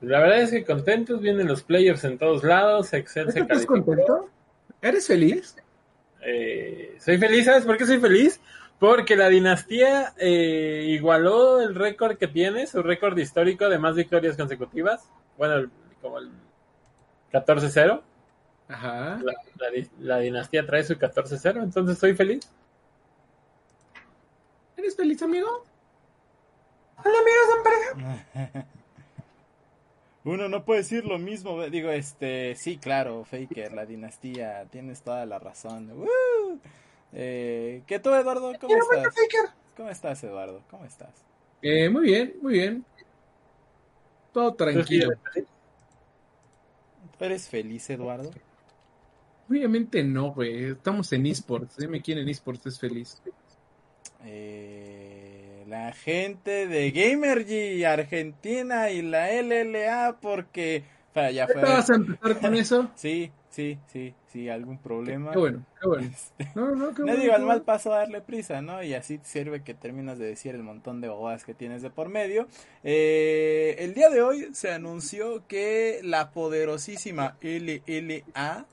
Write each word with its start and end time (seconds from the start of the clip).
La 0.00 0.20
verdad 0.20 0.40
es 0.42 0.50
que 0.50 0.64
contentos, 0.64 1.20
vienen 1.20 1.48
los 1.48 1.62
players 1.64 2.04
en 2.04 2.18
todos 2.18 2.44
lados, 2.44 2.92
Excel 2.92 3.32
se 3.32 3.40
¿Estás 3.40 3.66
contento? 3.66 4.28
¿Eres 4.80 5.06
feliz? 5.08 5.56
Eh, 6.20 6.96
soy 7.00 7.18
feliz, 7.18 7.46
¿sabes 7.46 7.64
por 7.64 7.76
qué 7.76 7.86
soy 7.86 7.98
feliz? 7.98 8.40
Porque 8.78 9.16
la 9.16 9.28
dinastía 9.28 10.14
eh, 10.18 10.84
igualó 10.88 11.60
el 11.60 11.74
récord 11.74 12.16
que 12.16 12.28
tiene, 12.28 12.68
su 12.68 12.80
récord 12.82 13.18
histórico 13.18 13.68
de 13.68 13.78
más 13.78 13.96
victorias 13.96 14.36
consecutivas. 14.36 15.08
Bueno, 15.36 15.54
el- 15.54 15.70
como 16.00 16.18
el 16.18 16.30
14-0. 17.32 18.00
Ajá. 18.68 19.18
La, 19.24 19.32
la 19.58 19.70
di- 19.70 19.90
la 19.98 20.18
dinastía 20.18 20.64
trae 20.64 20.84
su 20.84 20.94
14-0, 20.94 21.60
entonces 21.62 21.98
soy 21.98 22.14
feliz. 22.14 22.48
¿Eres 24.76 24.94
feliz, 24.94 25.20
amigo? 25.22 25.64
Uno 30.24 30.48
no 30.48 30.64
puede 30.64 30.80
decir 30.80 31.04
lo 31.04 31.18
mismo, 31.18 31.62
digo, 31.68 31.90
este, 31.90 32.54
sí, 32.56 32.76
claro, 32.76 33.24
Faker, 33.24 33.72
la 33.72 33.86
dinastía, 33.86 34.66
tienes 34.70 35.02
toda 35.02 35.24
la 35.26 35.38
razón. 35.38 35.90
¡Woo! 35.90 36.60
Eh, 37.12 37.82
¿Qué 37.86 37.98
tú, 37.98 38.12
Eduardo? 38.14 38.52
¿Cómo 38.60 38.74
estás? 38.76 39.14
¿Cómo 39.76 39.88
estás, 39.90 40.24
Eduardo? 40.24 40.62
¿Cómo 40.70 40.84
estás? 40.84 41.14
Eh, 41.62 41.88
muy 41.88 42.04
bien, 42.04 42.34
muy 42.42 42.54
bien. 42.54 42.84
Todo 44.32 44.54
tranquilo. 44.54 45.10
¿Tú 47.18 47.24
eres 47.24 47.48
feliz, 47.48 47.88
Eduardo? 47.90 48.30
Obviamente 49.48 50.04
no, 50.04 50.32
güey. 50.32 50.72
Estamos 50.72 51.12
en 51.12 51.26
esports. 51.26 51.76
Dime 51.76 52.02
quién 52.02 52.18
en 52.18 52.28
esports 52.28 52.66
es 52.66 52.78
feliz. 52.78 53.20
Eh, 54.24 55.27
la 55.68 55.92
gente 55.92 56.66
de 56.66 56.90
Gamergy 56.90 57.84
Argentina 57.84 58.90
y 58.90 59.02
la 59.02 59.30
LLA 59.32 60.18
porque 60.20 60.84
¿Te 61.46 61.54
fue. 61.54 61.62
vas 61.62 61.90
a 61.90 61.94
empezar 61.96 62.38
con 62.38 62.54
eso? 62.54 62.90
Sí, 62.94 63.32
sí, 63.48 63.78
sí, 63.86 64.14
sí, 64.26 64.48
algún 64.48 64.78
problema. 64.78 65.32
Qué 65.32 65.38
bueno, 65.38 65.66
qué 65.80 65.88
bueno. 65.88 66.12
Este, 66.12 66.48
No, 66.54 66.74
no, 66.74 66.94
qué 66.94 67.04
No 67.04 67.16
bueno. 67.16 67.22
qué 67.24 67.32
al 67.32 67.44
mal 67.44 67.62
paso 67.62 67.90
darle 67.90 68.20
prisa, 68.20 68.62
¿no? 68.62 68.82
Y 68.82 68.94
así 68.94 69.20
sirve 69.22 69.62
que 69.62 69.74
terminas 69.74 70.18
de 70.18 70.26
decir 70.26 70.54
el 70.54 70.62
montón 70.62 71.00
de 71.00 71.08
bobadas 71.08 71.44
que 71.44 71.54
tienes 71.54 71.82
de 71.82 71.90
por 71.90 72.08
medio. 72.08 72.46
Eh, 72.84 73.76
el 73.80 73.94
día 73.94 74.10
de 74.10 74.22
hoy 74.22 74.48
se 74.52 74.70
anunció 74.72 75.46
que 75.46 76.00
la 76.02 76.30
poderosísima 76.30 77.36
LLA 77.42 78.66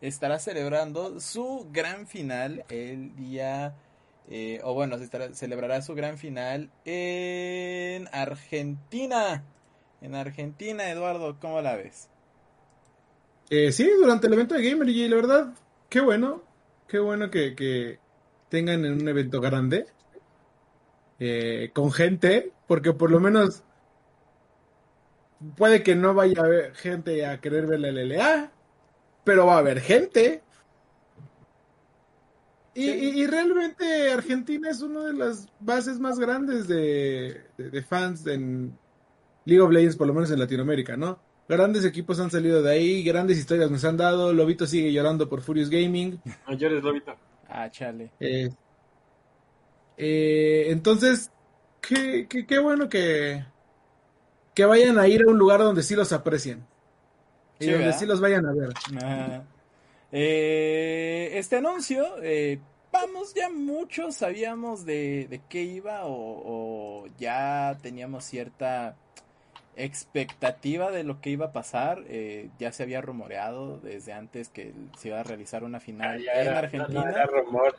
estará 0.00 0.38
celebrando 0.38 1.20
su 1.20 1.68
gran 1.72 2.06
final 2.06 2.64
el 2.70 3.14
día, 3.16 3.74
eh, 4.30 4.60
o 4.64 4.74
bueno, 4.74 4.98
se 4.98 5.34
celebrará 5.34 5.82
su 5.82 5.94
gran 5.96 6.18
final 6.18 6.72
en 6.86 8.08
Argentina. 8.12 9.44
En 10.02 10.16
Argentina, 10.16 10.90
Eduardo, 10.90 11.38
¿cómo 11.40 11.62
la 11.62 11.76
ves? 11.76 12.10
Eh, 13.50 13.72
sí, 13.72 13.90
durante 14.00 14.26
el 14.28 14.32
evento 14.34 14.54
de 14.54 14.70
Gamergy, 14.70 15.08
la 15.08 15.16
verdad, 15.16 15.54
qué 15.88 16.00
bueno. 16.00 16.44
Qué 16.88 16.98
bueno 16.98 17.30
que, 17.30 17.54
que 17.54 18.00
tengan 18.48 18.84
en 18.84 18.94
un 18.94 19.08
evento 19.08 19.40
grande. 19.40 19.86
eh, 21.18 21.70
con 21.74 21.92
gente, 21.92 22.52
porque 22.66 22.92
por 22.94 23.10
lo 23.10 23.20
menos 23.20 23.64
puede 25.56 25.82
que 25.82 25.94
no 25.96 26.14
vaya 26.14 26.42
a 26.42 26.44
haber 26.44 26.74
gente 26.74 27.26
a 27.26 27.40
querer 27.40 27.66
ver 27.66 27.80
la 27.80 27.88
LLA, 27.88 28.52
pero 29.24 29.46
va 29.46 29.56
a 29.56 29.58
haber 29.58 29.80
gente. 29.80 30.42
Y, 32.74 32.88
y- 32.88 33.20
y 33.22 33.26
realmente 33.26 34.12
Argentina 34.12 34.70
es 34.70 34.80
una 34.80 35.04
de 35.06 35.12
las 35.14 35.48
bases 35.58 35.98
más 35.98 36.18
grandes 36.18 36.68
de, 36.68 37.42
de- 37.58 37.70
de 37.70 37.82
fans 37.82 38.26
en 38.26 38.78
League 39.44 39.60
of 39.60 39.70
Legends, 39.72 39.96
por 39.96 40.06
lo 40.06 40.14
menos 40.14 40.30
en 40.30 40.38
Latinoamérica, 40.38 40.96
¿no? 40.96 41.18
Grandes 41.48 41.84
equipos 41.84 42.20
han 42.20 42.30
salido 42.30 42.62
de 42.62 42.70
ahí, 42.72 43.02
grandes 43.02 43.36
historias 43.38 43.70
nos 43.72 43.84
han 43.84 43.96
dado. 43.96 44.32
Lobito 44.32 44.66
sigue 44.66 44.92
llorando 44.92 45.28
por 45.28 45.40
Furious 45.42 45.68
Gaming. 45.68 46.20
Mayores 46.46 46.82
Lobito. 46.84 47.16
Ah, 47.48 47.68
chale. 47.70 48.12
Eh, 48.20 48.50
eh, 49.96 50.66
entonces, 50.68 51.30
qué, 51.80 52.26
qué, 52.28 52.46
qué 52.46 52.58
bueno 52.60 52.88
que, 52.88 53.44
que 54.54 54.64
vayan 54.64 54.98
a 54.98 55.08
ir 55.08 55.22
a 55.22 55.30
un 55.30 55.38
lugar 55.38 55.60
donde 55.60 55.82
sí 55.82 55.94
los 55.94 56.12
aprecien. 56.12 56.64
Y 57.58 57.64
Sí, 57.64 57.70
donde 57.72 57.86
¿verdad? 57.86 57.98
sí 57.98 58.06
los 58.06 58.20
vayan 58.20 58.46
a 58.46 58.52
ver. 58.52 58.72
Ajá. 59.02 59.42
Eh, 60.12 61.30
este 61.34 61.56
anuncio, 61.56 62.04
eh, 62.22 62.58
vamos, 62.92 63.34
ya 63.34 63.48
muchos 63.48 64.16
sabíamos 64.16 64.84
de, 64.84 65.26
de 65.28 65.40
qué 65.48 65.62
iba 65.62 66.04
o, 66.04 66.12
o 66.14 67.06
ya 67.18 67.76
teníamos 67.82 68.24
cierta 68.24 68.96
expectativa 69.76 70.90
de 70.90 71.04
lo 71.04 71.20
que 71.20 71.30
iba 71.30 71.46
a 71.46 71.52
pasar. 71.52 72.02
eh, 72.08 72.48
ya 72.58 72.72
se 72.72 72.82
había 72.82 73.00
rumoreado 73.00 73.78
desde 73.78 74.12
antes 74.12 74.48
que 74.48 74.72
se 74.98 75.08
iba 75.08 75.20
a 75.20 75.22
realizar 75.22 75.64
una 75.64 75.80
final 75.80 76.22
Ya 76.22 76.32
en 76.32 76.46
era, 76.48 76.58
Argentina. 76.58 77.00
no, 77.00 77.04
no 77.06 77.10
era 77.16 77.26
rumor. 77.26 77.76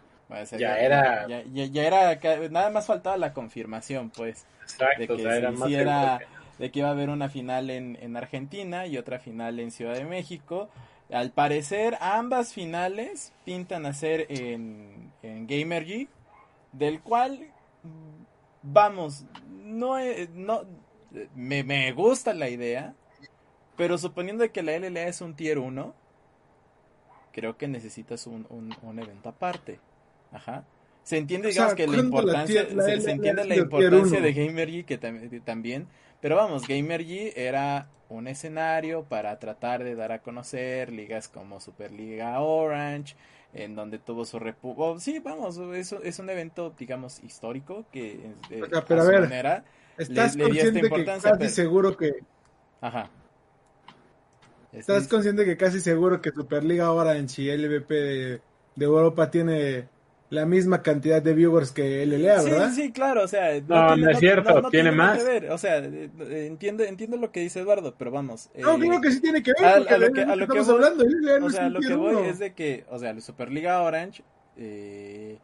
Ya 0.57 0.79
era- 0.79 1.27
ya, 1.27 1.43
ya- 1.51 1.65
ya 1.65 1.83
era, 1.85 2.19
nada 2.49 2.69
más 2.69 2.85
faltaba 2.87 3.17
la 3.17 3.33
confirmación, 3.33 4.09
pues 4.11 4.45
de 4.45 4.63
Exacto, 4.63 5.13
o 5.13 5.17
que 5.17 5.23
sea, 5.23 5.35
era 5.35 5.51
sí, 5.51 5.57
más 5.57 5.67
sí 5.67 5.75
que 5.75 5.81
era- 5.81 6.17
rumor. 6.19 6.27
de 6.59 6.71
que 6.71 6.79
iba 6.79 6.87
a 6.87 6.91
haber 6.91 7.09
una 7.09 7.27
final 7.27 7.69
en, 7.69 7.97
en 8.01 8.15
Argentina 8.15 8.85
y 8.87 8.97
otra 8.97 9.19
final 9.19 9.59
en 9.59 9.71
Ciudad 9.71 9.95
de 9.95 10.05
México. 10.05 10.69
Al 11.11 11.31
parecer, 11.31 11.97
ambas 11.99 12.53
finales 12.53 13.33
pintan 13.43 13.85
a 13.85 13.93
ser 13.93 14.27
en, 14.29 15.11
en 15.21 15.47
del 16.71 17.01
cual, 17.01 17.51
vamos, 18.63 19.25
no, 19.49 19.97
no 20.33 20.61
me, 21.35 21.63
me 21.63 21.91
gusta 21.91 22.33
la 22.33 22.49
idea, 22.49 22.95
pero 23.75 23.97
suponiendo 23.97 24.49
que 24.51 24.63
la 24.63 24.77
LLA 24.77 25.07
es 25.07 25.21
un 25.21 25.35
tier 25.35 25.59
1, 25.59 25.93
creo 27.33 27.57
que 27.57 27.67
necesitas 27.67 28.27
un, 28.27 28.45
un, 28.49 28.73
un 28.81 28.99
evento 28.99 29.29
aparte. 29.29 29.79
Ajá. 30.31 30.63
Se 31.03 31.17
entiende, 31.17 31.49
O 31.49 31.51
sea, 31.51 31.73
digamos, 31.73 31.75
que 31.75 31.87
la 31.87 31.93
¿cuándo 31.93 32.01
la 32.01 32.07
importancia, 32.31 32.67
la 32.75 32.83
se, 32.83 33.11
entiende 33.11 33.45
la 33.45 33.55
importancia 33.55 34.21
de 34.21 34.33
Gamergy 34.33 34.83
que 34.83 34.97
de- 34.97 35.39
también, 35.41 35.87
pero 36.21 36.35
vamos, 36.35 36.67
Gamergy 36.67 37.31
era 37.35 37.87
un 38.09 38.27
escenario 38.27 39.03
para 39.03 39.39
tratar 39.39 39.83
de 39.83 39.95
dar 39.95 40.11
a 40.11 40.21
conocer 40.21 40.91
ligas 40.91 41.27
como 41.27 41.59
Superliga 41.59 42.39
Orange, 42.41 43.15
en 43.53 43.73
donde 43.75 43.97
tuvo 43.99 44.25
su 44.25 44.37
repu... 44.37 44.75
oh, 44.77 44.99
sí, 44.99 45.19
vamos, 45.19 45.57
eso 45.73 46.01
es 46.03 46.19
un 46.19 46.29
evento, 46.29 46.73
digamos, 46.77 47.21
histórico 47.23 47.85
que 47.91 48.11
eh, 48.49 48.61
pero 48.87 49.01
a 49.01 49.05
ver, 49.05 49.21
manera, 49.21 49.63
¿Estás 49.97 50.35
le 50.35 50.43
consciente 50.45 50.81
que 50.89 51.05
casi 51.05 51.27
pero- 51.31 51.49
seguro 51.49 51.97
que 51.97 52.11
ajá. 52.79 53.09
estás 54.71 55.07
consciente 55.07 55.43
que 55.45 55.57
casi 55.57 55.79
seguro 55.79 56.21
que 56.21 56.31
Superliga 56.31 56.91
Orange 56.91 57.41
y 57.41 57.49
LVP 57.57 57.93
de, 57.93 58.41
de 58.75 58.85
Europa 58.85 59.29
tiene 59.29 59.87
la 60.31 60.45
misma 60.45 60.81
cantidad 60.81 61.21
de 61.21 61.33
viewers 61.33 61.71
que 61.71 62.03
LLA, 62.05 62.39
Sí, 62.39 62.49
¿verdad? 62.49 62.71
sí, 62.73 62.91
claro, 62.91 63.23
o 63.23 63.27
sea, 63.27 63.59
No, 63.67 63.95
no 63.97 64.09
es 64.09 64.17
cierto, 64.17 64.69
tiene 64.71 64.91
nada 64.91 65.13
más. 65.13 65.17
que 65.23 65.29
ver, 65.29 65.51
O 65.51 65.57
sea, 65.59 65.77
eh, 65.79 66.09
eh, 66.21 66.45
entiendo, 66.47 66.83
entiendo 66.83 67.17
lo 67.17 67.31
que 67.31 67.41
dice 67.41 67.59
Eduardo, 67.59 67.93
pero 67.97 68.11
vamos. 68.11 68.49
No, 68.57 68.75
eh, 68.75 68.79
creo 68.79 69.01
que 69.01 69.11
sí 69.11 69.21
tiene 69.21 69.43
que 69.43 69.51
ver. 69.59 69.65
a- 69.67 69.77
porque 69.77 69.93
a 69.93 69.97
lo 69.97 70.05
de 70.07 70.13
que- 70.13 70.21
a 70.21 70.35
lo 70.35 70.47
que 70.47 70.57
estamos 70.57 70.67
voy- 70.67 70.75
hablando, 70.75 71.03
LLA 71.03 71.39
no 71.39 71.45
O 71.45 71.49
es 71.49 71.55
sea, 71.55 71.67
un 71.67 71.73
lo 71.73 71.79
que 71.81 71.95
voy 71.95 72.15
uno. 72.15 72.25
es 72.25 72.39
de 72.39 72.53
que, 72.53 72.85
o 72.89 72.97
sea, 72.97 73.13
la 73.13 73.19
Superliga 73.21 73.81
Orange, 73.81 74.23
eh, 74.57 75.37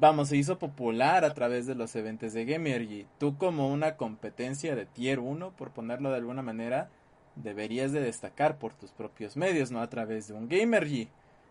vamos, 0.00 0.28
se 0.30 0.36
hizo 0.38 0.58
popular 0.58 1.24
a 1.26 1.34
través 1.34 1.66
de 1.66 1.74
los 1.74 1.94
eventos 1.94 2.32
de 2.32 2.44
Gamergy. 2.46 3.06
Tú 3.18 3.36
como 3.36 3.70
una 3.70 3.96
competencia 3.96 4.74
de 4.74 4.86
Tier 4.86 5.18
1, 5.20 5.50
por 5.52 5.70
ponerlo 5.72 6.08
de 6.10 6.16
alguna 6.16 6.40
manera, 6.40 6.88
deberías 7.34 7.92
de 7.92 8.00
destacar 8.00 8.58
por 8.58 8.72
tus 8.72 8.92
propios 8.92 9.36
medios, 9.36 9.70
no 9.70 9.82
a 9.82 9.90
través 9.90 10.28
de 10.28 10.32
un 10.34 10.48
Gamergy. 10.48 11.08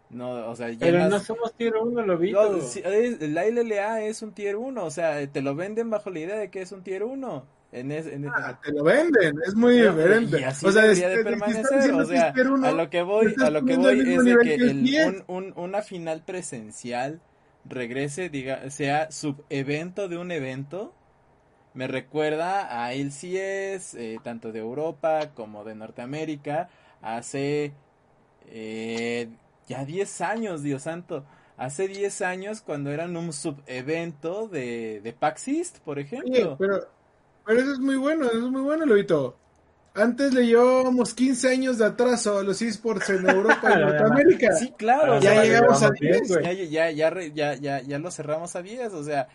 No, 0.10 0.50
o 0.50 0.56
sea, 0.56 0.68
Pero 0.80 0.98
llenas- 1.00 1.10
no 1.10 1.19
somos 1.19 1.54
tier 1.56 1.75
1, 1.75 2.02
Lobito. 2.06 2.52
no, 2.57 2.62
sí, 2.62 2.81
es- 2.86 3.19
la 3.22 3.46
LLA 3.46 4.04
es 4.04 4.22
un 4.22 4.34
tier 4.34 4.56
1, 4.56 4.86
o 4.86 4.92
sea, 4.92 5.25
te 5.28 5.42
lo 5.42 5.56
venden 5.56 5.90
bajo 5.90 6.10
la 6.12 6.19
idea 6.19 6.36
de 6.38 6.50
que 6.50 6.62
es 6.62 6.72
un 6.72 6.84
tier 6.84 7.04
1. 7.04 7.46
En 7.72 7.92
es- 7.92 8.06
en- 8.07 8.28
Ah, 8.30 8.57
te 8.63 8.72
lo 8.72 8.84
venden, 8.84 9.38
es 9.46 9.54
muy 9.56 9.75
diferente. 9.81 10.40
Y 10.40 10.44
así 10.44 10.66
o 10.66 10.72
sea, 10.72 10.84
debería 10.84 11.10
es- 11.12 11.18
de 11.18 11.24
permanecer, 11.24 11.92
o 11.94 12.06
sea, 12.06 12.34
uno, 12.50 12.68
a 12.68 12.72
lo 12.72 12.90
que 12.90 13.02
voy, 13.02 13.36
a 13.44 13.50
lo 13.50 13.66
que 13.66 13.75
voy 13.75 14.00
es 14.00 14.24
de 14.24 14.38
que 14.38 14.44
que 14.44 14.54
el 14.56 14.62
el- 14.69 14.84
10. 14.84 15.07
un, 15.07 15.24
un- 15.28 15.54
una 15.57 15.81
final 15.81 16.24
presencial 16.24 17.19
regrese, 17.66 18.30
diga, 18.30 18.69
sea 18.69 19.12
subevento 19.12 20.08
de 20.08 20.18
un 20.18 20.31
evento 20.31 20.94
me 21.74 21.88
recuerda 21.88 22.81
a 22.86 22.94
LCS, 22.94 23.96
eh, 24.00 24.18
tanto 24.24 24.54
de 24.54 24.60
Europa 24.60 25.31
como 25.34 25.66
de 25.66 25.75
Norteamérica, 25.75 26.69
hace 27.01 27.74
eh, 28.48 29.28
ya 29.68 29.86
10 29.86 30.22
años, 30.22 30.64
Dios 30.64 30.84
santo. 30.84 31.26
Hace 31.58 31.88
10 31.88 32.22
años 32.22 32.62
cuando 32.62 32.92
eran 32.92 33.16
un 33.16 33.32
subevento 33.32 34.48
de, 34.48 35.02
de 35.02 35.14
PAX 35.14 35.48
East, 35.48 35.80
por 35.80 36.00
ejemplo. 36.00 36.58
pero, 36.58 36.88
pero 37.46 37.60
eso 37.62 37.74
es 37.74 37.80
muy 37.80 37.96
bueno, 37.96 38.26
eso 38.26 38.46
es 38.46 38.52
muy 38.52 38.62
bueno, 38.62 38.86
Lobito. 38.86 39.38
Antes 39.94 40.34
le 40.34 40.46
llevábamos 40.46 41.14
15 41.14 41.50
años 41.50 41.78
de 41.78 41.86
atraso 41.86 42.38
a 42.38 42.44
los 42.44 42.62
esports 42.62 43.10
en 43.12 43.30
Europa 43.30 43.72
y 43.74 43.76
Norteamérica. 43.80 44.54
Sí, 44.54 44.74
claro. 44.78 45.22
Ya 45.22 45.42
llegamos 45.42 45.82
a 45.82 45.92
10, 45.92 46.28
ya, 46.44 46.52
ya, 46.52 46.92
ya, 46.92 47.22
ya, 47.34 47.56
ya, 47.56 47.82
ya 47.82 48.00
lo 48.00 48.12
cerramos 48.12 48.58
a 48.58 48.62
10, 48.62 48.94
o 48.94 49.04
sea, 49.06 49.30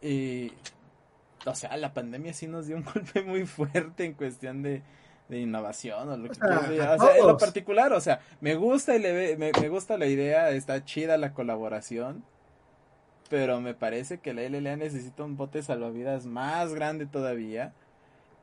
eh, 0.00 0.52
o 1.44 1.54
sea, 1.56 1.76
la 1.76 1.92
pandemia 1.92 2.32
sí 2.32 2.46
nos 2.46 2.68
dio 2.68 2.76
un 2.76 2.84
golpe 2.94 3.22
muy 3.22 3.44
fuerte 3.44 4.04
en 4.04 4.14
cuestión 4.14 4.62
de, 4.62 4.82
de 5.28 5.40
innovación 5.40 6.08
o 6.08 6.16
lo 6.16 6.28
que 6.28 6.34
sea, 6.34 6.94
o 6.94 6.98
sea, 6.98 7.16
en 7.16 7.26
lo 7.26 7.36
particular, 7.38 7.92
o 7.92 8.00
sea, 8.00 8.20
me 8.40 8.54
gusta 8.54 8.96
y 8.96 8.98
le 8.98 9.36
me, 9.36 9.52
me, 9.52 9.68
gusta 9.68 9.96
la 9.96 10.06
idea, 10.06 10.50
está 10.50 10.84
chida 10.84 11.16
la 11.16 11.32
colaboración, 11.32 12.24
pero 13.30 13.60
me 13.60 13.74
parece 13.74 14.18
que 14.18 14.34
la 14.34 14.42
LLA 14.42 14.76
necesita 14.76 15.24
un 15.24 15.36
bote 15.36 15.62
salvavidas 15.62 16.26
más 16.26 16.74
grande 16.74 17.06
todavía. 17.06 17.72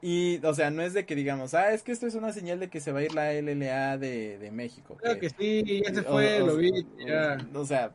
Y, 0.02 0.44
o 0.46 0.54
sea, 0.54 0.72
no 0.72 0.82
es 0.82 0.94
de 0.94 1.06
que 1.06 1.14
digamos, 1.14 1.54
ah, 1.54 1.74
es 1.74 1.84
que 1.84 1.92
esto 1.92 2.08
es 2.08 2.16
una 2.16 2.32
señal 2.32 2.60
de 2.60 2.70
que 2.70 2.80
se 2.80 2.92
va 2.92 3.00
a 3.00 3.04
ir 3.04 3.14
la 3.14 3.34
LLA 3.34 3.98
de, 3.98 4.38
de 4.40 4.50
México. 4.50 4.96
Creo 4.98 5.20
que, 5.20 5.30
sí, 5.30 5.84
ya 5.84 5.94
se 5.94 6.04
fue, 6.04 6.40
lo 6.40 6.56
vi, 6.56 6.88
ya. 7.06 7.38
O 7.54 7.66
sea, 7.66 7.92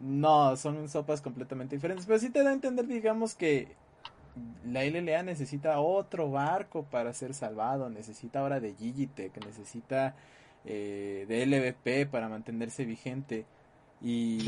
no, 0.00 0.56
son 0.56 0.88
sopas 0.88 1.20
completamente 1.20 1.76
diferentes, 1.76 2.06
pero 2.06 2.18
sí 2.18 2.30
te 2.30 2.42
da 2.42 2.50
a 2.50 2.54
entender, 2.54 2.86
digamos, 2.86 3.34
que 3.34 3.68
la 4.64 4.84
LLA 4.84 5.22
necesita 5.22 5.80
otro 5.80 6.30
barco 6.30 6.84
para 6.84 7.12
ser 7.12 7.34
salvado, 7.34 7.90
necesita 7.90 8.40
ahora 8.40 8.60
de 8.60 8.74
Gigitech, 8.74 9.32
necesita 9.44 10.14
eh, 10.64 11.26
de 11.28 11.46
LVP 11.46 12.06
para 12.10 12.28
mantenerse 12.28 12.84
vigente. 12.84 13.44
Y, 14.04 14.40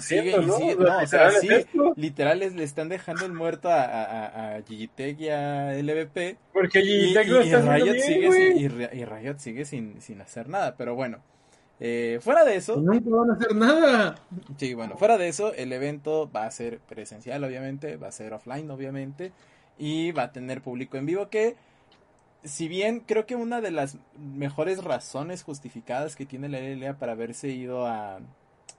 sigue, 0.00 0.38
¿no? 0.40 0.56
o 0.56 1.06
sea, 1.06 1.30
sí, 1.30 1.48
literal 1.94 2.38
le 2.38 2.64
están 2.64 2.88
dejando 2.88 3.26
el 3.26 3.34
muerto 3.34 3.68
a, 3.68 3.82
a, 3.82 4.56
a 4.56 4.62
Gigitech 4.62 5.20
y 5.20 5.28
a 5.28 5.72
LVP. 5.74 6.38
Porque 6.54 6.80
Gigitech 6.80 7.26
y, 7.26 7.54
Riot 7.54 7.98
sigue 8.00 8.32
sin, 8.32 8.60
y, 8.60 9.04
Riot 9.04 9.38
sigue 9.38 9.64
sin, 9.66 10.00
sin 10.00 10.20
hacer 10.22 10.48
nada, 10.48 10.76
pero 10.76 10.94
bueno. 10.94 11.18
Eh, 11.80 12.18
fuera 12.20 12.44
de 12.44 12.56
eso. 12.56 12.76
No 12.76 12.92
van 13.00 13.30
a 13.30 13.34
hacer 13.34 13.54
nada. 13.54 14.14
Sí, 14.56 14.74
bueno, 14.74 14.96
fuera 14.96 15.18
de 15.18 15.28
eso, 15.28 15.52
el 15.54 15.72
evento 15.72 16.30
va 16.30 16.46
a 16.46 16.50
ser 16.50 16.78
presencial, 16.78 17.42
obviamente, 17.44 17.96
va 17.96 18.08
a 18.08 18.12
ser 18.12 18.32
offline, 18.32 18.70
obviamente, 18.70 19.32
y 19.78 20.12
va 20.12 20.24
a 20.24 20.32
tener 20.32 20.62
público 20.62 20.96
en 20.96 21.06
vivo 21.06 21.28
que, 21.28 21.56
si 22.44 22.68
bien 22.68 23.00
creo 23.00 23.26
que 23.26 23.34
una 23.36 23.60
de 23.60 23.70
las 23.70 23.98
mejores 24.16 24.84
razones 24.84 25.42
justificadas 25.42 26.14
que 26.16 26.26
tiene 26.26 26.48
la 26.48 26.60
LLA 26.60 26.98
para 26.98 27.12
haberse 27.12 27.48
ido 27.48 27.86
a, 27.86 28.20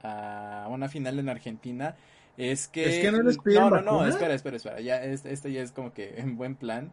a 0.02 0.68
una 0.70 0.88
final 0.88 1.20
en 1.20 1.30
Argentina 1.30 1.96
es 2.38 2.68
que... 2.68 2.98
Es 2.98 3.00
que 3.00 3.12
no 3.12 3.22
les 3.22 3.38
No, 3.46 3.70
no, 3.70 3.82
no, 3.82 4.06
espera, 4.06 4.34
espera, 4.34 4.58
espera, 4.58 4.82
ya, 4.82 5.04
esto 5.04 5.50
ya 5.50 5.62
es 5.62 5.72
como 5.72 5.94
que 5.94 6.16
en 6.18 6.38
buen 6.38 6.56
plan. 6.56 6.92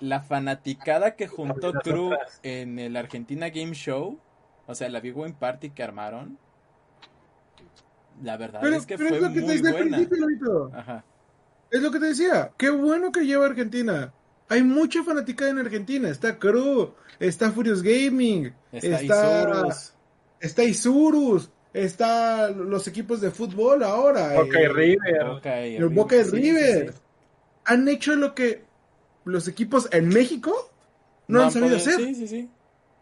La 0.00 0.20
fanaticada 0.20 1.16
que 1.16 1.26
juntó 1.28 1.72
Crew 1.72 2.12
en 2.42 2.78
el 2.78 2.96
Argentina 2.96 3.50
Game 3.50 3.74
Show 3.74 4.18
o 4.70 4.74
sea, 4.74 4.88
la 4.88 5.00
Big 5.00 5.16
Win 5.16 5.34
Party 5.34 5.70
que 5.70 5.82
armaron, 5.82 6.38
la 8.22 8.36
verdad 8.36 8.64
es 8.72 8.86
que 8.86 8.96
fue 8.96 9.20
muy 9.20 9.58
buena. 9.58 10.06
Ajá. 10.74 11.04
Es 11.70 11.80
lo 11.80 11.90
que 11.90 11.98
te 11.98 12.06
decía. 12.06 12.52
Qué 12.56 12.70
bueno 12.70 13.12
que 13.12 13.26
lleva 13.26 13.46
Argentina. 13.46 14.12
Hay 14.48 14.62
mucha 14.62 15.02
fanática 15.02 15.48
en 15.48 15.58
Argentina. 15.58 16.08
Está 16.08 16.38
Crew, 16.38 16.92
está 17.18 17.50
Furious 17.50 17.82
Gaming, 17.82 18.52
está, 18.72 19.02
Isurus. 19.02 19.94
Está 20.40 20.64
Isurus, 20.64 21.50
está 21.72 22.50
los 22.50 22.86
equipos 22.88 23.20
de 23.20 23.30
fútbol 23.30 23.82
ahora. 23.82 24.34
Boca 24.34 24.60
y 24.60 24.66
River. 24.66 25.16
el 25.44 25.88
Boca 25.88 26.16
y 26.16 26.22
River. 26.22 26.94
Han 27.64 27.88
hecho 27.88 28.14
lo 28.16 28.34
que 28.34 28.64
los 29.24 29.46
equipos 29.48 29.88
en 29.92 30.08
México 30.08 30.70
no, 31.28 31.42
han 31.42 31.52
sabido 31.52 31.76
hacer. 31.76 31.96
Sí, 31.96 32.14
sí, 32.14 32.28
sí. 32.28 32.50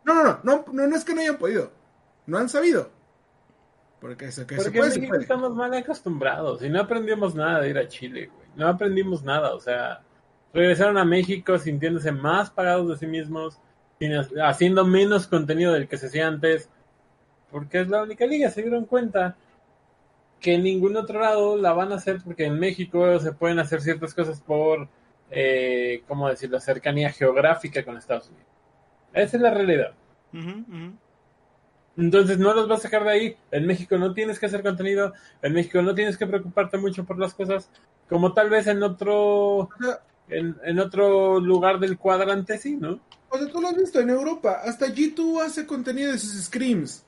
No, 0.09 0.25
no, 0.25 0.41
no, 0.43 0.65
no, 0.73 0.87
no 0.87 0.97
es 0.97 1.05
que 1.05 1.15
no 1.15 1.21
hayan 1.21 1.37
podido. 1.37 1.71
No 2.27 2.39
han 2.39 2.49
sabido. 2.49 2.91
Porque, 4.01 4.27
eso, 4.27 4.47
que 4.47 4.57
Porque 4.57 4.79
en 4.79 4.85
México 4.87 5.17
estamos 5.17 5.55
mal 5.55 5.75
acostumbrados 5.75 6.63
y 6.63 6.71
no 6.71 6.81
aprendimos 6.81 7.35
nada 7.35 7.61
de 7.61 7.69
ir 7.69 7.79
a 7.79 7.89
Chile, 7.89 8.31
güey. 8.35 8.49
No 8.57 8.69
aprendimos 8.69 9.23
nada, 9.23 9.55
o 9.55 9.61
sea, 9.61 10.01
regresaron 10.55 10.97
a 10.97 11.05
México 11.05 11.59
sintiéndose 11.59 12.11
más 12.11 12.49
pagados 12.49 12.89
de 12.89 12.97
sí 12.97 13.07
mismos, 13.07 13.61
haciendo 14.43 14.87
menos 14.87 15.27
contenido 15.27 15.73
del 15.75 15.89
que 15.89 15.99
se 15.99 16.07
hacía 16.07 16.27
antes, 16.27 16.71
porque 17.51 17.81
es 17.81 17.89
la 17.89 18.03
única 18.03 18.25
liga, 18.25 18.51
se 18.51 18.63
dieron 18.63 18.87
cuenta 18.87 19.37
que 20.41 20.55
en 20.55 20.63
ningún 20.63 20.97
otro 20.97 21.21
lado 21.21 21.57
la 21.57 21.73
van 21.73 21.93
a 21.93 21.97
hacer 21.97 22.21
porque 22.25 22.47
en 22.47 22.59
México 22.59 23.19
se 23.19 23.33
pueden 23.33 23.59
hacer 23.59 23.83
ciertas 23.83 24.15
cosas 24.15 24.41
por, 24.41 24.89
eh, 25.31 26.03
¿cómo 26.07 26.29
decirlo?, 26.29 26.61
cercanía 26.61 27.11
geográfica 27.11 27.85
con 27.85 27.97
Estados 27.97 28.29
Unidos. 28.29 28.58
Esa 29.13 29.37
es 29.37 29.43
la 29.43 29.51
realidad. 29.51 29.93
Entonces 31.97 32.39
no 32.39 32.55
los 32.55 32.69
vas 32.69 32.81
a 32.81 32.83
sacar 32.83 33.05
de 33.05 33.11
ahí. 33.11 33.37
En 33.51 33.67
México 33.67 33.99
no 33.99 34.15
tienes 34.15 34.39
que 34.39 34.47
hacer 34.47 34.63
contenido. 34.63 35.13
En 35.43 35.53
México 35.53 35.83
no 35.83 35.95
tienes 35.95 36.17
que 36.17 36.27
preocuparte 36.27 36.79
mucho 36.79 37.05
por 37.05 37.19
las 37.19 37.35
cosas. 37.35 37.69
Como 38.09 38.33
tal 38.33 38.51
vez 38.51 38.67
en 38.69 38.83
otro, 38.83 39.69
en, 40.29 40.79
otro 40.79 41.41
lugar 41.41 41.81
del 41.81 41.99
cuadrante, 41.99 42.59
sí, 42.59 42.77
¿no? 42.77 43.01
O 43.31 43.37
sea, 43.37 43.49
tú 43.49 43.61
lo 43.61 43.69
has 43.69 43.77
visto 43.77 44.01
en 44.01 44.11
Europa. 44.11 44.61
Hasta 44.65 44.87
G2 44.87 45.43
hace 45.43 45.67
contenido 45.67 46.13
de 46.13 46.19
sus 46.19 46.45
screams. 46.45 47.05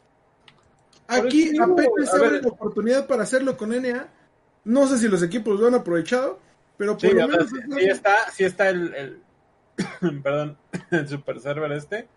Aquí 1.06 1.56
apenas 1.58 2.11
se 2.11 2.17
abre 2.17 2.43
la 2.43 2.49
oportunidad 2.49 3.06
para 3.06 3.23
hacerlo 3.23 3.56
con 3.56 3.70
NA. 3.70 4.08
No 4.64 4.87
sé 4.87 4.99
si 4.99 5.08
los 5.08 5.23
equipos 5.23 5.58
lo 5.58 5.69
han 5.69 5.75
aprovechado, 5.75 6.41
pero 6.76 6.99
por 6.99 7.14
lo 7.14 7.29
menos. 7.29 7.49
Sí, 7.49 7.85
está, 7.87 8.31
sí 8.32 8.44
está 8.44 8.69
el 8.69 9.20
perdón, 10.23 10.56
el 10.91 11.09
super 11.09 11.41
server 11.41 11.73
este. 11.73 12.09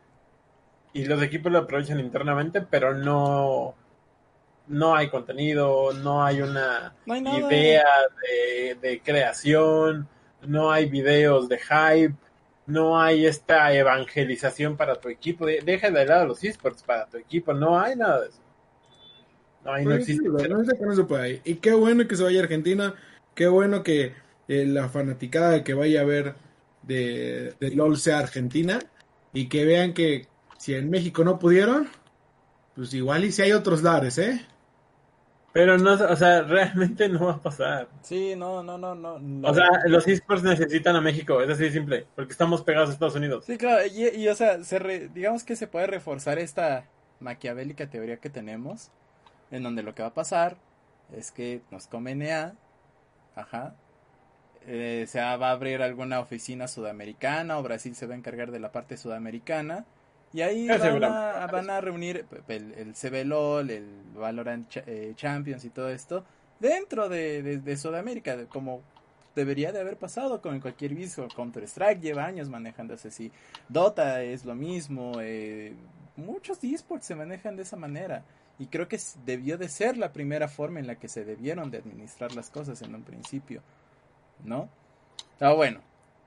Y 0.94 1.06
los 1.06 1.21
equipos 1.24 1.51
lo 1.51 1.60
aprovechan 1.60 2.00
internamente, 2.00 2.62
pero 2.62 2.94
no, 2.94 3.75
no 4.68 4.95
hay 4.95 5.10
contenido, 5.10 5.92
no 5.94 6.24
hay 6.24 6.42
una 6.42 6.94
idea 7.07 7.83
de, 8.80 9.01
creación, 9.04 10.07
no 10.44 10.71
hay 10.71 10.88
videos 10.88 11.50
de 11.50 11.57
hype, 11.57 12.15
no 12.68 13.01
hay 13.01 13.25
esta 13.25 13.74
evangelización 13.74 14.77
para 14.77 14.95
tu 14.95 15.10
equipo. 15.10 15.48
deja 15.48 15.89
de 15.89 16.05
lado 16.05 16.27
los 16.27 16.43
esports 16.43 16.84
para 16.84 17.08
tu 17.08 17.17
equipo, 17.17 17.53
no 17.53 17.79
hay 17.79 17.96
nada 17.96 18.22
de 18.22 18.29
eso. 18.29 18.39
No, 19.65 19.74
hay, 19.74 19.86
no 19.86 19.93
existe. 19.93 20.29
Y 21.43 21.55
qué 21.55 21.74
bueno 21.74 22.08
que 22.08 22.15
se 22.15 22.24
vaya 22.24 22.39
a 22.39 22.43
Argentina, 22.43 22.93
qué 23.34 23.48
bueno 23.48 23.82
que 23.82 24.13
eh, 24.48 24.65
la 24.65 24.89
fanaticada 24.89 25.63
que 25.63 25.74
vaya 25.74 26.01
a 26.01 26.05
ver 26.05 26.36
de, 26.83 27.55
de 27.59 27.75
LOL 27.75 27.97
sea 27.97 28.19
Argentina 28.19 28.79
y 29.33 29.49
que 29.49 29.65
vean 29.65 29.93
que 29.93 30.27
si 30.57 30.75
en 30.75 30.89
México 30.89 31.23
no 31.23 31.39
pudieron, 31.39 31.89
pues 32.75 32.93
igual 32.93 33.25
y 33.25 33.31
si 33.31 33.41
hay 33.41 33.51
otros 33.51 33.83
lares, 33.83 34.17
¿eh? 34.17 34.45
Pero 35.53 35.77
no, 35.77 35.93
o 35.93 36.15
sea, 36.15 36.41
realmente 36.41 37.07
no 37.07 37.27
va 37.27 37.33
a 37.33 37.41
pasar. 37.41 37.87
Sí, 38.01 38.35
no, 38.35 38.63
no, 38.63 38.77
no, 38.77 38.95
no. 38.95 39.47
O 39.47 39.53
sea, 39.53 39.67
los 39.85 40.07
esports 40.07 40.41
necesitan 40.41 40.95
a 40.95 41.01
México, 41.01 41.41
es 41.41 41.49
así 41.49 41.65
de 41.65 41.71
simple, 41.71 42.07
porque 42.15 42.31
estamos 42.31 42.63
pegados 42.63 42.89
a 42.89 42.93
Estados 42.93 43.15
Unidos. 43.15 43.45
Sí, 43.45 43.57
claro, 43.57 43.85
y, 43.85 44.27
o 44.27 44.35
sea, 44.35 44.63
se 44.63 45.09
digamos 45.13 45.43
que 45.43 45.55
se 45.55 45.67
puede 45.67 45.85
reforzar 45.85 46.39
esta 46.39 46.87
maquiavélica 47.19 47.87
teoría 47.87 48.17
que 48.17 48.31
tenemos, 48.31 48.89
en 49.51 49.61
donde 49.61 49.83
lo 49.83 49.93
que 49.93 50.01
va 50.01 50.09
a 50.09 50.13
pasar 50.15 50.57
es 51.15 51.31
que 51.31 51.61
nos 51.69 51.85
come 51.85 52.15
NA, 52.15 52.55
ajá, 53.35 53.75
eh, 54.67 55.05
se 55.08 55.20
va 55.20 55.50
a 55.50 55.51
abrir 55.51 55.82
alguna 55.82 56.20
oficina 56.20 56.67
sudamericana 56.67 57.58
o 57.58 57.63
Brasil 57.63 57.96
se 57.96 58.08
va 58.08 58.13
a 58.13 58.17
encargar 58.17 58.51
de 58.51 58.60
la 58.60 58.72
parte 58.72 58.98
sudamericana. 58.98 59.86
Y 60.34 60.41
ahí 60.41 60.67
van 60.67 61.03
a, 61.03 61.48
van 61.48 61.70
a, 61.70 61.79
reunir 61.79 62.25
el, 62.48 62.74
el 62.74 62.93
CBLOL, 62.96 63.70
el 63.70 63.88
Valorant 64.15 64.67
eh, 64.88 65.13
Champions 65.15 65.63
y 65.63 65.70
todo 65.70 65.89
esto 65.89 66.25
dentro 66.63 67.10
de, 67.10 67.60
de, 67.60 67.77
Sudamérica, 67.77 68.46
como 68.48 68.82
debería 69.36 69.74
de 69.74 69.82
haber 69.82 69.98
pasado 69.98 70.41
con 70.41 70.60
cualquier 70.62 70.96
viso. 70.96 71.27
Counter 71.36 71.63
Strike 71.63 72.01
lleva 72.01 72.25
años 72.25 72.50
manejándose 72.50 73.10
así. 73.10 73.32
Dota 73.67 74.24
es 74.24 74.46
lo 74.46 74.55
mismo. 74.55 75.13
Eh, 75.20 75.74
muchos 76.15 76.63
esports 76.63 77.05
se 77.05 77.15
manejan 77.15 77.58
de 77.58 77.63
esa 77.63 77.75
manera. 77.75 78.24
Y 78.60 78.67
creo 78.67 78.88
que 78.88 79.00
debió 79.25 79.58
de 79.58 79.67
ser 79.67 79.98
la 79.98 80.13
primera 80.13 80.48
forma 80.48 80.79
en 80.79 80.88
la 80.88 80.96
que 80.96 81.10
se 81.10 81.25
debieron 81.25 81.70
de 81.70 81.79
administrar 81.79 82.34
las 82.34 82.50
cosas 82.50 82.82
en 82.82 82.96
un 82.96 83.03
principio. 83.03 83.62
¿No? 84.43 84.69
Pero 85.39 85.55
bueno, 85.55 85.81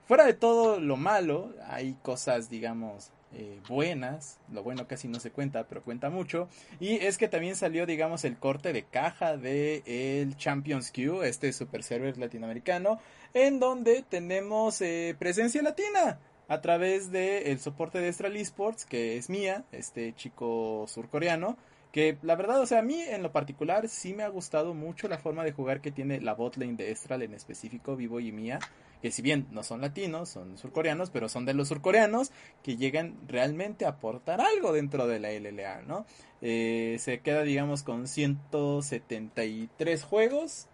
fuera 0.07 0.25
de 0.25 0.33
todo 0.33 0.79
lo 0.79 0.97
malo, 0.97 1.53
hay 1.67 1.93
cosas, 2.01 2.49
digamos, 2.49 3.11
eh, 3.33 3.59
buenas. 3.67 4.39
Lo 4.51 4.63
bueno 4.63 4.87
casi 4.87 5.07
no 5.07 5.19
se 5.19 5.31
cuenta, 5.31 5.67
pero 5.67 5.83
cuenta 5.83 6.09
mucho. 6.09 6.47
Y 6.79 6.95
es 6.95 7.17
que 7.17 7.27
también 7.27 7.55
salió, 7.55 7.85
digamos, 7.85 8.23
el 8.23 8.37
corte 8.37 8.73
de 8.73 8.83
caja 8.83 9.37
de 9.37 9.83
el 9.85 10.37
Champions 10.37 10.91
Q, 10.91 11.23
este 11.23 11.51
super 11.53 11.83
server 11.83 12.17
latinoamericano, 12.17 12.99
en 13.33 13.59
donde 13.59 14.03
tenemos 14.07 14.81
eh, 14.81 15.15
presencia 15.19 15.61
latina 15.61 16.19
a 16.47 16.61
través 16.61 17.11
del 17.11 17.59
soporte 17.59 17.99
de 17.99 18.07
Estral 18.07 18.37
Esports, 18.37 18.85
que 18.85 19.17
es 19.17 19.29
mía, 19.29 19.65
este 19.71 20.13
chico 20.15 20.85
surcoreano. 20.87 21.57
Que 21.91 22.17
la 22.21 22.35
verdad, 22.35 22.61
o 22.61 22.65
sea, 22.65 22.79
a 22.79 22.83
mí 22.83 23.01
en 23.01 23.23
lo 23.23 23.31
particular 23.31 23.87
sí 23.87 24.13
me 24.13 24.23
ha 24.23 24.27
gustado 24.27 24.73
mucho 24.73 25.07
la 25.07 25.17
forma 25.17 25.43
de 25.43 25.51
jugar 25.51 25.81
que 25.81 25.91
tiene 25.91 26.21
la 26.21 26.33
botlane 26.33 26.75
de 26.75 26.91
Estral 26.91 27.23
en 27.23 27.33
específico, 27.33 27.95
Vivo 27.95 28.19
y 28.19 28.31
Mía 28.31 28.59
que 29.01 29.11
si 29.11 29.21
bien 29.21 29.47
no 29.51 29.63
son 29.63 29.81
latinos, 29.81 30.29
son 30.29 30.57
surcoreanos, 30.57 31.09
pero 31.11 31.27
son 31.29 31.45
de 31.45 31.53
los 31.53 31.67
surcoreanos 31.67 32.31
que 32.63 32.77
llegan 32.77 33.15
realmente 33.27 33.85
a 33.85 33.89
aportar 33.89 34.41
algo 34.41 34.73
dentro 34.73 35.05
de 35.07 35.19
la 35.19 35.31
LLA, 35.31 35.83
¿no? 35.83 36.07
Eh, 36.41 36.97
se 36.99 37.19
queda, 37.19 37.43
digamos, 37.43 37.83
con 37.83 38.07
173 38.07 40.03
juegos, 40.03 40.67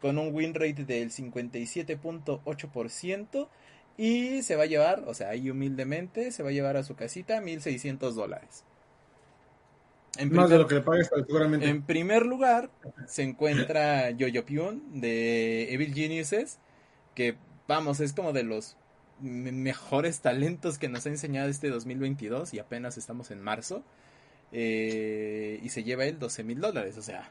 con 0.00 0.18
un 0.18 0.34
win 0.34 0.52
rate 0.54 0.84
del 0.84 1.10
57.8%, 1.10 3.48
y 3.96 4.42
se 4.42 4.56
va 4.56 4.64
a 4.64 4.66
llevar, 4.66 5.04
o 5.06 5.14
sea, 5.14 5.30
ahí 5.30 5.48
humildemente, 5.50 6.32
se 6.32 6.42
va 6.42 6.50
a 6.50 6.52
llevar 6.52 6.76
a 6.76 6.82
su 6.82 6.96
casita 6.96 7.40
1.600 7.42 8.12
dólares. 8.12 8.64
En 10.18 10.28
primer, 10.28 10.42
Más 10.42 10.50
de 10.50 10.58
lo 10.58 10.66
que 10.66 10.74
le 10.76 10.80
pagues, 10.80 11.08
seguramente. 11.08 11.68
En 11.68 11.82
primer 11.82 12.26
lugar, 12.26 12.70
se 13.06 13.22
encuentra 13.22 14.10
Yoyo 14.10 14.44
Pyun 14.44 15.00
de 15.00 15.72
Evil 15.72 15.94
Geniuses, 15.94 16.58
que 17.14 17.36
vamos, 17.68 18.00
es 18.00 18.12
como 18.12 18.32
de 18.32 18.42
los 18.42 18.76
mejores 19.20 20.20
talentos 20.20 20.78
que 20.78 20.88
nos 20.88 21.06
ha 21.06 21.10
enseñado 21.10 21.48
este 21.48 21.68
2022 21.68 22.54
y 22.54 22.58
apenas 22.58 22.98
estamos 22.98 23.30
en 23.30 23.40
marzo. 23.40 23.84
Eh, 24.52 25.60
y 25.62 25.68
se 25.68 25.84
lleva 25.84 26.04
él 26.06 26.18
12 26.18 26.42
mil 26.42 26.60
dólares, 26.60 26.98
o 26.98 27.02
sea, 27.02 27.30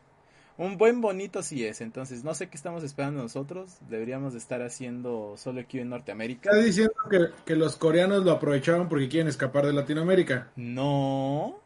un 0.60 0.78
buen 0.78 1.02
bonito 1.02 1.42
sí 1.42 1.66
es. 1.66 1.82
Entonces, 1.82 2.24
no 2.24 2.34
sé 2.34 2.50
qué 2.50 2.58
estamos 2.58 2.84
esperando 2.84 3.22
nosotros. 3.22 3.78
Deberíamos 3.90 4.34
de 4.34 4.40
estar 4.40 4.62
haciendo 4.62 5.36
solo 5.38 5.62
aquí 5.62 5.80
en 5.80 5.90
Norteamérica. 5.90 6.50
¿Estás 6.50 6.66
diciendo 6.66 6.94
que, 7.10 7.28
que 7.46 7.56
los 7.56 7.78
coreanos 7.78 8.26
lo 8.26 8.32
aprovecharon 8.32 8.90
porque 8.90 9.08
quieren 9.08 9.30
escapar 9.30 9.66
de 9.66 9.74
Latinoamérica? 9.74 10.50
No, 10.58 11.62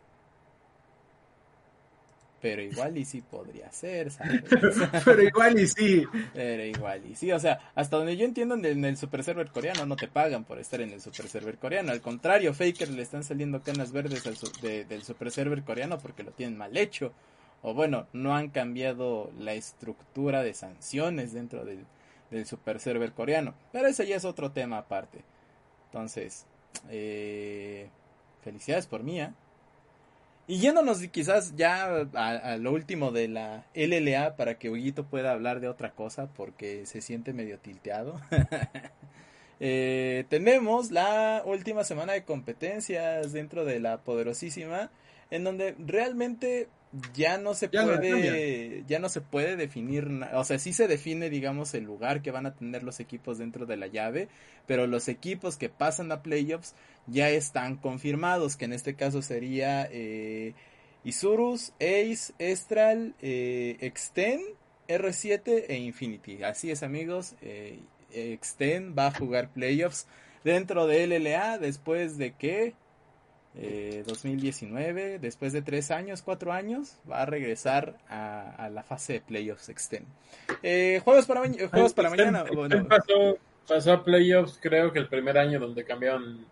pero 2.44 2.62
igual 2.62 2.98
y 2.98 3.06
sí 3.06 3.22
podría 3.22 3.72
ser, 3.72 4.12
¿sabes? 4.12 4.44
pero 5.06 5.24
igual 5.24 5.58
y 5.58 5.66
sí. 5.66 6.04
Pero 6.34 6.66
igual 6.66 7.02
y 7.10 7.16
sí, 7.16 7.32
o 7.32 7.40
sea, 7.40 7.72
hasta 7.74 7.96
donde 7.96 8.18
yo 8.18 8.26
entiendo 8.26 8.56
en 8.56 8.84
el, 8.84 8.98
super 8.98 9.24
server 9.24 9.50
coreano 9.50 9.86
no 9.86 9.96
te 9.96 10.10
pagan 10.10 10.44
por 10.44 10.60
estar 10.60 10.82
en 10.82 10.92
el 10.92 11.00
super 11.00 11.30
server 11.30 11.58
coreano, 11.58 11.94
al 11.94 12.02
contrario, 12.02 12.54
Faker 12.54 12.90
le 12.90 13.02
están 13.02 13.24
saliendo 13.24 13.62
canas 13.62 13.94
verdes 13.94 14.28
al 14.28 14.36
del 14.62 15.04
super 15.04 15.32
server 15.32 15.64
coreano 15.64 16.00
porque 16.00 16.24
lo 16.24 16.32
tienen 16.32 16.58
mal 16.58 16.76
hecho, 16.76 17.14
o 17.62 17.74
bueno, 17.74 18.08
no 18.12 18.36
han 18.36 18.50
cambiado 18.50 19.32
la 19.40 19.54
estructura 19.54 20.44
de 20.44 20.54
sanciones 20.54 21.32
dentro 21.32 21.64
del, 21.64 21.86
del 22.30 22.46
super 22.46 22.82
server 22.82 23.14
coreano, 23.14 23.56
pero 23.72 23.88
ese 23.88 24.06
ya 24.06 24.18
es 24.18 24.26
otro 24.26 24.52
tema 24.52 24.80
aparte. 24.80 25.20
Entonces, 25.86 26.46
eh, 26.90 27.88
felicidades 28.44 28.86
por 28.86 29.02
mí, 29.02 29.22
¿eh? 29.22 29.32
Y 30.46 30.60
yéndonos 30.60 31.00
quizás 31.08 31.56
ya 31.56 32.06
a, 32.14 32.58
lo 32.58 32.74
último 32.74 33.12
de 33.12 33.30
la 33.30 33.66
LLA 33.74 34.36
para 34.36 34.58
que 34.60 34.70
Huguito 34.70 35.06
pueda 35.06 35.32
hablar 35.32 35.62
de 35.62 35.70
otra 35.70 35.92
cosa 35.92 36.28
porque 36.28 36.86
se 36.86 37.02
siente 37.02 37.34
medio 37.34 37.60
tilteado. 37.60 38.20
Eh, 39.66 40.26
tenemos 40.28 40.92
la 40.92 41.42
última 41.46 41.86
semana 41.86 42.12
de 42.12 42.26
competencias 42.26 43.32
dentro 43.32 43.64
de 43.64 43.80
la 43.80 44.00
poderosísima 44.00 44.92
en 45.30 45.46
donde 45.46 45.76
realmente 45.80 46.68
ya 47.14 47.38
no 47.38 47.56
se 47.56 47.70
puede 47.70 48.84
ya 48.88 49.00
no 49.00 49.10
se 49.10 49.22
puede 49.22 49.56
definir 49.56 50.08
o 50.34 50.44
sea 50.44 50.60
sí 50.60 50.74
se 50.74 50.88
define 50.88 51.30
digamos 51.30 51.74
el 51.74 51.86
lugar 51.86 52.22
que 52.22 52.32
van 52.32 52.46
a 52.46 52.54
tener 52.54 52.84
los 52.84 53.00
equipos 53.00 53.40
dentro 53.40 53.66
de 53.66 53.78
la 53.78 53.88
llave 53.88 54.28
pero 54.68 54.86
los 54.86 55.08
equipos 55.08 55.58
que 55.58 55.70
pasan 55.70 56.12
a 56.12 56.22
playoffs 56.22 56.76
ya 57.08 57.30
están 57.30 57.78
confirmados 57.78 58.56
que 58.56 58.66
en 58.66 58.74
este 58.74 58.96
caso 58.96 59.22
sería 59.22 59.88
eh, 59.92 60.54
Isurus 61.04 61.74
Ace 61.80 62.34
Estral 62.38 63.16
eh, 63.22 63.78
Exten 63.82 64.42
R7 64.88 65.66
e 65.68 65.78
Infinity. 65.78 66.44
Así 66.44 66.72
es 66.72 66.84
amigos 66.84 67.36
eh, 67.42 67.80
va 68.98 69.08
a 69.08 69.12
jugar 69.12 69.50
playoffs 69.50 70.08
dentro 70.44 70.88
de 70.88 71.08
LLA 71.08 71.58
después 71.58 72.18
de 72.18 72.34
que 72.34 72.74
2019, 73.54 75.16
eh, 75.16 75.20
después 75.20 75.54
de 75.54 75.62
tres 75.62 75.92
años, 75.92 76.22
cuatro 76.22 76.52
años, 76.52 76.98
va 77.10 77.22
a 77.22 77.26
regresar 77.26 77.98
a, 78.10 78.70
la 78.72 78.84
fase 78.84 79.14
de 79.14 79.22
playoffs 79.22 79.70
extend. 79.70 80.08
Eh, 80.64 81.02
juegos 81.04 81.26
para, 81.26 81.42
juegos 81.70 81.94
para 81.94 82.10
mañana. 82.10 82.46
pasó, 83.68 83.94
a 83.94 84.04
playoffs 84.04 84.60
creo 84.62 84.92
que 84.92 85.00
el 85.00 85.08
primer 85.08 85.38
año 85.38 85.60
donde 85.60 85.86
cambiaron 85.86 86.46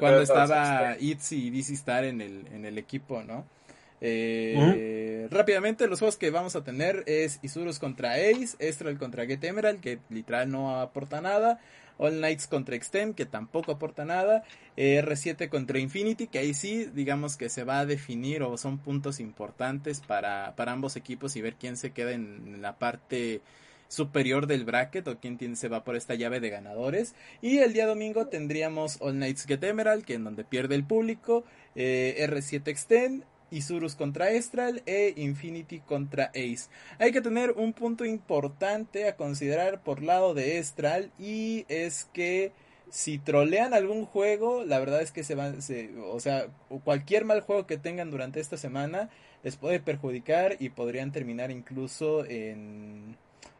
cuando 0.00 0.22
estaba 0.22 0.96
Itzy 0.98 1.46
y 1.46 1.50
DC 1.50 1.74
Star 1.74 2.04
en 2.04 2.20
el, 2.20 2.46
en 2.52 2.64
el 2.64 2.78
equipo, 2.78 3.22
¿no? 3.22 3.46
Eh, 4.06 5.28
rápidamente, 5.30 5.86
los 5.86 5.98
juegos 5.98 6.18
que 6.18 6.30
vamos 6.30 6.56
a 6.56 6.62
tener 6.62 7.04
es 7.06 7.38
Isurus 7.42 7.78
contra 7.78 8.14
Ace, 8.14 8.56
Estral 8.58 8.98
contra 8.98 9.24
Get 9.24 9.42
Emerald, 9.44 9.80
que 9.80 9.98
literal 10.10 10.50
no 10.50 10.78
aporta 10.78 11.22
nada, 11.22 11.58
All 11.98 12.18
Knights 12.18 12.46
contra 12.46 12.76
Extem, 12.76 13.14
que 13.14 13.26
tampoco 13.26 13.72
aporta 13.72 14.04
nada, 14.04 14.44
eh, 14.76 15.02
R7 15.04 15.48
contra 15.48 15.78
Infinity, 15.78 16.26
que 16.26 16.38
ahí 16.38 16.54
sí, 16.54 16.86
digamos 16.94 17.36
que 17.36 17.48
se 17.48 17.64
va 17.64 17.80
a 17.80 17.86
definir 17.86 18.42
o 18.42 18.56
son 18.56 18.78
puntos 18.78 19.20
importantes 19.20 20.00
para, 20.00 20.54
para 20.56 20.72
ambos 20.72 20.96
equipos 20.96 21.36
y 21.36 21.42
ver 21.42 21.54
quién 21.54 21.76
se 21.76 21.92
queda 21.92 22.12
en 22.12 22.60
la 22.60 22.78
parte 22.78 23.42
superior 23.88 24.46
del 24.46 24.64
bracket 24.64 25.06
o 25.08 25.18
quién 25.18 25.56
se 25.56 25.68
va 25.68 25.84
por 25.84 25.96
esta 25.96 26.14
llave 26.14 26.40
de 26.40 26.50
ganadores. 26.50 27.14
Y 27.40 27.58
el 27.58 27.72
día 27.72 27.86
domingo 27.86 28.26
tendríamos 28.26 28.98
All 29.00 29.14
Knights 29.14 29.46
Get 29.46 29.62
Emerald, 29.62 30.04
que 30.04 30.14
en 30.14 30.24
donde 30.24 30.44
pierde 30.44 30.74
el 30.74 30.84
público, 30.84 31.44
eh, 31.74 32.16
R7 32.28 32.68
Extend, 32.68 33.24
Isurus 33.50 33.94
contra 33.94 34.30
Estral 34.30 34.82
e 34.86 35.14
Infinity 35.16 35.80
contra 35.80 36.26
Ace. 36.34 36.68
Hay 36.98 37.12
que 37.12 37.20
tener 37.20 37.52
un 37.52 37.72
punto 37.72 38.04
importante 38.04 39.08
a 39.08 39.16
considerar 39.16 39.82
por 39.82 40.02
lado 40.02 40.34
de 40.34 40.58
Estral 40.58 41.10
y 41.18 41.64
es 41.68 42.08
que 42.12 42.52
si 42.90 43.18
trolean 43.18 43.74
algún 43.74 44.04
juego, 44.04 44.64
la 44.64 44.78
verdad 44.78 45.02
es 45.02 45.10
que 45.10 45.24
se 45.24 45.34
van, 45.34 45.58
o 46.06 46.20
sea, 46.20 46.46
cualquier 46.84 47.24
mal 47.24 47.40
juego 47.40 47.66
que 47.66 47.76
tengan 47.76 48.10
durante 48.10 48.40
esta 48.40 48.56
semana 48.56 49.10
les 49.42 49.56
puede 49.56 49.80
perjudicar 49.80 50.56
y 50.60 50.68
podrían 50.68 51.10
terminar 51.10 51.50
incluso 51.50 52.24
en, 52.24 53.16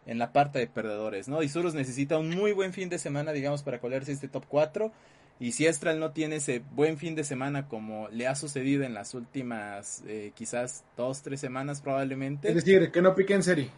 en 0.07 0.19
la 0.19 0.33
parte 0.33 0.59
de 0.59 0.67
perdedores, 0.67 1.29
¿no? 1.29 1.43
Isurus 1.43 1.75
necesita 1.75 2.19
un 2.19 2.31
muy 2.31 2.53
buen 2.53 2.73
fin 2.73 2.88
de 2.88 2.99
semana, 2.99 3.33
digamos, 3.33 3.62
para 3.62 3.81
colarse 3.81 4.12
este 4.12 4.29
top 4.29 4.45
4 4.49 4.93
y 5.41 5.53
si 5.53 5.67
Estral 5.67 5.99
no 5.99 6.12
tiene 6.12 6.37
ese 6.37 6.62
buen 6.73 6.97
fin 6.97 7.17
de 7.17 7.25
semana 7.25 7.67
como 7.67 8.09
le 8.09 8.29
ha 8.29 8.35
sucedido 8.37 8.85
en 8.85 8.95
las 8.95 9.14
últimas 9.14 10.05
eh, 10.07 10.33
quizás 10.35 10.85
dos, 10.97 11.23
tres 11.23 11.41
semanas 11.41 11.81
probablemente. 11.81 12.49
Es 12.49 12.55
decir, 12.55 12.91
que 12.93 13.03
no 13.03 13.14
pique 13.14 13.35
en 13.35 13.43
serie. 13.43 13.71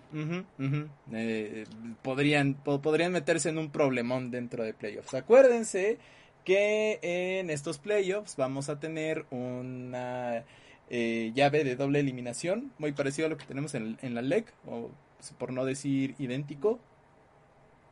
Eh, 1.12 1.64
podrían, 2.02 2.54
podrían 2.54 3.12
meterse 3.12 3.48
en 3.48 3.58
un 3.58 3.70
problemón 3.70 4.30
dentro 4.30 4.64
de 4.64 4.74
playoffs. 4.74 5.14
Acuérdense 5.14 5.98
que 6.44 7.00
en 7.02 7.50
estos 7.50 7.78
playoffs 7.78 8.36
vamos 8.36 8.68
a 8.68 8.78
tener 8.78 9.24
una 9.30 10.44
eh, 10.90 11.32
llave 11.34 11.64
de 11.64 11.74
doble 11.74 12.00
eliminación, 12.00 12.70
muy 12.78 12.92
parecido 12.92 13.26
a 13.26 13.30
lo 13.30 13.38
que 13.38 13.46
tenemos 13.46 13.74
en, 13.74 13.98
en 14.02 14.14
la 14.14 14.22
LEC, 14.22 14.52
o 14.66 14.90
por 15.38 15.52
no 15.52 15.64
decir 15.64 16.14
idéntico. 16.18 16.78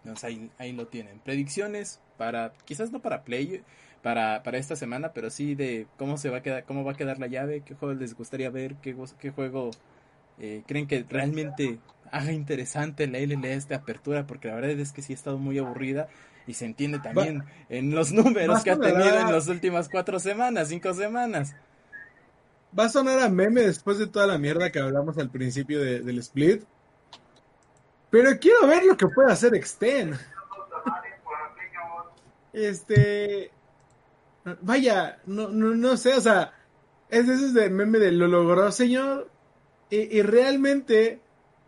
Entonces 0.05 0.25
ahí, 0.25 0.51
ahí 0.59 0.73
lo 0.73 0.87
tienen. 0.87 1.19
Predicciones, 1.21 2.01
para, 2.19 2.53
quizás 2.67 2.93
no 2.93 3.01
para 3.01 3.25
Play, 3.25 3.63
para, 4.03 4.43
para 4.43 4.59
esta 4.59 4.77
semana, 4.77 5.13
pero 5.15 5.31
sí 5.31 5.55
de 5.55 5.87
cómo 5.97 6.19
se 6.19 6.29
va 6.29 6.39
a 6.39 6.43
quedar, 6.43 6.65
cómo 6.65 6.85
va 6.85 6.93
a 6.93 6.97
quedar 6.97 7.19
la 7.19 7.27
llave, 7.27 7.63
qué 7.63 7.75
juego 7.75 7.95
les 7.95 8.15
gustaría 8.15 8.51
ver, 8.51 8.75
qué, 8.77 8.95
qué 9.19 9.31
juego 9.31 9.71
eh, 10.39 10.63
creen 10.67 10.87
que 10.87 11.05
realmente 11.09 11.79
haga 12.11 12.33
interesante 12.33 13.07
la 13.07 13.19
LLA 13.19 13.55
esta 13.55 13.77
apertura, 13.77 14.27
porque 14.27 14.49
la 14.49 14.57
verdad 14.57 14.71
es 14.73 14.93
que 14.93 15.01
sí 15.01 15.15
ha 15.15 15.17
estado 15.17 15.39
muy 15.39 15.59
aburrida 15.59 16.09
y 16.47 16.55
se 16.55 16.67
entiende 16.67 16.99
también 16.99 17.45
en 17.71 17.95
los 17.95 18.13
números 18.13 18.63
que 18.63 18.73
ha 18.73 18.79
tenido 18.79 19.21
en 19.21 19.33
las 19.33 19.49
últimas 19.49 19.89
cuatro 19.89 20.21
semanas, 20.21 20.69
cinco 20.69 20.93
semanas. 20.93 21.55
Va 22.79 22.87
a 22.87 22.89
sonar 22.89 23.21
a 23.21 23.29
meme 23.29 23.63
después 23.63 23.99
de 23.99 24.07
toda 24.07 24.27
la 24.27 24.37
mierda 24.37 24.71
que 24.71 24.81
hablamos 24.81 25.17
al 25.19 25.31
principio 25.31 25.81
del 25.81 26.19
split. 26.19 26.65
Pero 28.15 28.39
quiero 28.39 28.69
ver 28.69 28.85
lo 28.85 28.97
que 28.97 29.09
puede 29.09 29.33
hacer 29.33 29.57
Extend. 29.57 30.17
Este. 32.53 33.51
Vaya, 34.61 35.19
no, 35.27 35.49
no, 35.49 35.75
no 35.75 35.97
sé, 35.97 36.15
o 36.15 36.21
sea, 36.21 36.53
es 37.11 37.55
de 37.55 37.71
meme 37.71 37.99
de 37.99 38.13
lo 38.13 38.29
logró, 38.29 38.71
señor. 38.71 39.29
Y, 39.91 40.23
realmente 40.23 41.19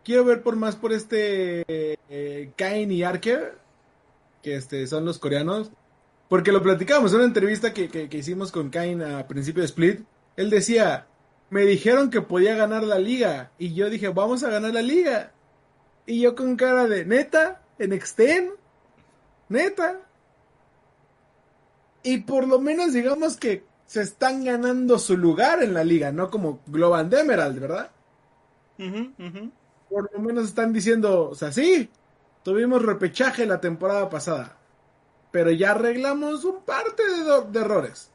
quiero 0.05 0.25
ver 0.25 0.45
por 0.45 0.55
más 0.55 0.77
por 0.77 0.93
este 0.93 1.65
eh, 1.69 2.53
Kain 2.55 2.93
y 2.93 3.03
Arker. 3.03 3.59
que 4.41 4.55
este, 4.55 4.87
son 4.87 5.05
los 5.05 5.19
coreanos, 5.19 5.73
porque 6.29 6.53
lo 6.53 6.63
platicamos 6.63 7.11
en 7.11 7.17
una 7.17 7.27
entrevista 7.27 7.75
que, 7.75 7.89
que, 7.89 8.09
que 8.09 8.19
hicimos 8.19 8.53
con 8.53 8.71
Kain 8.71 9.03
a 9.03 9.27
principio 9.27 9.63
de 9.63 9.67
Split, 9.67 10.03
él 10.37 10.51
decía, 10.51 11.09
me 11.51 11.63
dijeron 11.63 12.09
que 12.09 12.21
podía 12.21 12.55
ganar 12.55 12.85
la 12.85 13.01
liga, 13.01 13.51
y 13.59 13.75
yo 13.75 13.91
dije, 13.91 14.11
vamos 14.11 14.45
a 14.45 14.51
ganar 14.51 14.73
la 14.73 14.83
liga, 14.83 15.33
y 16.07 16.21
yo 16.21 16.35
con 16.35 16.57
cara 16.57 16.87
de, 16.87 17.05
neta, 17.05 17.61
en 17.79 17.93
Extend, 17.93 18.51
neta, 19.49 20.01
y 22.03 22.19
por 22.19 22.47
lo 22.47 22.61
menos 22.61 22.93
digamos 22.93 23.37
que 23.37 23.65
se 23.87 24.03
están 24.03 24.45
ganando 24.45 24.99
su 24.99 25.17
lugar 25.17 25.63
en 25.63 25.75
la 25.75 25.85
liga, 25.85 26.13
no 26.13 26.31
como 26.31 26.61
Global 26.67 27.13
Emerald, 27.13 27.59
¿verdad? 27.59 27.91
Por 29.89 30.13
lo 30.13 30.21
menos 30.21 30.45
están 30.45 30.73
diciendo, 30.73 31.31
o 31.31 31.35
sea, 31.35 31.53
sí, 31.53 31.91
tuvimos 32.43 32.83
repechaje 32.83 33.47
la 33.47 33.61
temporada 33.61 34.09
pasada, 34.09 34.57
pero 35.33 35.51
ya 35.51 35.73
arreglamos 35.73 36.45
un 36.45 36.63
parte 36.63 37.03
de, 37.03 37.51
de 37.51 37.61
errores. 37.61 38.11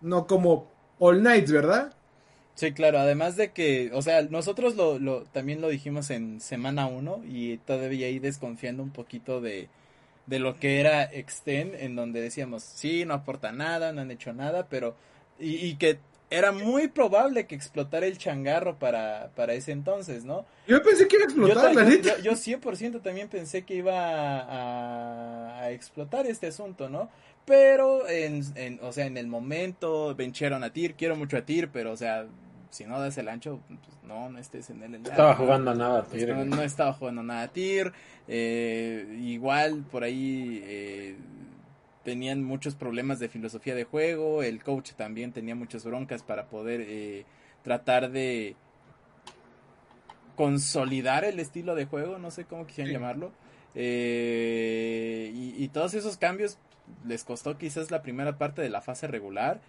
No 0.00 0.26
como 0.26 0.70
All 0.98 1.20
Knights, 1.20 1.52
¿verdad? 1.52 1.92
Sí, 2.58 2.72
claro, 2.72 2.98
además 2.98 3.36
de 3.36 3.52
que, 3.52 3.90
o 3.94 4.02
sea, 4.02 4.22
nosotros 4.22 4.74
lo, 4.74 4.98
lo, 4.98 5.22
también 5.26 5.60
lo 5.60 5.68
dijimos 5.68 6.10
en 6.10 6.40
semana 6.40 6.88
uno 6.88 7.22
y 7.24 7.58
todavía 7.58 8.08
ahí 8.08 8.18
desconfiando 8.18 8.82
un 8.82 8.90
poquito 8.90 9.40
de, 9.40 9.68
de 10.26 10.38
lo 10.40 10.58
que 10.58 10.80
era 10.80 11.04
Extend, 11.04 11.76
en 11.76 11.94
donde 11.94 12.20
decíamos, 12.20 12.64
sí, 12.64 13.04
no 13.04 13.14
aporta 13.14 13.52
nada, 13.52 13.92
no 13.92 14.00
han 14.00 14.10
hecho 14.10 14.32
nada, 14.32 14.66
pero, 14.68 14.96
y, 15.38 15.54
y 15.54 15.76
que 15.76 16.00
era 16.30 16.50
muy 16.50 16.88
probable 16.88 17.46
que 17.46 17.54
explotara 17.54 18.06
el 18.06 18.18
changarro 18.18 18.76
para, 18.76 19.30
para 19.36 19.54
ese 19.54 19.70
entonces, 19.70 20.24
¿no? 20.24 20.44
Yo 20.66 20.82
pensé 20.82 21.06
que 21.06 21.14
iba 21.14 21.26
a 21.26 21.28
Yo, 21.28 21.46
explotar, 21.46 21.62
ta- 21.62 21.72
la 21.74 21.84
yo, 21.84 21.90
neta. 21.90 22.16
yo- 22.18 22.22
yo 22.24 22.32
100% 22.36 23.00
también 23.02 23.28
pensé 23.28 23.62
que 23.62 23.76
iba 23.76 24.40
a, 24.40 25.60
a 25.62 25.70
explotar 25.70 26.26
este 26.26 26.48
asunto, 26.48 26.88
¿no? 26.88 27.08
Pero, 27.46 28.08
en, 28.08 28.42
en- 28.56 28.80
o 28.82 28.92
sea, 28.92 29.06
en 29.06 29.16
el 29.16 29.26
momento 29.28 30.14
vencharon 30.16 30.64
a 30.64 30.72
Tyr, 30.72 30.94
quiero 30.94 31.16
mucho 31.16 31.36
a 31.38 31.42
Tyr, 31.46 31.70
pero, 31.72 31.92
o 31.92 31.96
sea, 31.96 32.26
si 32.70 32.84
no 32.84 33.00
das 33.00 33.16
el 33.18 33.28
ancho, 33.28 33.60
pues 33.66 33.80
no, 34.02 34.28
no 34.28 34.38
estés 34.38 34.70
en 34.70 34.82
el 34.82 34.94
Estaba 34.96 35.34
jugando 35.34 35.70
a 35.70 35.74
nada, 35.74 36.04
Pues 36.04 36.26
no, 36.28 36.44
no 36.44 36.62
estaba 36.62 36.92
jugando 36.92 37.22
nada 37.22 37.42
a 37.42 37.48
Tyr. 37.48 37.92
eh, 38.26 39.18
igual 39.22 39.84
por 39.90 40.02
ahí 40.04 40.62
eh, 40.64 41.16
tenían 42.04 42.42
muchos 42.44 42.74
problemas 42.74 43.18
de 43.18 43.28
filosofía 43.28 43.74
de 43.74 43.84
juego. 43.84 44.42
El 44.42 44.62
coach 44.62 44.92
también 44.92 45.32
tenía 45.32 45.54
muchas 45.54 45.84
broncas 45.84 46.22
para 46.22 46.46
poder 46.46 46.80
eh, 46.86 47.24
tratar 47.62 48.10
de 48.10 48.54
consolidar 50.36 51.24
el 51.24 51.40
estilo 51.40 51.74
de 51.74 51.86
juego, 51.86 52.18
no 52.18 52.30
sé 52.30 52.44
cómo 52.44 52.66
quisieran 52.66 52.88
Sí. 52.90 52.92
llamarlo. 52.94 53.32
Eh, 53.74 55.30
y, 55.34 55.62
y 55.62 55.68
todos 55.68 55.94
esos 55.94 56.16
cambios 56.16 56.58
les 57.06 57.24
costó 57.24 57.58
quizás 57.58 57.90
la 57.90 58.02
primera 58.02 58.38
parte 58.38 58.62
de 58.62 58.70
la 58.70 58.80
fase 58.80 59.06
regular. 59.08 59.60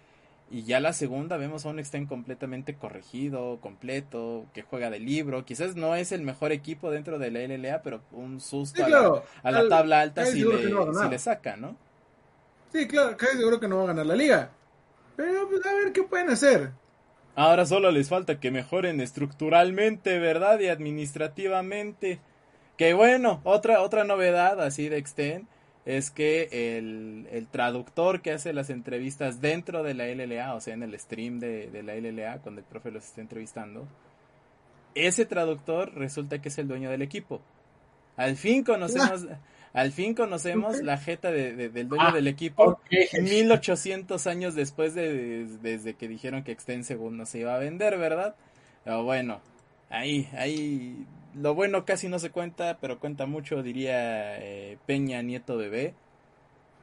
Y 0.52 0.64
ya 0.64 0.80
la 0.80 0.92
segunda 0.92 1.36
vemos 1.36 1.64
a 1.64 1.68
un 1.68 1.78
Extend 1.78 2.08
completamente 2.08 2.74
corregido, 2.74 3.58
completo, 3.60 4.46
que 4.52 4.62
juega 4.62 4.90
de 4.90 4.98
libro. 4.98 5.44
Quizás 5.44 5.76
no 5.76 5.94
es 5.94 6.10
el 6.10 6.22
mejor 6.22 6.50
equipo 6.50 6.90
dentro 6.90 7.20
de 7.20 7.30
la 7.30 7.40
LLA, 7.40 7.82
pero 7.82 8.00
un 8.10 8.40
susto 8.40 8.78
Sí, 8.78 8.82
a, 8.82 8.88
la, 8.88 9.22
a 9.44 9.50
la 9.52 9.58
Al- 9.60 9.68
tabla 9.68 10.00
alta 10.00 10.26
si 10.26 10.42
no 10.42 11.08
le 11.08 11.18
saca, 11.20 11.56
¿no? 11.56 11.76
Sí, 12.72 12.86
claro, 12.88 13.16
casi 13.16 13.36
seguro 13.36 13.60
que 13.60 13.68
no 13.68 13.76
va 13.78 13.84
a 13.84 13.86
ganar 13.88 14.06
la 14.06 14.16
liga. 14.16 14.50
Pero 15.16 15.48
pues, 15.48 15.64
a 15.66 15.72
ver 15.74 15.92
qué 15.92 16.02
pueden 16.02 16.30
hacer. 16.30 16.70
Ahora 17.36 17.64
solo 17.64 17.90
les 17.92 18.08
falta 18.08 18.40
que 18.40 18.50
mejoren 18.50 19.00
estructuralmente, 19.00 20.18
¿verdad? 20.18 20.58
Y 20.60 20.68
administrativamente. 20.68 22.18
Que 22.76 22.94
bueno, 22.94 23.40
otra, 23.44 23.82
otra 23.82 24.04
novedad 24.04 24.60
así 24.60 24.88
de 24.88 24.98
Extend 24.98 25.46
es 25.86 26.10
que 26.10 26.48
el, 26.78 27.26
el 27.32 27.46
traductor 27.46 28.20
que 28.20 28.32
hace 28.32 28.52
las 28.52 28.70
entrevistas 28.70 29.40
dentro 29.40 29.82
de 29.82 29.94
la 29.94 30.06
LLA, 30.06 30.54
o 30.54 30.60
sea, 30.60 30.74
en 30.74 30.82
el 30.82 30.98
stream 30.98 31.40
de, 31.40 31.70
de 31.70 31.82
la 31.82 31.94
LLA, 31.94 32.38
cuando 32.38 32.60
el 32.60 32.66
profe 32.66 32.90
los 32.90 33.04
está 33.04 33.20
entrevistando, 33.20 33.86
ese 34.94 35.24
traductor 35.24 35.94
resulta 35.94 36.40
que 36.42 36.48
es 36.48 36.58
el 36.58 36.68
dueño 36.68 36.90
del 36.90 37.02
equipo. 37.02 37.40
Al 38.16 38.36
fin 38.36 38.64
conocemos, 38.64 39.26
al 39.72 39.92
fin 39.92 40.14
conocemos 40.14 40.82
la 40.82 40.98
jeta 40.98 41.30
de- 41.30 41.54
de- 41.54 41.68
del 41.70 41.88
dueño 41.88 42.08
Ah, 42.08 42.12
del 42.12 42.26
equipo. 42.26 42.62
Ok. 42.64 42.80
1800 43.22 44.26
años 44.26 44.54
después 44.54 44.94
de, 44.94 45.46
desde 45.62 45.94
que 45.94 46.08
dijeron 46.08 46.42
que 46.42 46.52
Extend 46.52 46.84
según 46.84 47.16
no 47.16 47.24
se 47.24 47.38
iba 47.38 47.54
a 47.54 47.58
vender, 47.58 47.96
¿verdad? 47.98 48.34
Pero 48.84 49.04
bueno, 49.04 49.40
ahí, 49.88 50.28
ahí, 50.36 51.06
lo 51.34 51.54
bueno 51.54 51.84
casi 51.84 52.08
no 52.08 52.18
se 52.18 52.30
cuenta, 52.30 52.78
pero 52.80 52.98
cuenta 52.98 53.26
mucho, 53.26 53.62
diría 53.62 54.38
eh, 54.38 54.78
Peña 54.86 55.22
Nieto 55.22 55.56
Bebé. 55.56 55.94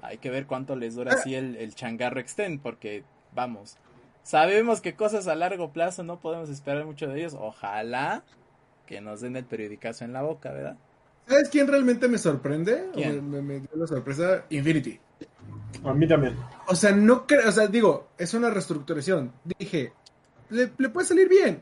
Hay 0.02 0.20
que 0.20 0.30
ver 0.30 0.46
cuánto 0.46 0.76
les 0.76 0.96
dura 0.96 1.14
así 1.14 1.36
el, 1.36 1.56
el 1.56 1.74
changarro 1.76 2.20
Extend, 2.20 2.62
porque, 2.62 3.04
vamos, 3.34 3.78
sabemos 4.24 4.82
que 4.82 4.96
cosas 4.96 5.28
a 5.28 5.36
largo 5.36 5.72
plazo 5.72 6.04
no 6.04 6.20
podemos 6.20 6.50
esperar 6.50 6.86
mucho 6.86 7.08
de 7.08 7.20
ellos. 7.20 7.36
Ojalá 7.40 8.24
que 8.86 9.02
nos 9.02 9.22
den 9.22 9.36
el 9.36 9.46
periodicazo 9.46 10.06
en 10.06 10.14
la 10.14 10.22
boca, 10.22 10.52
¿verdad? 10.52 10.78
¿Sabes 11.28 11.50
quién 11.50 11.68
realmente 11.68 12.08
me 12.08 12.18
sorprende? 12.18 12.86
O 12.90 12.94
¿Quién? 12.94 13.30
Me 13.30 13.60
dio 13.60 13.70
la 13.76 13.88
sorpresa. 13.88 14.46
Infinity. 14.50 15.00
A 15.84 15.94
mí 15.94 16.08
también. 16.08 16.36
O 16.68 16.76
sea, 16.76 16.92
no 16.92 17.28
creo, 17.28 17.48
o 17.48 17.52
sea, 17.52 17.68
digo, 17.68 18.08
es 18.18 18.34
una 18.34 18.50
reestructuración. 18.50 19.34
Dije, 19.60 19.92
le, 20.50 20.72
le 20.78 20.90
puede 20.90 21.06
salir 21.06 21.28
bien, 21.28 21.62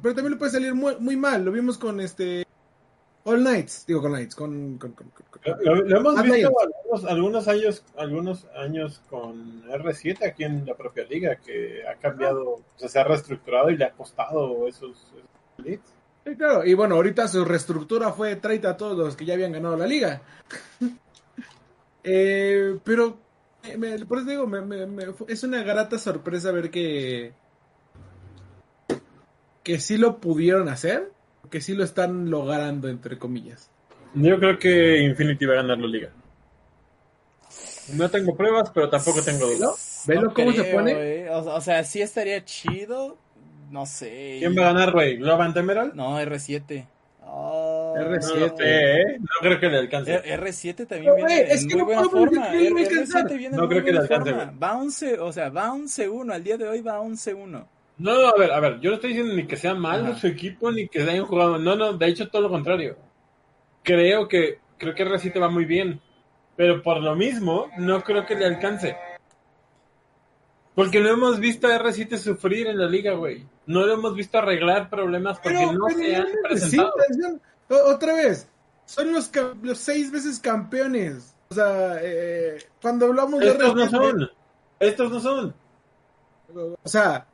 pero 0.00 0.14
también 0.14 0.32
le 0.32 0.38
puede 0.38 0.52
salir 0.52 0.74
muy, 0.74 0.96
muy 1.00 1.16
mal. 1.16 1.44
Lo 1.44 1.52
vimos 1.52 1.76
con 1.78 2.00
este 2.00 2.46
All 3.24 3.42
Nights, 3.44 3.84
digo 3.86 4.00
con 4.02 4.12
Nights, 4.12 4.34
con, 4.34 4.78
con, 4.78 4.92
con- 4.92 5.10
con- 5.10 5.42
Lo, 5.64 5.96
hemos 5.98 6.22
visto 6.22 6.50
algunos, 6.60 7.04
algunos 7.10 7.48
años 7.48 7.84
algunos 7.96 8.46
años 8.56 9.00
con 9.08 9.62
R7 9.68 10.26
aquí 10.26 10.44
en 10.44 10.66
la 10.66 10.74
propia 10.74 11.04
liga 11.04 11.36
que 11.36 11.86
ha 11.86 11.94
cambiado, 11.96 12.42
o 12.54 12.62
sea, 12.76 12.88
se 12.88 12.98
ha 12.98 13.04
reestructurado 13.04 13.70
y 13.70 13.76
le 13.76 13.84
ha 13.84 13.92
costado 13.92 14.66
esos, 14.66 14.90
esos 14.96 15.64
leads. 15.66 15.94
Sí, 16.24 16.36
claro, 16.36 16.64
y 16.64 16.74
bueno, 16.74 16.94
ahorita 16.96 17.26
su 17.28 17.44
reestructura 17.44 18.12
fue 18.12 18.36
traita 18.36 18.70
a 18.70 18.76
todos 18.76 18.96
los 18.96 19.16
que 19.16 19.24
ya 19.24 19.34
habían 19.34 19.52
ganado 19.52 19.76
la 19.76 19.86
liga. 19.86 20.22
Eh, 22.04 22.78
pero, 22.82 23.16
me- 23.78 24.04
por 24.06 24.18
eso 24.18 24.26
digo, 24.30 24.46
me- 24.46 24.60
me- 24.62 25.06
es 25.28 25.42
una 25.44 25.62
grata 25.62 25.98
sorpresa 25.98 26.50
ver 26.50 26.70
que, 26.70 27.32
que 29.62 29.78
sí 29.80 29.96
lo 29.96 30.18
pudieron 30.18 30.68
hacer, 30.68 31.10
que 31.50 31.60
sí 31.60 31.74
lo 31.74 31.84
están 31.84 32.30
logrando, 32.30 32.88
entre 32.88 33.18
comillas. 33.18 33.70
Yo 34.14 34.38
creo 34.38 34.58
que 34.58 34.98
Infinity 35.02 35.46
va 35.46 35.54
a 35.54 35.56
ganar 35.56 35.78
la 35.78 35.86
liga. 35.86 36.10
No 37.94 38.08
tengo 38.10 38.36
pruebas, 38.36 38.70
pero 38.70 38.88
tampoco 38.88 39.22
tengo 39.22 39.46
¿Velo? 39.48 39.58
dudas. 39.68 40.02
¿Velo 40.06 40.34
cómo 40.34 40.52
se 40.52 40.62
creo, 40.62 40.76
pone? 40.76 40.92
eh. 40.92 41.30
O, 41.30 41.38
o 41.54 41.60
sea, 41.60 41.84
sí 41.84 42.00
estaría 42.00 42.44
chido. 42.44 43.18
No 43.70 43.86
sé. 43.86 44.36
¿Quién 44.40 44.56
va 44.56 44.62
a 44.68 44.72
ganar, 44.72 44.92
güey? 44.92 45.16
¿Globant 45.16 45.56
Emerald? 45.56 45.94
No, 45.94 46.20
R7. 46.20 46.86
Oh, 47.24 47.94
No 47.96 48.02
lo 48.04 48.16
R7. 48.16 48.56
sé, 48.56 49.00
¿eh? 49.00 49.18
No 49.18 49.26
creo 49.40 49.58
que 49.60 49.68
le 49.68 49.78
alcance. 49.78 50.12
R- 50.14 50.36
R7 50.36 50.86
también 50.86 51.04
No, 51.06 51.14
viene 51.16 51.40
es 51.42 51.62
en 51.62 51.68
que 51.68 51.74
muy 51.74 51.80
no 51.80 51.86
buena 51.86 52.02
forma. 52.10 52.48
no 52.48 52.54
R- 52.54 52.68
alcanzar. 52.84 53.24
R7 53.24 53.38
viene 53.38 53.56
No 53.56 53.62
en 53.62 53.68
muy 53.68 53.74
creo 53.76 53.84
que 53.84 53.92
le 53.92 53.98
alcance, 54.00 54.30
forma. 54.34 54.52
Va 54.62 54.76
11, 54.76 55.18
o 55.20 55.32
sea, 55.32 55.48
va 55.48 55.70
11-1. 55.72 56.32
Al 56.32 56.44
día 56.44 56.58
de 56.58 56.68
hoy 56.68 56.80
va 56.82 57.00
11-1. 57.00 57.64
No, 57.98 58.14
no, 58.20 58.28
a 58.28 58.34
ver, 58.38 58.50
a 58.52 58.60
ver, 58.60 58.80
yo 58.80 58.90
no 58.90 58.96
estoy 58.96 59.10
diciendo 59.10 59.34
ni 59.34 59.46
que 59.46 59.56
sea 59.56 59.74
malo 59.74 60.10
Ajá. 60.10 60.18
su 60.18 60.26
equipo, 60.26 60.72
ni 60.72 60.88
que 60.88 61.04
se 61.04 61.10
hayan 61.10 61.26
jugado. 61.26 61.58
No, 61.58 61.76
no, 61.76 61.92
de 61.92 62.06
hecho 62.06 62.28
todo 62.28 62.42
lo 62.42 62.48
contrario. 62.48 62.96
Creo 63.82 64.28
que, 64.28 64.58
creo 64.78 64.94
que 64.94 65.04
R7 65.06 65.40
va 65.40 65.48
muy 65.48 65.64
bien. 65.64 66.00
Pero 66.56 66.82
por 66.82 67.00
lo 67.00 67.14
mismo, 67.14 67.70
no 67.78 68.02
creo 68.02 68.26
que 68.26 68.34
le 68.34 68.46
alcance. 68.46 68.96
Porque 70.74 71.00
no 71.00 71.10
hemos 71.10 71.38
visto 71.38 71.66
a 71.66 71.78
R7 71.78 72.16
sufrir 72.16 72.66
en 72.66 72.78
la 72.78 72.86
liga, 72.86 73.12
güey. 73.12 73.46
No 73.66 73.86
lo 73.86 73.94
hemos 73.94 74.14
visto 74.14 74.38
arreglar 74.38 74.88
problemas 74.90 75.38
porque 75.38 75.58
Pero- 75.58 75.72
no 75.72 75.84
pero 75.86 75.98
se 75.98 76.16
han 76.16 76.26
presentado. 76.42 76.92
Otra 77.86 78.14
vez, 78.14 78.48
son 78.86 79.12
los, 79.12 79.30
los 79.62 79.78
seis 79.78 80.10
veces 80.10 80.38
campeones. 80.40 81.34
O 81.50 81.54
sea, 81.54 81.98
eh, 82.02 82.58
cuando 82.80 83.06
hablamos 83.06 83.40
de 83.40 83.48
Estos 83.48 83.74
no 83.74 83.84
R7, 83.84 83.90
son. 83.90 84.30
Estos 84.80 85.10
no 85.10 85.20
son. 85.20 85.54
O 86.82 86.88
sea, 86.88 87.26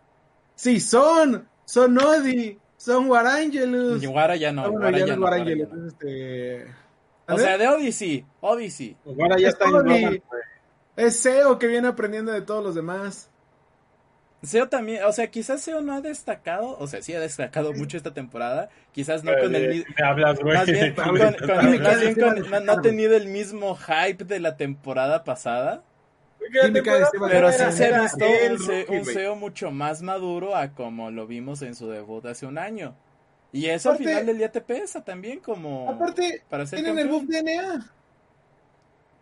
sí 0.58 0.80
son, 0.80 1.48
son 1.64 1.96
Odi, 1.98 2.58
son 2.76 3.08
Warangelus. 3.08 4.02
Y 4.02 4.06
Guara 4.06 4.34
ya 4.36 4.50
no. 4.52 4.62
Ah, 4.64 4.68
bueno, 4.68 4.80
Guara 4.80 4.98
ya 4.98 5.06
ya 5.06 5.14
no 5.14 5.16
no, 5.16 5.20
Guara 5.22 5.36
ya 5.38 5.42
Warangelus, 5.44 5.72
no. 5.72 5.86
es 5.86 5.92
este... 5.92 6.66
O 7.30 7.38
sea, 7.38 7.58
de 7.58 7.68
Odyssey. 7.68 8.24
Odyssey. 8.40 8.96
Ahora 9.04 9.36
ya 9.38 9.48
Es 9.48 9.52
está 9.54 9.66
en. 9.66 9.70
Globant, 9.72 10.00
güey. 10.00 10.22
Es 10.96 11.20
Seo 11.20 11.58
que 11.58 11.66
viene 11.66 11.86
aprendiendo 11.88 12.32
de 12.32 12.40
todos 12.40 12.64
los 12.64 12.74
demás. 12.74 13.30
Seo 14.42 14.68
también, 14.68 15.04
o 15.04 15.12
sea, 15.12 15.26
quizás 15.30 15.60
Seo 15.60 15.80
no 15.82 15.92
ha 15.94 16.00
destacado, 16.00 16.76
o 16.78 16.86
sea, 16.86 17.02
sí 17.02 17.12
ha 17.12 17.20
destacado 17.20 17.72
mucho 17.74 17.96
esta 17.96 18.14
temporada, 18.14 18.70
quizás 18.92 19.24
no 19.24 19.32
con 19.38 19.54
el 19.54 19.64
Eh, 19.64 19.68
mismo, 19.68 19.94
me 19.98 20.06
hablas, 20.06 20.38
güey. 20.40 20.54
más 20.56 20.66
bien, 20.66 20.94
con, 20.94 21.04
Habla- 21.04 21.36
con- 21.36 21.60
Dime 21.60 21.78
más 21.80 21.88
qué 21.94 21.96
bien 21.98 22.08
Esteban 22.10 22.42
con- 22.42 22.64
no, 22.66 22.72
ha 22.72 22.80
tenido 22.80 23.16
el 23.16 23.26
mismo 23.26 23.76
hype 23.76 24.24
de 24.24 24.38
la 24.40 24.56
temporada 24.56 25.24
pasada, 25.24 25.82
pero 27.28 27.52
sí 27.52 27.64
se 27.72 28.00
visto 28.00 28.24
un, 28.50 28.58
Se- 28.58 28.86
un. 28.88 29.04
Seo 29.04 29.36
mucho 29.36 29.70
más 29.70 30.02
maduro 30.02 30.54
a 30.56 30.72
como 30.72 31.10
lo 31.10 31.26
vimos 31.26 31.62
en 31.62 31.74
su 31.74 31.88
debut 31.88 32.24
hace 32.26 32.46
un 32.46 32.58
año. 32.58 32.94
Y 33.52 33.66
eso 33.66 33.90
al 33.92 33.98
final 33.98 34.26
del 34.26 34.38
día 34.38 34.52
te 34.52 34.60
pesa 34.60 35.02
también 35.02 35.40
como 35.40 35.88
Aparte, 35.88 36.42
para 36.50 36.66
ser 36.66 36.80
tienen 36.80 36.98
el 36.98 37.08
buff 37.08 37.24
DNA. 37.24 37.92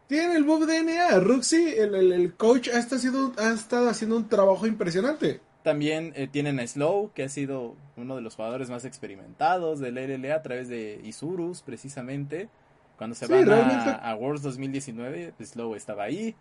Tiene 0.09 0.37
el 0.37 0.45
Bob 0.45 0.67
DNA. 0.67 1.19
Ruxy, 1.19 1.75
el, 1.77 1.95
el, 1.97 2.13
el 2.13 2.35
coach, 2.35 2.69
ha 2.69 2.79
estado, 2.79 2.97
haciendo, 2.99 3.33
ha 3.39 3.53
estado 3.53 3.89
haciendo 3.91 4.17
un 4.17 4.29
trabajo 4.29 4.67
impresionante. 4.67 5.41
También 5.65 6.13
eh, 6.15 6.29
tienen 6.31 6.61
a 6.61 6.67
Slow, 6.67 7.11
que 7.13 7.25
ha 7.25 7.29
sido 7.29 7.75
uno 7.97 8.15
de 8.15 8.23
los 8.23 8.37
jugadores 8.37 8.71
más 8.71 8.85
experimentados 8.85 9.81
del 9.81 9.97
LLA 9.97 10.37
a 10.37 10.43
través 10.43 10.69
de 10.69 11.01
Isurus, 11.03 11.63
precisamente. 11.63 12.49
Cuando 12.97 13.17
se 13.17 13.27
Sí, 13.27 13.33
van 13.33 13.47
realmente- 13.47 13.91
a, 13.91 13.95
a 14.11 14.15
Worlds 14.15 14.43
2019, 14.43 15.35
pues, 15.37 15.51
Slow 15.51 15.75
estaba 15.75 16.05
ahí. 16.05 16.37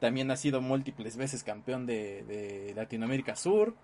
También 0.00 0.30
ha 0.30 0.36
sido 0.36 0.60
múltiples 0.60 1.16
veces 1.16 1.42
campeón 1.44 1.86
de, 1.86 2.22
de 2.24 2.72
Latinoamérica 2.74 3.36
Sur. 3.36 3.74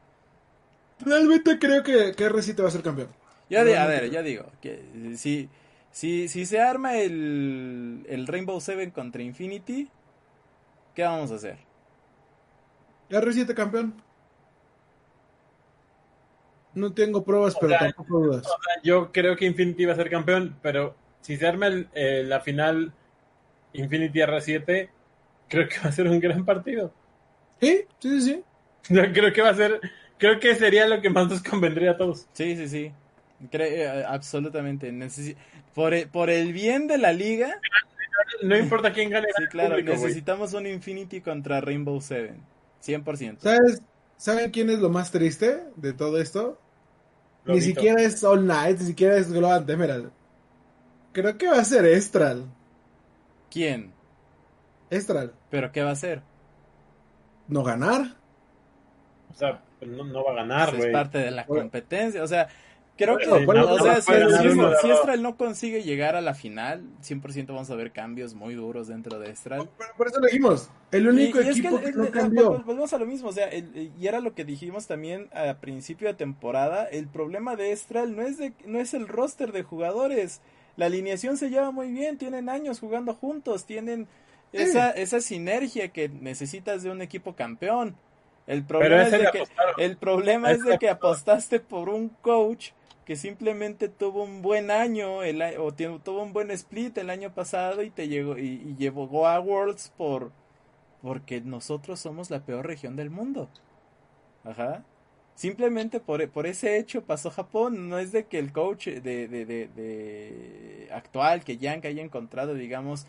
Realmente 1.01 1.59
creo 1.59 1.83
que, 1.83 2.13
que 2.17 2.25
RC 2.25 2.55
te 2.55 2.63
va 2.63 2.69
a 2.69 2.71
ser 2.71 2.83
campeón. 2.83 3.09
Ya 3.51 3.65
de, 3.65 3.77
a 3.77 3.87
ver, 3.87 4.11
ya 4.11 4.23
digo, 4.23 4.47
que 4.61 4.83
si, 5.17 5.49
si, 5.91 6.29
si 6.29 6.47
se 6.47 6.61
arma 6.61 6.97
el, 6.97 8.07
el 8.09 8.27
Rainbow 8.27 8.61
Seven 8.61 8.91
contra 8.91 9.23
Infinity, 9.23 9.91
¿qué 10.95 11.03
vamos 11.03 11.31
a 11.33 11.37
hacer? 11.37 11.59
R7 13.11 13.55
campeón. 13.55 13.95
No 16.75 16.93
tengo 16.95 17.23
pruebas, 17.25 17.55
O 17.55 17.61
pero 17.61 17.71
sea, 17.71 17.81
tampoco 17.81 18.19
dudas. 18.21 18.47
Yo 18.83 19.13
creo 19.13 19.37
que 19.37 19.45
Infinity 19.47 19.85
va 19.85 19.93
a 19.93 19.97
ser 19.97 20.09
campeón, 20.11 20.57
pero 20.63 20.95
si 21.21 21.37
se 21.37 21.47
arma 21.47 21.67
el- 21.67 21.89
eh, 21.95 22.25
la 22.27 22.41
final 22.41 22.93
Infinity 23.75 24.21
R7, 24.21 24.91
creo 25.53 25.69
que 25.69 25.79
va 25.81 25.89
a 25.91 25.93
ser 25.93 26.07
un 26.09 26.19
gran 26.21 26.45
partido. 26.45 26.93
Sí, 27.61 27.85
sí, 28.01 28.21
sí, 28.21 28.21
sí. 28.21 28.45
Yo 28.91 29.03
creo 29.13 29.33
que 29.33 29.43
va 29.43 29.51
a 29.51 29.55
ser, 29.55 29.81
creo 30.19 30.41
que 30.41 30.55
sería 30.55 30.87
lo 30.87 31.01
que 31.01 31.11
más 31.11 31.29
nos 31.29 31.43
convendría 31.43 31.93
a 31.93 31.97
todos. 31.97 32.27
Sí, 32.33 32.57
sí, 32.57 32.69
sí. 32.69 32.93
Cre- 33.51 33.71
eh, 33.73 34.05
absolutamente. 34.07 34.93
Necesi- 34.93 35.37
por, 35.75 35.95
el, 35.95 36.09
por 36.09 36.31
el 36.31 36.53
bien 36.53 36.87
de 36.87 36.99
la 36.99 37.13
liga, 37.13 37.61
No 38.43 38.57
importa 38.57 38.93
quién 38.93 39.11
gane, 39.11 39.29
sí, 39.37 39.47
claro, 39.47 39.77
público, 39.77 39.93
necesitamos 39.93 40.53
un 40.55 40.67
Infinity 40.67 41.21
contra 41.21 41.61
Rainbow 41.61 42.01
Seven. 42.01 42.43
100%. 42.81 43.43
¿Sabes? 43.43 43.83
¿Saben 44.17 44.51
quién 44.51 44.71
es 44.71 44.79
lo 44.79 44.89
más 44.89 45.11
triste 45.11 45.65
de 45.77 45.93
todo 45.93 46.21
esto? 46.21 46.59
Ni 47.45 47.61
siquiera 47.61 48.03
es 48.03 48.23
All 48.25 48.47
Night, 48.47 48.79
ni 48.81 48.87
siquiera 48.87 49.17
es 49.17 49.33
Global 49.33 49.69
Emerald. 49.69 50.13
Creo 51.13 51.39
que 51.39 51.49
va 51.49 51.59
a 51.61 51.65
ser 51.65 51.87
Estral. 51.87 52.55
¿Quién? 53.51 53.95
Estral. 54.93 55.33
¿Pero 55.51 55.73
qué 55.73 55.83
va 55.83 55.91
a 55.91 55.93
hacer? 55.93 56.23
No 57.49 57.63
ganar. 57.63 58.17
O 59.31 59.35
sea, 59.35 59.63
pues 59.79 59.91
no, 59.91 60.05
no 60.05 60.25
va 60.25 60.33
a 60.33 60.35
ganar, 60.37 60.69
Pues 60.71 60.79
güey. 60.79 60.89
es 60.91 60.93
parte 60.93 61.19
de 61.19 61.31
la 61.31 61.47
competencia. 61.47 62.23
O 62.23 62.27
sea, 62.27 62.49
creo 62.97 63.17
que, 63.17 63.27
o 63.27 63.79
sea, 63.83 64.01
si. 64.03 64.91
Estral 64.91 65.23
no 65.23 65.37
consigue 65.37 65.83
llegar 65.83 66.15
a 66.15 66.21
la 66.21 66.35
final, 66.35 66.83
100% 67.03 67.47
vamos 67.49 67.71
a 67.71 67.75
ver 67.75 67.93
cambios 67.93 68.35
muy 68.35 68.55
duros 68.55 68.89
dentro 68.89 69.19
de 69.19 69.31
Estral. 69.31 69.67
Por, 69.69 69.93
por 69.97 70.07
eso 70.09 70.21
lo 70.21 70.27
dijimos. 70.27 70.71
El 70.91 71.09
único 71.09 71.41
Y- 71.41 71.47
y 71.47 71.49
es 71.49 71.59
equipo 71.59 71.79
el- 71.79 71.85
que, 71.85 71.93
no 71.93 72.05
el- 72.05 72.11
cambió. 72.11 72.53
vol- 72.53 72.65
Volvemos 72.65 72.93
a 72.93 72.99
lo 72.99 73.07
mismo, 73.07 73.31
o 73.31 73.33
sea, 73.33 73.49
y 73.55 73.91
era 74.07 74.21
lo 74.21 74.35
que 74.35 74.45
dijimos 74.45 74.87
también 74.87 75.29
a 75.35 75.55
principio 75.55 76.09
de 76.09 76.15
temporada, 76.15 76.85
el 76.85 77.09
problema 77.09 77.57
de 77.57 77.73
Estral 77.73 78.15
no 78.15 78.23
es, 78.23 78.37
de, 78.39 78.53
no 78.67 78.79
es 78.79 78.93
el 78.95 79.09
roster 79.09 79.53
de 79.53 79.63
jugadores, 79.63 80.43
la 80.77 80.87
alineación 80.87 81.37
se 81.39 81.49
lleva 81.51 81.71
muy 81.71 81.91
bien, 81.91 82.19
tienen 82.19 82.49
años 82.51 82.79
jugando 82.81 83.15
juntos, 83.15 83.65
tienen 83.65 84.07
esa, 84.53 84.91
esa 84.91 85.21
sinergia 85.21 85.89
que 85.89 86.09
necesitas 86.09 86.83
de 86.83 86.91
un 86.91 87.03
equipo 87.03 87.35
campeón. 87.35 87.97
El 88.47 88.65
problema, 88.65 89.03
es 89.03 89.13
de 89.13 89.31
que, 89.31 89.45
el 89.79 89.97
problema 89.97 90.49
A 90.49 90.53
es 90.53 90.65
de 90.65 90.79
que 90.79 90.89
apostaste 90.89 91.61
por 91.61 91.89
un 91.89 92.09
coach 92.09 92.71
que 93.05 93.17
simplemente 93.17 93.89
tuvo 93.89 94.25
un 94.25 94.43
buen 94.43 94.71
año 94.71 95.23
el, 95.23 95.43
a- 95.43 95.53
o 95.61 95.73
tuvo 95.73 96.23
un 96.23 96.33
buen 96.33 96.51
split 96.51 96.97
el 96.99 97.11
año 97.11 97.33
pasado 97.35 97.83
y 97.83 97.91
te 97.91 98.09
llegó 98.09 98.39
y, 98.39 98.63
y 98.65 98.77
llevó 98.77 99.27
a 99.27 99.41
Worlds 99.41 99.93
por 99.97 100.33
porque 101.03 101.41
nosotros 101.41 101.99
somos 102.01 102.31
la 102.31 102.41
peor 102.41 102.67
región 102.67 102.95
del 102.97 103.11
mundo. 103.11 103.49
Ajá. 104.45 104.85
Simplemente 105.35 105.99
por, 105.99 106.29
por 106.31 106.47
ese 106.47 106.77
hecho 106.79 107.03
pasó 107.03 107.31
Japón. 107.31 107.89
No 107.89 107.99
es 107.99 108.13
de 108.13 108.27
que 108.27 108.39
el 108.39 108.53
coach 108.53 108.87
de, 108.89 109.29
de, 109.29 109.47
de, 109.47 109.69
de 109.69 110.89
actual, 110.93 111.43
que 111.45 111.57
Yank 111.57 111.85
haya 111.87 112.03
encontrado, 112.03 112.55
digamos, 112.55 113.07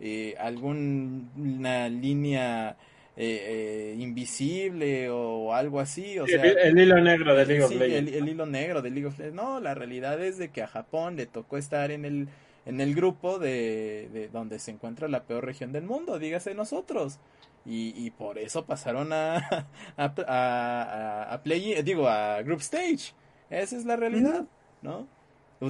eh, 0.00 0.34
alguna 0.38 1.88
línea 1.88 2.76
eh, 3.16 3.94
eh, 3.96 3.96
invisible 3.98 5.10
o 5.10 5.54
algo 5.54 5.80
así. 5.80 6.18
O 6.18 6.26
Sí, 6.26 6.32
sea, 6.32 6.42
el, 6.42 6.58
el 6.58 6.78
hilo 6.78 7.00
negro 7.00 7.34
de 7.34 7.46
League 7.46 7.62
of 7.64 7.74
Legends. 7.74 8.08
el, 8.08 8.08
el 8.08 8.28
hilo 8.28 8.46
negro 8.46 8.82
de 8.82 8.90
League 8.90 9.06
of 9.06 9.18
Legends. 9.18 9.36
No, 9.36 9.60
la 9.60 9.74
realidad 9.74 10.22
es 10.22 10.38
de 10.38 10.50
que 10.50 10.62
a 10.62 10.66
Japón 10.68 11.16
le 11.16 11.26
tocó 11.26 11.56
estar 11.58 11.90
en 11.90 12.04
el, 12.04 12.28
en 12.64 12.80
el 12.80 12.94
grupo 12.94 13.38
de, 13.38 14.08
de 14.12 14.28
donde 14.28 14.58
se 14.58 14.70
encuentra 14.72 15.08
la 15.08 15.24
peor 15.24 15.44
región 15.44 15.72
del 15.72 15.84
mundo, 15.84 16.18
dígase 16.18 16.54
nosotros. 16.54 17.18
Y, 17.64 17.92
y 17.96 18.10
por 18.12 18.38
eso 18.38 18.64
pasaron 18.66 19.12
a, 19.12 19.36
a, 19.96 20.04
a, 20.04 20.12
a- 20.28 21.34
a 21.34 21.42
play, 21.42 21.82
digo, 21.82 22.08
a 22.08 22.42
Group 22.42 22.60
Stage. 22.60 23.12
Esa 23.50 23.76
es 23.76 23.84
la 23.84 23.96
realidad, 23.96 24.46
¿no? 24.82 25.08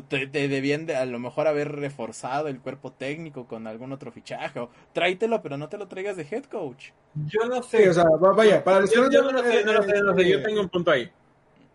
Te, 0.09 0.27
te 0.27 0.49
debían 0.49 0.85
de 0.87 0.97
a 0.97 1.07
lo 1.07 1.19
mejor 1.21 1.47
haber 1.47 1.71
reforzado 1.71 2.49
el 2.49 2.61
cuerpo 2.61 2.93
técnico 2.93 3.47
con 3.47 3.67
algún 3.69 3.93
otro 3.93 4.11
fichaje. 4.11 4.59
O 4.59 4.69
tráetelo, 4.93 5.43
pero 5.43 5.57
no 5.57 5.69
te 5.69 5.79
lo 5.79 5.87
traigas 5.87 6.17
de 6.17 6.27
head 6.29 6.45
coach. 6.45 6.89
Yo 7.15 7.47
no 7.49 7.63
Sí, 7.63 7.69
sé. 7.79 7.89
o 7.89 7.95
sea, 7.95 8.05
va- 8.05 8.33
vaya, 8.33 8.65
para 8.65 8.81
los 8.81 8.91
que 8.91 8.97
yo, 8.97 9.03
no 9.05 9.11
yo 9.11 9.23
no 9.23 9.39
saben, 9.39 9.45
lo 9.45 9.53
sé, 9.53 9.65
no 9.65 9.73
lo 9.73 9.83
sé, 9.83 10.01
no 10.01 10.03
lo 10.13 10.17
sé. 10.17 10.29
Yo 10.29 10.39
eh, 10.39 10.43
tengo 10.43 10.61
un 10.61 10.69
punto 10.69 10.91
ahí. 10.91 11.11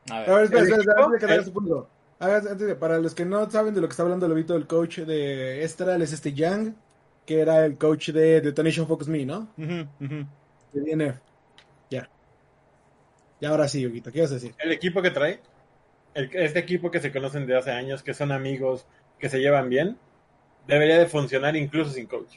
A 0.09 0.15
A 0.17 0.19
ver, 0.19 0.29
ver, 0.29 0.43
espera, 0.43 0.61
¿El 0.61 0.71
espera, 0.71 1.05
antes 1.05 1.21
de 1.21 1.45
que 1.45 1.51
punto. 1.51 1.89
Para 2.79 2.97
los 2.99 3.15
que 3.15 3.25
no 3.25 3.49
saben 3.49 3.73
de 3.73 3.81
lo 3.81 3.87
que 3.87 3.91
está 3.91 4.03
hablando 4.03 4.27
Lobito, 4.27 4.55
el 4.55 4.67
coach 4.67 4.99
de 4.99 5.63
Estral 5.63 6.01
es 6.01 6.13
este 6.13 6.33
Yang, 6.33 6.75
que 7.25 7.39
era 7.39 7.65
el 7.65 7.77
coach 7.77 8.09
de 8.09 8.41
Detonation 8.41 8.87
Focus 8.87 9.07
Me, 9.07 9.25
¿no? 9.25 9.47
ujú, 9.57 9.87
ujú. 10.05 10.25
De 10.73 10.81
DNF. 10.81 11.19
Ya. 11.89 12.07
Y 13.39 13.45
ahora 13.45 13.67
sí, 13.67 13.81
Yoguito, 13.81 14.11
¿qué 14.11 14.19
ibas 14.19 14.31
a 14.31 14.35
decir? 14.35 14.53
El 14.59 14.71
equipo 14.71 15.01
que 15.01 15.09
trae, 15.09 15.39
el- 16.13 16.29
este 16.33 16.59
equipo 16.59 16.91
que 16.91 16.99
se 16.99 17.11
conocen 17.11 17.45
de 17.47 17.57
hace 17.57 17.71
años, 17.71 18.03
que 18.03 18.13
son 18.13 18.31
amigos, 18.31 18.85
que 19.19 19.29
se 19.29 19.39
llevan 19.39 19.69
bien, 19.69 19.97
debería 20.67 20.97
de 20.97 21.05
funcionar 21.07 21.55
incluso 21.55 21.91
sin 21.91 22.05
coach. 22.07 22.35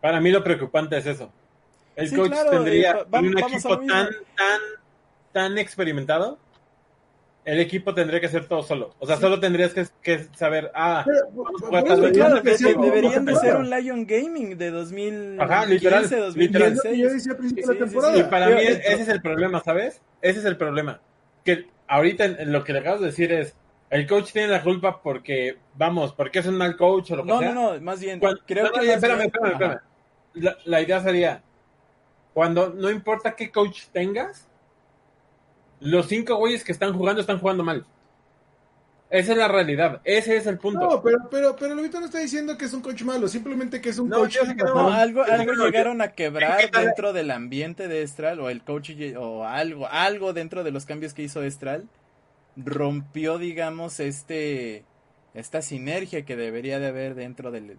Para 0.00 0.20
mí 0.20 0.30
lo 0.30 0.44
preocupante 0.44 0.96
es 0.96 1.06
eso. 1.06 1.32
El 1.94 2.08
Sí, 2.08 2.16
coach 2.16 2.30
claro, 2.30 2.50
tendría 2.50 2.90
eh, 2.92 3.04
va- 3.12 3.20
un 3.20 3.38
equipo 3.38 3.78
tan, 3.78 4.08
tan, 4.36 4.60
tan 5.32 5.58
experimentado. 5.58 6.38
El 7.44 7.60
equipo 7.60 7.94
tendría 7.94 8.20
que 8.20 8.28
ser 8.28 8.46
todo 8.48 8.62
solo. 8.64 8.94
O 8.98 9.06
sea, 9.06 9.16
solo 9.18 9.38
tendrías 9.38 9.72
que, 9.72 9.86
que 10.02 10.26
saber, 10.34 10.70
ah, 10.74 11.04
Pero, 11.06 11.26
Vamos 11.30 11.62
a 11.62 11.66
jugar 11.96 12.12
yo 12.12 12.12
Claro, 12.12 12.42
que 12.42 12.56
deberían 12.56 13.24
de 13.24 13.36
ser 13.36 13.56
un 13.56 13.70
Lion 13.70 14.04
Gaming 14.04 14.58
de 14.58 14.70
2015, 14.72 15.42
Ajá, 15.42 15.64
literal, 15.64 16.02
Y 16.02 16.04
es 16.06 16.10
lo 16.10 16.16
que 16.18 16.22
2016. 16.24 16.98
yo 16.98 17.08
decía 17.12 17.32
al 17.32 17.38
principio 17.38 17.66
de 17.66 17.66
la 17.66 17.72
sí, 17.72 17.78
sí. 17.78 17.84
temporada. 17.94 18.18
Y 18.18 18.22
para 18.24 18.46
Pero 18.46 18.58
mí 18.58 18.64
el- 18.66 18.76
ese 18.78 19.02
es 19.02 19.08
el 19.08 19.22
problema, 19.22 19.62
¿sabes? 19.62 20.02
Ese 20.20 20.40
es 20.40 20.44
el 20.44 20.56
problema. 20.56 21.00
Que 21.44 21.68
ahorita 21.88 22.24
en, 22.24 22.52
lo 22.52 22.64
que 22.64 22.72
le 22.72 22.80
acabas 22.80 23.00
de 23.00 23.06
decir 23.06 23.32
es, 23.32 23.54
el 23.90 24.06
coach 24.06 24.32
tiene 24.32 24.48
la 24.48 24.62
culpa 24.62 25.00
porque, 25.02 25.58
vamos, 25.74 26.12
porque 26.12 26.40
es 26.40 26.46
un 26.46 26.56
mal 26.56 26.76
coach 26.76 27.10
o 27.12 27.16
lo 27.16 27.22
que 27.22 27.28
No, 27.28 27.38
sea. 27.38 27.52
no, 27.54 27.74
no, 27.74 27.80
más 27.80 28.00
bien, 28.00 28.18
Cuando- 28.18 28.40
creo 28.46 28.64
no, 28.64 28.70
no, 28.72 28.80
que 28.80 28.92
espérame, 28.92 29.16
bien- 29.18 29.26
espérame, 29.28 29.52
espérame. 29.52 29.80
La, 30.34 30.56
la 30.64 30.80
idea 30.82 31.00
sería, 31.00 31.42
cuando 32.34 32.68
no 32.70 32.90
importa 32.90 33.34
qué 33.36 33.50
coach 33.50 33.84
tengas, 33.92 34.48
los 35.80 36.06
cinco 36.08 36.36
güeyes 36.36 36.64
que 36.64 36.72
están 36.72 36.92
jugando 36.94 37.20
están 37.20 37.38
jugando 37.38 37.62
mal. 37.64 37.86
Esa 39.08 39.32
es 39.32 39.38
la 39.38 39.46
realidad, 39.46 40.00
ese 40.02 40.36
es 40.36 40.46
el 40.46 40.58
punto. 40.58 40.80
No, 40.80 41.00
pero, 41.00 41.18
pero, 41.30 41.56
pero 41.56 41.74
Lobito 41.76 42.00
no 42.00 42.06
está 42.06 42.18
diciendo 42.18 42.58
que 42.58 42.64
es 42.64 42.72
un 42.72 42.82
coach 42.82 43.02
malo, 43.02 43.28
simplemente 43.28 43.80
que 43.80 43.90
es 43.90 43.98
un 43.98 44.08
No, 44.08 44.18
coach 44.18 44.34
yo 44.34 44.44
sé 44.44 44.56
que 44.56 44.64
no. 44.64 44.74
No, 44.74 44.92
algo, 44.92 45.22
algo 45.22 45.52
llegaron 45.52 46.00
a 46.00 46.08
quebrar 46.08 46.70
dentro 46.72 47.12
del 47.12 47.30
ambiente 47.30 47.86
de 47.86 48.02
Estral 48.02 48.40
o 48.40 48.50
el 48.50 48.62
coach 48.62 48.90
o 49.16 49.44
algo, 49.44 49.86
algo 49.86 50.32
dentro 50.32 50.64
de 50.64 50.72
los 50.72 50.86
cambios 50.86 51.14
que 51.14 51.22
hizo 51.22 51.42
Estral 51.44 51.88
rompió, 52.56 53.38
digamos, 53.38 54.00
este 54.00 54.84
esta 55.34 55.60
sinergia 55.60 56.24
que 56.24 56.34
debería 56.34 56.78
de 56.80 56.86
haber 56.86 57.14
dentro 57.14 57.50
de 57.50 57.76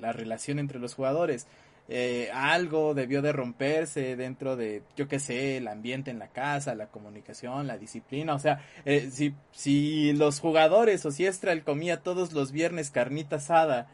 la 0.00 0.12
relación 0.12 0.58
entre 0.58 0.80
los 0.80 0.94
jugadores. 0.94 1.46
Eh, 1.86 2.30
algo 2.32 2.94
debió 2.94 3.20
de 3.20 3.32
romperse 3.32 4.16
dentro 4.16 4.56
de, 4.56 4.82
yo 4.96 5.06
qué 5.06 5.18
sé, 5.18 5.58
el 5.58 5.68
ambiente 5.68 6.10
en 6.10 6.18
la 6.18 6.28
casa, 6.28 6.74
la 6.74 6.86
comunicación, 6.86 7.66
la 7.66 7.76
disciplina. 7.76 8.34
O 8.34 8.38
sea, 8.38 8.64
eh, 8.86 9.10
si, 9.12 9.34
si 9.52 10.14
los 10.14 10.40
jugadores 10.40 11.04
o 11.04 11.10
si 11.10 11.26
Estral 11.26 11.62
comía 11.62 12.00
todos 12.02 12.32
los 12.32 12.52
viernes 12.52 12.90
carnita 12.90 13.36
asada 13.36 13.88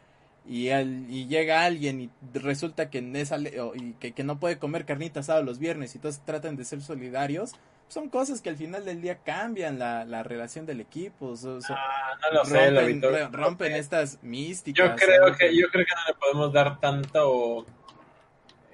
y, 0.47 0.69
al- 0.69 1.05
y 1.09 1.27
llega 1.27 1.65
alguien 1.65 1.99
y 2.01 2.09
resulta 2.33 2.89
que, 2.89 2.99
en 2.99 3.13
esa, 3.17 3.37
le- 3.37 3.59
o- 3.59 3.75
y 3.75 3.93
que, 3.99 4.13
que 4.13 4.23
no 4.23 4.39
puede 4.39 4.57
comer 4.57 4.85
carnita 4.85 5.19
asada 5.19 5.41
los 5.41 5.59
viernes 5.59 5.93
y 5.95 5.99
todos 5.99 6.23
tratan 6.23 6.55
de 6.55 6.63
ser 6.63 6.81
solidarios, 6.81 7.51
son 7.89 8.07
cosas 8.07 8.39
que 8.41 8.47
al 8.49 8.55
final 8.55 8.85
del 8.85 9.01
día 9.01 9.17
cambian 9.17 9.77
la, 9.77 10.05
la 10.05 10.23
relación 10.23 10.65
del 10.65 10.79
equipo. 10.79 11.33
Ah, 11.69 12.13
no 12.21 12.37
lo 12.39 12.45
sé, 12.45 12.71
rompen, 12.71 13.01
re- 13.01 13.27
rompen 13.27 13.73
estas 13.73 14.17
místicas. 14.23 14.91
Yo 14.91 14.95
creo 14.95 15.27
¿no? 15.27 15.35
que 15.35 15.53
yo 15.53 15.67
creo 15.69 15.85
que 15.85 15.91
no 15.93 16.07
le 16.07 16.13
podemos 16.17 16.53
dar 16.53 16.79
tanto 16.79 17.65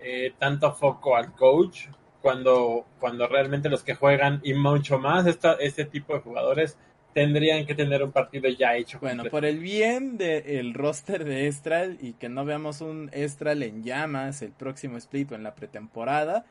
eh, 0.10 0.34
tanto 0.40 0.72
foco 0.74 1.16
al 1.16 1.34
coach 1.34 1.88
cuando 2.22 2.86
cuando 3.00 3.28
realmente 3.28 3.70
los 3.70 3.84
que 3.84 3.96
juegan 3.96 4.40
y 4.44 4.54
mucho 4.54 5.00
más 5.00 5.28
esta, 5.28 5.54
este 5.60 5.86
tipo 5.86 6.14
de 6.14 6.20
jugadores 6.22 6.78
tendrían 7.14 7.66
que 7.66 7.74
tener 7.74 8.04
un 8.04 8.12
partido 8.12 8.48
ya 8.50 8.76
hecho. 8.76 9.00
Bueno, 9.00 9.24
completo. 9.24 9.32
por 9.36 9.46
el 9.46 9.60
bien 9.60 10.18
del 10.18 10.74
roster 10.74 11.26
de 11.26 11.48
Estral 11.48 11.98
y 12.02 12.14
que 12.14 12.30
no 12.30 12.46
veamos 12.46 12.82
un 12.82 13.10
Estral 13.12 13.64
en 13.64 13.84
llamas 13.84 14.42
el 14.44 14.52
próximo 14.52 14.98
split 14.98 15.32
o 15.32 15.36
en 15.36 15.44
la 15.44 15.56
pretemporada, 15.56 16.46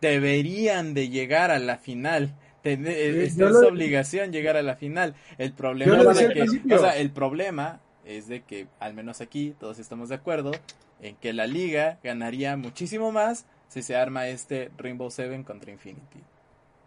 deberían 0.00 0.94
de 0.94 1.08
llegar 1.08 1.50
a 1.50 1.58
la 1.58 1.76
final. 1.78 2.34
Ten- 2.62 2.86
es, 2.86 3.36
yo 3.36 3.46
es 3.48 3.52
lo- 3.54 3.68
obligación 3.68 4.32
llegar 4.32 4.56
a 4.56 4.62
la 4.62 4.76
final. 4.76 5.14
El 5.38 5.52
problema 5.52 6.02
es 6.12 6.18
de 6.18 6.34
que, 6.34 6.74
o 6.74 6.78
sea, 6.78 6.96
el 6.96 7.10
problema 7.10 7.80
es 8.04 8.26
de 8.28 8.42
que 8.42 8.66
al 8.80 8.94
menos 8.94 9.20
aquí 9.20 9.54
todos 9.58 9.78
estamos 9.78 10.08
de 10.08 10.14
acuerdo 10.16 10.52
en 11.00 11.16
que 11.16 11.32
la 11.32 11.46
liga 11.46 11.98
ganaría 12.02 12.56
muchísimo 12.56 13.12
más 13.12 13.46
si 13.68 13.82
se 13.82 13.96
arma 13.96 14.28
este 14.28 14.70
Rainbow 14.78 15.10
Seven 15.10 15.44
contra 15.44 15.70
Infinity. 15.70 16.20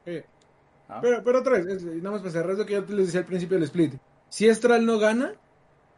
Eh, 0.06 0.26
¿no? 0.90 1.00
pero, 1.02 1.24
pero 1.24 1.40
otra 1.40 1.54
vez, 1.60 1.66
es- 1.68 1.84
nada 1.84 2.12
más 2.12 2.22
para 2.22 2.32
cerrar 2.32 2.52
eso 2.56 2.66
que 2.66 2.74
yo 2.74 2.82
les 2.82 3.08
decía 3.08 3.20
al 3.22 3.26
principio 3.26 3.56
del 3.58 3.66
split. 3.66 3.94
Si 4.30 4.48
Estral 4.48 4.86
no 4.86 4.98
gana, 4.98 5.34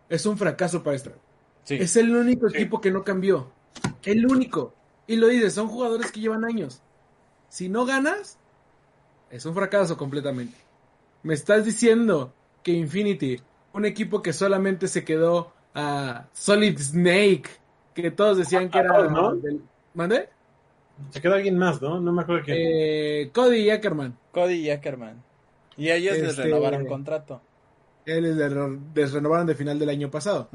es 0.09 0.25
un 0.25 0.37
fracaso 0.37 0.83
para 0.83 0.95
Estral. 0.95 1.15
Sí. 1.63 1.75
Es 1.75 1.95
el 1.95 2.13
único 2.15 2.49
Sí. 2.49 2.57
equipo 2.57 2.81
que 2.81 2.91
no 2.91 3.03
cambió. 3.03 3.51
El 4.03 4.25
único. 4.25 4.73
Y 5.07 5.15
lo 5.15 5.27
dices, 5.27 5.53
son 5.53 5.67
jugadores 5.67 6.11
que 6.11 6.19
llevan 6.19 6.43
años. 6.43 6.81
Si 7.49 7.69
no 7.69 7.85
ganas, 7.85 8.37
es 9.29 9.45
un 9.45 9.53
fracaso 9.55 9.97
completamente. 9.97 10.57
Me 11.23 11.33
estás 11.33 11.63
diciendo 11.65 12.33
que 12.63 12.71
Infinity, 12.71 13.39
un 13.73 13.85
equipo 13.85 14.21
que 14.21 14.33
solamente 14.33 14.87
se 14.87 15.03
quedó 15.05 15.53
a 15.73 16.25
Solid 16.33 16.77
Snake, 16.79 17.49
que 17.93 18.11
todos 18.11 18.37
decían 18.37 18.69
que 18.69 18.79
era... 18.79 18.95
Ah, 18.97 19.07
¿no? 19.09 19.35
del- 19.35 19.61
¿Mandé? 19.93 20.29
Se 21.11 21.21
quedó 21.21 21.33
alguien 21.35 21.57
más, 21.57 21.81
¿no? 21.81 21.99
No 21.99 22.11
me 22.11 22.21
acuerdo 22.21 22.43
quién. 22.45 22.57
Eh, 22.59 23.31
Cody 23.33 23.69
Ackerman. 23.69 24.17
Cody 24.31 24.53
y 24.55 24.69
Ackerman. 24.69 25.23
Y 25.77 25.89
a 25.89 25.95
ellos 25.95 26.17
les 26.17 26.29
Este- 26.31 26.43
renovaron 26.43 26.85
contrato. 26.85 27.41
Él 28.05 28.37
les, 28.37 29.13
renovaron 29.13 29.47
de 29.47 29.55
final 29.55 29.79
del 29.79 29.89
año 29.89 30.11
pasado. 30.11 30.49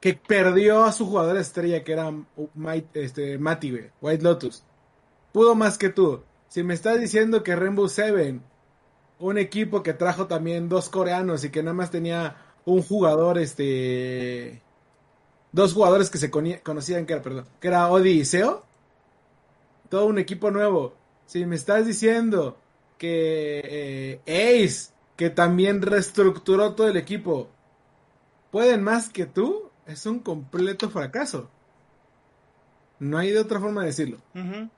Que 0.00 0.14
perdió 0.14 0.84
a 0.84 0.92
su 0.92 1.06
jugador 1.06 1.36
estrella, 1.36 1.82
que 1.82 1.92
era 1.92 2.12
Mike, 2.54 2.88
este, 2.94 3.38
Matty, 3.38 3.70
güey, 3.70 3.90
White 4.00 4.22
Lotus. 4.22 4.64
Pudo 5.32 5.54
más 5.54 5.78
que 5.78 5.88
tú. 5.90 6.22
Si 6.48 6.62
me 6.62 6.74
estás 6.74 7.00
diciendo 7.00 7.42
que 7.42 7.56
Rainbow 7.56 7.88
Seven, 7.88 8.42
un 9.18 9.38
equipo 9.38 9.82
que 9.82 9.94
trajo 9.94 10.26
también 10.26 10.68
dos 10.68 10.88
coreanos 10.88 11.44
y 11.44 11.50
que 11.50 11.62
nada 11.62 11.74
más 11.74 11.90
tenía 11.90 12.36
un 12.64 12.82
jugador, 12.82 13.38
este. 13.38 14.62
Dos 15.56 15.72
jugadores 15.72 16.10
que 16.10 16.18
se 16.18 16.30
conocían, 16.30 17.06
que 17.06 17.14
era, 17.14 17.22
perdón, 17.22 17.46
que 17.60 17.68
era 17.68 17.88
Odi 17.88 18.10
y 18.10 18.26
Seo. 18.26 18.62
Todo 19.88 20.04
un 20.04 20.18
equipo 20.18 20.50
nuevo. 20.50 20.92
Si 21.24 21.46
me 21.46 21.56
estás 21.56 21.86
diciendo 21.86 22.58
que 22.98 24.20
eh, 24.26 24.64
Ace, 24.66 24.92
que 25.16 25.30
también 25.30 25.80
reestructuró 25.80 26.74
todo 26.74 26.88
el 26.88 26.98
equipo, 26.98 27.48
pueden 28.50 28.84
más 28.84 29.08
que 29.08 29.24
tú, 29.24 29.70
es 29.86 30.04
un 30.04 30.18
completo 30.18 30.90
fracaso. 30.90 31.48
No 32.98 33.16
hay 33.16 33.30
de 33.30 33.40
otra 33.40 33.58
forma 33.58 33.80
de 33.80 33.86
decirlo. 33.86 34.18
Ujú. 34.34 34.68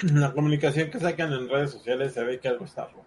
La 0.00 0.34
comunicación 0.34 0.90
que 0.90 1.00
sacan 1.00 1.32
en 1.32 1.48
redes 1.48 1.70
sociales 1.70 2.12
se 2.12 2.22
ve 2.24 2.40
que 2.40 2.48
algo 2.48 2.66
está 2.66 2.84
roto. 2.88 3.06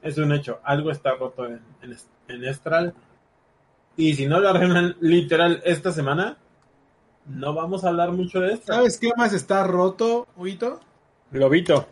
Es 0.00 0.16
un 0.16 0.32
hecho, 0.32 0.60
algo 0.64 0.90
está 0.90 1.14
roto 1.14 1.44
en, 1.44 1.60
en, 1.82 1.94
en 2.28 2.44
Estral. 2.44 2.94
Y 3.96 4.14
si 4.14 4.26
no 4.26 4.40
lo 4.40 4.48
arreglan 4.50 4.96
literal 5.00 5.62
esta 5.64 5.92
semana, 5.92 6.36
no 7.26 7.54
vamos 7.54 7.84
a 7.84 7.88
hablar 7.88 8.12
mucho 8.12 8.40
de 8.40 8.52
esto. 8.54 8.72
¿Sabes 8.72 8.98
qué 8.98 9.10
más 9.16 9.32
está 9.32 9.64
roto, 9.64 10.26
Huito? 10.36 10.80
Lobito. 11.32 11.86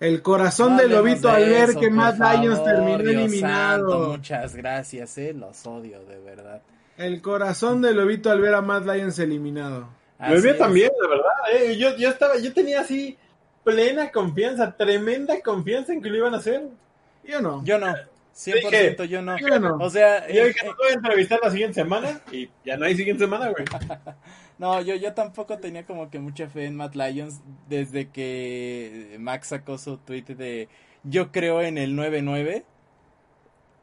El 0.00 0.20
corazón 0.22 0.72
No 0.76 0.82
de 0.82 0.88
Lobito 0.88 1.28
de 1.28 1.34
al 1.34 1.44
ver 1.48 1.70
eso, 1.70 1.80
que 1.80 1.88
Matt 1.90 2.18
Lions 2.18 2.58
favor, 2.58 2.72
terminó 2.72 2.98
Dios 2.98 3.10
eliminado. 3.14 3.90
santo, 3.90 4.10
muchas 4.10 4.54
gracias, 4.56 5.16
eh, 5.18 5.32
los 5.32 5.64
odio 5.66 6.04
de 6.04 6.18
verdad. 6.20 6.60
El 6.96 7.22
corazón 7.22 7.80
de 7.80 7.94
Lobito 7.94 8.30
al 8.30 8.40
ver 8.40 8.54
a 8.54 8.60
Matt 8.60 8.84
Lions 8.86 9.18
eliminado. 9.20 9.88
Lo 10.18 10.26
Así 10.26 10.42
vi 10.42 10.48
es. 10.50 10.58
también, 10.58 10.90
de 11.00 11.08
verdad. 11.08 11.32
eh. 11.52 11.76
Yo, 11.78 11.96
yo 11.96 12.08
estaba, 12.10 12.36
yo 12.38 12.52
tenía 12.52 12.80
así 12.80 13.16
plena 13.62 14.10
confianza, 14.10 14.76
tremenda 14.76 15.40
confianza 15.42 15.92
en 15.92 16.02
que 16.02 16.10
lo 16.10 16.16
iban 16.18 16.34
a 16.34 16.38
hacer. 16.38 16.68
Yo 17.24 17.40
no. 17.40 17.64
Yo 17.64 17.78
no, 17.78 17.94
100% 18.34 19.04
yo 19.04 19.22
no. 19.22 19.38
Yo 19.38 19.58
no. 19.60 19.76
O 19.78 19.90
sea, 19.90 20.26
yo 20.28 20.42
eh, 20.42 20.48
dije, 20.48 20.66
no 20.66 20.74
voy 20.76 20.88
a 20.90 20.94
entrevistar 20.94 21.38
la 21.42 21.50
siguiente 21.50 21.74
semana 21.74 22.20
y 22.32 22.50
ya 22.64 22.76
no 22.76 22.84
hay 22.86 22.96
siguiente 22.96 23.24
semana, 23.24 23.48
güey. 23.50 23.64
No, 24.58 24.80
yo, 24.80 24.94
yo 24.94 25.14
tampoco 25.14 25.58
tenía 25.58 25.84
como 25.84 26.10
que 26.10 26.20
mucha 26.20 26.48
fe 26.48 26.66
en 26.66 26.76
Matt 26.76 26.94
Lyons 26.94 27.40
desde 27.68 28.10
que 28.10 29.16
Max 29.18 29.48
sacó 29.48 29.78
su 29.78 29.98
tweet 29.98 30.22
de 30.36 30.68
yo 31.02 31.32
creo 31.32 31.60
en 31.60 31.76
el 31.76 31.96
9-9. 31.96 32.64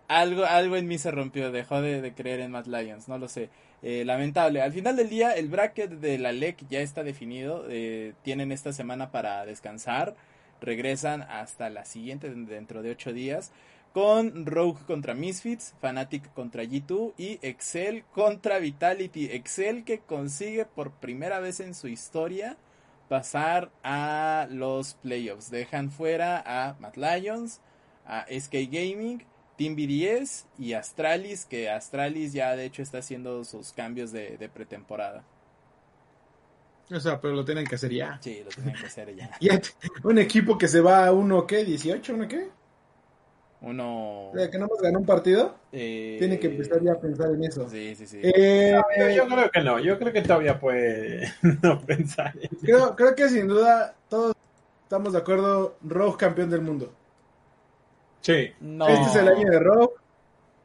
Algo, 0.07 0.43
algo 0.45 0.75
en 0.75 0.87
mí 0.87 0.97
se 0.97 1.09
rompió, 1.11 1.51
dejó 1.51 1.81
de, 1.81 2.01
de 2.01 2.13
creer 2.13 2.41
en 2.41 2.51
Matt 2.51 2.67
Lyons, 2.67 3.07
no 3.07 3.17
lo 3.17 3.29
sé. 3.29 3.49
Eh, 3.81 4.03
lamentable. 4.05 4.61
Al 4.61 4.73
final 4.73 4.95
del 4.97 5.09
día, 5.09 5.31
el 5.31 5.47
bracket 5.47 5.89
de 5.91 6.17
la 6.19 6.33
LEC 6.33 6.65
ya 6.69 6.81
está 6.81 7.03
definido. 7.03 7.65
eh, 7.69 8.13
tienen 8.21 8.51
esta 8.51 8.73
semana 8.73 9.11
para 9.11 9.45
descansar. 9.45 10.15
Regresan 10.59 11.23
hasta 11.23 11.69
la 11.69 11.85
siguiente, 11.85 12.29
dentro 12.29 12.81
de 12.83 12.91
ocho 12.91 13.13
días. 13.13 13.51
Con 13.93 14.45
Rogue 14.45 14.79
contra 14.87 15.13
Misfits, 15.13 15.73
Fnatic 15.81 16.33
contra 16.33 16.63
G2 16.63 17.13
y 17.17 17.39
Excel 17.41 18.05
contra 18.13 18.59
Vitality. 18.59 19.25
Excel 19.25 19.83
que 19.83 19.99
consigue 19.99 20.65
por 20.65 20.91
primera 20.91 21.39
vez 21.39 21.59
en 21.59 21.75
su 21.75 21.87
historia 21.87 22.57
pasar 23.09 23.71
a 23.83 24.47
los 24.49 24.93
playoffs. 24.93 25.51
Dejan 25.51 25.91
fuera 25.91 26.41
a 26.45 26.77
Mad 26.79 26.95
Lions, 26.95 27.59
a 28.05 28.25
SK 28.29 28.53
Gaming, 28.71 29.25
Team 29.57 29.75
BDS 29.75 30.45
y 30.57 30.71
Astralis, 30.73 31.43
que 31.45 31.69
Astralis 31.69 32.31
ya 32.31 32.55
de 32.55 32.63
hecho 32.63 32.81
está 32.81 32.99
haciendo 32.99 33.43
sus 33.43 33.73
cambios 33.73 34.13
de, 34.13 34.37
de 34.37 34.47
pretemporada. 34.47 35.25
O 36.89 36.99
sea, 36.99 37.19
pero 37.19 37.33
lo 37.33 37.45
tienen 37.45 37.65
que 37.65 37.75
hacer 37.75 37.91
ya. 37.91 38.17
Sí, 38.21 38.41
lo 38.43 38.49
tienen 38.49 38.75
que 38.75 38.85
hacer 38.85 39.15
ya. 39.15 39.31
Ya, 39.41 39.61
un 40.03 40.17
equipo 40.17 40.57
que 40.57 40.67
se 40.67 40.81
va 40.81 41.05
a 41.05 41.11
uno, 41.11 41.45
¿qué? 41.45 41.65
¿18? 41.65 42.13
¿Uno 42.13 42.27
qué? 42.27 42.49
Uno... 43.61 44.29
O 44.29 44.33
sea, 44.35 44.49
que 44.49 44.57
no 44.57 44.67
más 44.67 44.81
ganó 44.81 44.99
un 44.99 45.05
partido. 45.05 45.55
eh, 45.71 46.15
Tiene 46.19 46.39
que 46.39 46.47
empezar 46.47 46.81
ya 46.81 46.93
a 46.93 46.99
pensar 46.99 47.29
en 47.31 47.43
eso. 47.43 47.69
Sí, 47.69 47.95
sí, 47.95 48.07
sí. 48.07 48.19
Eh, 48.23 48.75
Yo, 48.97 49.09
yo 49.09 49.27
creo 49.27 49.51
que 49.51 49.61
no, 49.61 49.79
yo 49.79 49.99
creo 49.99 50.11
que 50.11 50.21
todavía 50.23 50.59
puede 50.59 51.31
no 51.61 51.79
pensar. 51.81 52.33
en- 52.41 52.49
creo, 52.59 52.95
creo 52.95 53.15
que 53.15 53.29
sin 53.29 53.47
duda 53.47 53.95
todos 54.09 54.33
estamos 54.83 55.13
de 55.13 55.19
acuerdo. 55.19 55.75
Rogue 55.83 56.17
campeón 56.17 56.49
del 56.49 56.61
mundo. 56.61 56.91
Sí, 58.21 58.51
No. 58.59 58.87
Este 58.87 59.05
es 59.09 59.15
el 59.15 59.27
año 59.27 59.49
de 59.49 59.59
Rogue. 59.59 59.93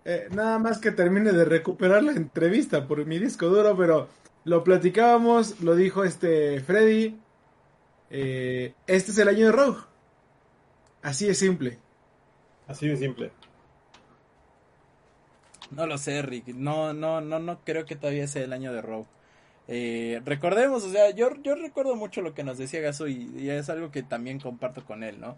Eh, 0.05 0.29
nada 0.33 0.59
más 0.59 0.79
que 0.79 0.93
termine 0.93 1.33
de 1.33 1.45
recuperar 1.45 2.03
la 2.03 2.13
entrevista 2.13 2.87
por 2.87 3.05
mi 3.07 3.19
disco 3.19 3.47
duro, 3.47 3.77
pero 3.77 4.09
lo 4.45 4.63
platicábamos, 4.65 5.61
lo 5.61 5.75
dijo 5.75 6.05
este 6.05 6.61
Freddy. 6.61 7.19
Eh, 8.11 8.73
este 8.87 9.11
es 9.11 9.19
el 9.19 9.29
año 9.29 9.47
de 9.47 9.53
Rogue. 9.53 9.81
Así 11.03 11.29
es 11.29 11.39
simple. 11.39 11.79
Así 12.67 12.89
de 12.89 12.97
simple. 12.97 13.31
No 15.71 15.87
lo 15.87 15.99
sé, 15.99 16.23
Rick. 16.23 16.49
No, 16.49 16.93
no, 16.93 17.21
no, 17.21 17.39
no 17.39 17.61
creo 17.65 17.85
que 17.85 17.97
todavía 17.97 18.27
sea 18.29 18.45
el 18.45 18.53
año 18.53 18.73
de 18.73 18.83
Rogue. 18.83 19.09
Eh, 19.69 20.23
recordemos, 20.25 20.85
o 20.85 20.91
sea, 20.93 21.11
yo, 21.11 21.35
yo 21.43 21.57
recuerdo 21.57 21.97
mucho 21.97 22.23
lo 22.23 22.35
que 22.35 22.45
nos 22.45 22.57
decía 22.57 22.81
Gaso 22.81 23.09
y, 23.09 23.33
y 23.37 23.51
es 23.51 23.69
algo 23.69 23.91
que 23.91 24.05
también 24.05 24.39
comparto 24.39 24.85
con 24.85 25.03
él, 25.03 25.19
¿no? 25.21 25.37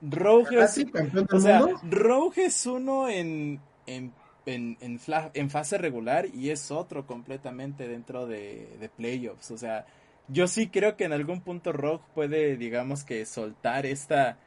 Rogue 0.00 0.58
es, 0.62 0.86
o 1.30 1.40
sea. 1.40 1.60
Rogue 1.82 2.46
es 2.46 2.64
uno 2.64 3.10
en, 3.10 3.60
en, 3.86 4.14
en, 4.46 4.78
en, 4.80 4.98
fla- 4.98 5.30
en 5.34 5.50
fase 5.50 5.76
regular 5.76 6.24
y 6.32 6.48
es 6.48 6.70
otro 6.70 7.06
completamente 7.06 7.86
dentro 7.86 8.26
de, 8.26 8.78
de 8.80 8.88
playoffs. 8.88 9.50
O 9.50 9.58
sea, 9.58 9.84
yo 10.28 10.48
sí 10.48 10.68
creo 10.68 10.96
que 10.96 11.04
en 11.04 11.12
algún 11.12 11.42
punto 11.42 11.74
Rogue 11.74 12.02
puede, 12.14 12.56
digamos 12.56 13.04
que, 13.04 13.26
soltar 13.26 13.84
esta 13.84 14.38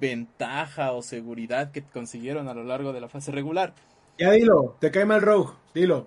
ventaja 0.00 0.92
o 0.92 1.02
seguridad 1.02 1.70
que 1.72 1.82
consiguieron 1.82 2.48
a 2.48 2.54
lo 2.54 2.64
largo 2.64 2.92
de 2.92 3.00
la 3.00 3.08
fase 3.08 3.32
regular. 3.32 3.74
Ya 4.18 4.30
dilo, 4.32 4.76
te 4.80 4.90
cae 4.90 5.04
mal 5.04 5.22
Rogue, 5.22 5.52
dilo. 5.74 6.06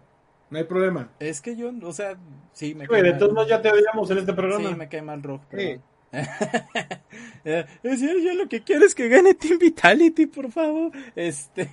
No 0.50 0.58
hay 0.60 0.64
problema. 0.66 1.10
Es 1.20 1.42
que 1.42 1.56
yo, 1.56 1.72
o 1.84 1.94
sea, 1.94 2.18
sí 2.54 2.76
me 2.76 2.86
Güey, 2.88 3.02
cae 3.02 3.04
de 3.04 3.10
mal. 3.12 3.20
todos 3.20 3.34
modos 3.34 3.50
ya 3.50 3.62
te 3.62 3.72
odiamos 3.72 4.10
en 4.12 4.18
este 4.20 4.34
programa. 4.34 4.70
Sí, 4.70 4.76
me 4.76 4.88
cae 4.90 5.02
mal 5.02 5.24
Rogue, 5.24 5.42
Sí. 5.52 5.82
Eh, 7.44 7.66
es 7.84 8.00
decir, 8.00 8.16
yo 8.24 8.34
lo 8.34 8.48
que 8.50 8.64
quiero 8.64 8.86
es 8.86 8.96
que 8.96 9.08
gane 9.08 9.34
Team 9.36 9.60
Vitality, 9.60 10.26
por 10.28 10.52
favor. 10.52 10.92
Este. 11.16 11.70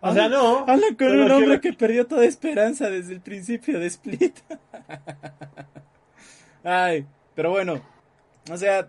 O 0.00 0.12
sea, 0.14 0.28
no. 0.28 0.58
Habla 0.60 0.86
con 0.98 1.08
un 1.08 1.22
hombre 1.30 1.46
quiero- 1.46 1.60
que 1.60 1.72
perdió 1.72 2.06
toda 2.06 2.24
esperanza 2.24 2.88
desde 2.88 3.14
el 3.14 3.20
principio 3.20 3.78
de 3.80 3.86
Split. 3.86 4.38
Ay, 6.64 7.06
pero 7.34 7.50
bueno. 7.50 7.80
O 8.50 8.56
sea, 8.56 8.88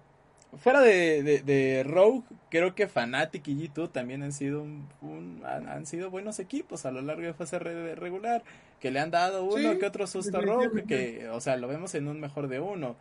fuera 0.58 0.82
de, 0.82 1.24
de, 1.24 1.40
de 1.42 1.84
Rogue, 1.84 2.24
creo 2.50 2.76
que 2.76 2.88
Fnatic 2.88 3.48
y 3.48 3.70
G2 3.70 3.92
también 3.92 4.24
han 4.24 4.34
sido 4.34 4.62
un, 4.62 4.88
un- 5.02 5.42
han, 5.46 5.68
han 5.70 5.86
sido 5.86 6.10
buenos 6.10 6.40
equipos 6.40 6.86
a 6.86 6.92
lo 6.92 7.02
largo 7.02 7.24
de 7.24 7.34
fase 7.34 7.60
re- 7.60 7.96
regular. 7.96 8.44
Que 8.80 8.92
le 8.92 9.00
han 9.00 9.12
dado 9.12 9.44
uno 9.44 9.74
Sí, 9.74 9.78
que 9.80 9.86
otro 9.86 10.08
susto 10.08 10.38
a 10.40 10.42
Rogue, 10.42 10.84
que, 10.86 11.30
o 11.30 11.40
sea, 11.40 11.56
lo 11.58 11.68
vemos 11.68 11.94
en 11.96 12.08
un 12.08 12.20
mejor 12.20 12.48
de 12.48 12.60
uno. 12.60 12.96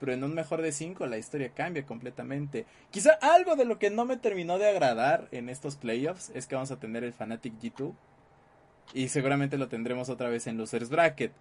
pero 0.00 0.12
en 0.12 0.24
un 0.24 0.34
mejor 0.34 0.60
de 0.62 0.72
5 0.72 1.06
la 1.06 1.18
historia 1.18 1.50
cambia 1.54 1.84
completamente. 1.86 2.66
Quizá 2.90 3.12
algo 3.20 3.54
de 3.56 3.64
lo 3.66 3.78
que 3.78 3.90
no 3.90 4.04
me 4.04 4.16
terminó 4.16 4.58
de 4.58 4.68
agradar 4.68 5.28
en 5.32 5.48
estos 5.48 5.76
playoffs 5.76 6.30
es 6.34 6.46
que 6.46 6.54
vamos 6.54 6.70
a 6.70 6.78
tener 6.80 7.02
el 7.04 7.12
Fanatic 7.14 7.54
G2 7.60 7.92
y 8.94 9.08
seguramente 9.08 9.58
lo 9.58 9.68
tendremos 9.68 10.08
otra 10.08 10.28
vez 10.28 10.46
en 10.46 10.56
Losers 10.58 10.90
Bracket. 10.90 11.32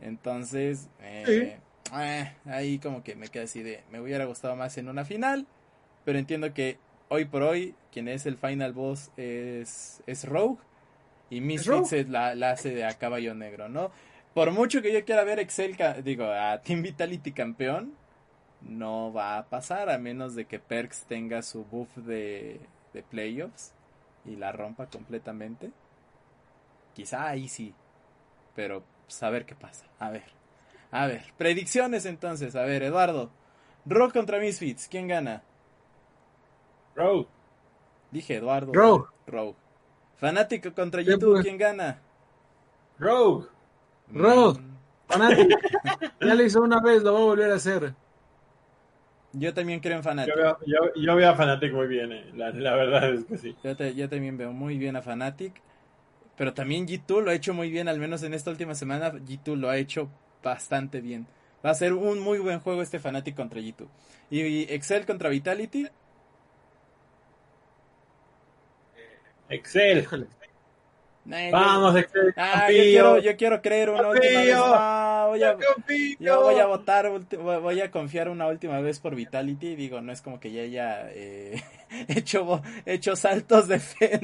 Entonces, 0.00 0.88
eh, 1.00 1.58
eh, 1.98 2.32
ahí 2.46 2.78
como 2.78 3.02
que 3.02 3.16
me 3.16 3.28
queda 3.28 3.44
así 3.44 3.62
de, 3.62 3.82
me 3.90 4.00
hubiera 4.00 4.24
gustado 4.24 4.56
más 4.56 4.76
en 4.78 4.88
una 4.88 5.04
final, 5.04 5.46
pero 6.04 6.18
entiendo 6.18 6.52
que 6.54 6.78
hoy 7.08 7.24
por 7.24 7.42
hoy 7.42 7.74
quien 7.92 8.08
es 8.08 8.26
el 8.26 8.36
final 8.36 8.72
boss 8.72 9.10
es, 9.16 10.02
es 10.06 10.24
Rogue 10.24 10.62
y 11.30 11.40
Misfits 11.40 12.08
la, 12.08 12.34
la 12.34 12.52
hace 12.52 12.70
de 12.70 12.84
a 12.84 12.94
caballo 12.94 13.34
negro, 13.34 13.68
¿no? 13.68 13.90
Por 14.34 14.50
mucho 14.52 14.82
que 14.82 14.92
yo 14.92 15.04
quiera 15.04 15.24
ver 15.24 15.38
Excel, 15.38 15.76
digo, 16.04 16.24
a 16.24 16.60
Team 16.60 16.82
Vitality 16.82 17.32
campeón, 17.32 17.94
no 18.60 19.12
va 19.12 19.38
a 19.38 19.46
pasar 19.46 19.88
a 19.88 19.98
menos 19.98 20.34
de 20.34 20.44
que 20.44 20.58
Perks 20.58 21.04
tenga 21.04 21.40
su 21.42 21.64
buff 21.64 21.96
de, 21.96 22.60
de 22.92 23.02
playoffs 23.02 23.72
y 24.26 24.36
la 24.36 24.52
rompa 24.52 24.86
completamente. 24.86 25.70
Quizá 26.94 27.28
ahí 27.28 27.48
sí, 27.48 27.74
pero 28.54 28.82
pues, 29.06 29.22
a 29.22 29.30
ver 29.30 29.46
qué 29.46 29.54
pasa. 29.54 29.86
A 29.98 30.10
ver, 30.10 30.24
a 31.02 31.06
ver, 31.06 31.22
predicciones 31.36 32.06
entonces. 32.06 32.54
A 32.56 32.62
ver, 32.62 32.82
Eduardo, 32.82 33.30
Rogue 33.84 34.12
contra 34.12 34.38
Misfits, 34.38 34.88
¿quién 34.88 35.08
gana? 35.08 35.42
Rogue. 36.94 37.26
Dije 38.10 38.36
Eduardo. 38.36 38.72
Rogue. 38.72 39.06
Rogue. 39.26 39.54
Fanático 40.16 40.72
contra 40.72 41.02
YouTube, 41.02 41.42
¿quién 41.42 41.58
gana? 41.58 41.98
Rogue. 42.98 43.46
Rogue. 44.12 44.58
Mm, 44.60 44.76
Fanático. 45.08 45.58
ya 46.20 46.34
lo 46.34 46.42
hizo 46.42 46.62
una 46.62 46.80
vez, 46.80 47.02
lo 47.02 47.12
va 47.12 47.18
a 47.20 47.22
volver 47.24 47.50
a 47.50 47.56
hacer. 47.56 47.94
Yo 49.32 49.52
también 49.52 49.80
creo 49.80 49.96
en 49.96 50.02
Yo 50.02 50.08
Fanatic. 50.08 50.34
veo, 50.34 50.58
yo, 50.66 50.78
yo 50.94 51.14
veo 51.16 51.28
a 51.30 51.34
Fnatic 51.34 51.72
muy 51.74 51.86
bien, 51.88 52.10
eh. 52.12 52.30
la, 52.34 52.50
la 52.50 52.74
verdad 52.74 53.12
es 53.12 53.24
que 53.26 53.36
sí. 53.36 53.54
Yo, 53.62 53.76
te- 53.76 53.94
yo 53.94 54.08
también 54.08 54.38
veo 54.38 54.52
muy 54.52 54.78
bien 54.78 54.96
a 54.96 55.02
Fanatic. 55.02 55.60
Pero 56.38 56.52
también 56.54 56.86
G2 56.86 57.22
lo 57.22 57.30
ha 57.30 57.34
hecho 57.34 57.54
muy 57.54 57.70
bien, 57.70 57.88
al 57.88 57.98
menos 57.98 58.22
en 58.22 58.34
esta 58.34 58.50
última 58.50 58.74
semana 58.74 59.10
G2 59.12 59.56
lo 59.56 59.68
ha 59.70 59.76
hecho 59.78 60.08
bastante 60.50 61.00
bien. 61.00 61.26
Va 61.64 61.70
a 61.70 61.74
ser 61.74 61.92
un 61.92 62.20
muy 62.20 62.38
buen 62.38 62.60
juego 62.60 62.82
este 62.82 62.98
Fanatic 62.98 63.34
contra 63.34 63.60
G2. 63.60 63.86
Y, 64.30 64.40
y 64.42 64.62
Excel 64.70 65.04
contra 65.06 65.28
Vitality, 65.28 65.88
Excel. 69.48 70.06
Yo- 70.10 71.50
Vamos, 71.50 71.96
Excel. 71.96 72.32
Ah, 72.36 72.68
yo 72.70 72.76
confío. 72.76 72.82
quiero, 72.84 73.18
yo 73.18 73.36
quiero 73.36 73.62
creer 73.62 73.90
una 73.90 74.08
última 74.08 74.40
vez. 74.42 74.54
Confío. 74.56 75.26
Voy 75.26 75.42
a, 75.42 75.52
Yo 75.58 75.74
confío. 75.74 76.16
yo 76.20 76.42
voy 76.42 76.54
a 76.60 76.66
votar, 76.66 77.10
voy 77.10 77.80
a 77.80 77.90
confiar 77.90 78.28
una 78.28 78.46
última 78.46 78.80
vez 78.80 79.00
por 79.00 79.16
Vitality. 79.16 79.74
Digo, 79.74 80.00
no 80.00 80.12
es 80.12 80.22
como 80.22 80.38
que 80.38 80.52
ya 80.52 80.62
haya 80.62 81.10
eh, 81.10 81.60
hecho, 82.08 82.62
hecho 82.84 83.16
saltos 83.16 83.66
de 83.66 83.80
fe 83.80 84.20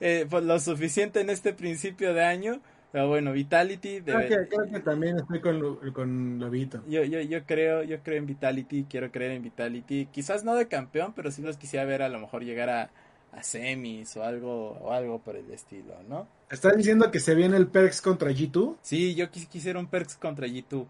eh, 0.00 0.26
por 0.28 0.42
lo 0.42 0.58
suficiente 0.58 1.20
en 1.20 1.30
este 1.30 1.52
principio 1.52 2.14
de 2.14 2.24
año. 2.24 2.60
Pero 2.92 3.08
bueno, 3.08 3.32
Vitality 3.32 4.00
Creo 4.00 4.20
que, 4.28 4.48
creo 4.48 4.70
que 4.72 4.80
también 4.80 5.16
estoy 5.18 5.40
con, 5.40 5.60
Lo- 5.60 5.92
con 5.92 6.38
Lobito. 6.40 6.82
Yo, 6.88 7.04
yo, 7.04 7.20
yo 7.20 7.44
creo, 7.46 7.84
yo 7.84 8.02
creo 8.02 8.18
en 8.18 8.26
Vitality, 8.26 8.84
quiero 8.88 9.12
creer 9.12 9.32
en 9.32 9.42
Vitality. 9.42 10.06
Quizás 10.06 10.42
no 10.44 10.54
de 10.56 10.66
campeón, 10.66 11.12
pero 11.14 11.30
sí 11.30 11.40
los 11.42 11.56
quisiera 11.56 11.84
ver 11.84 12.02
a 12.02 12.08
lo 12.08 12.18
mejor 12.18 12.42
llegar 12.42 12.68
a, 12.68 12.90
a 13.32 13.42
semis 13.44 14.16
o 14.16 14.24
algo, 14.24 14.72
o 14.72 14.92
algo 14.92 15.20
por 15.20 15.36
el 15.36 15.50
estilo, 15.52 15.94
¿no? 16.08 16.26
¿Estás 16.50 16.76
diciendo 16.76 17.10
que 17.12 17.20
se 17.20 17.34
viene 17.36 17.56
el 17.56 17.68
Perks 17.68 18.00
contra 18.02 18.30
G2? 18.30 18.76
Sí, 18.82 19.14
yo 19.14 19.26
quis- 19.30 19.48
quisiera 19.48 19.78
un 19.78 19.86
Perks 19.86 20.16
contra 20.16 20.46
G2. 20.48 20.88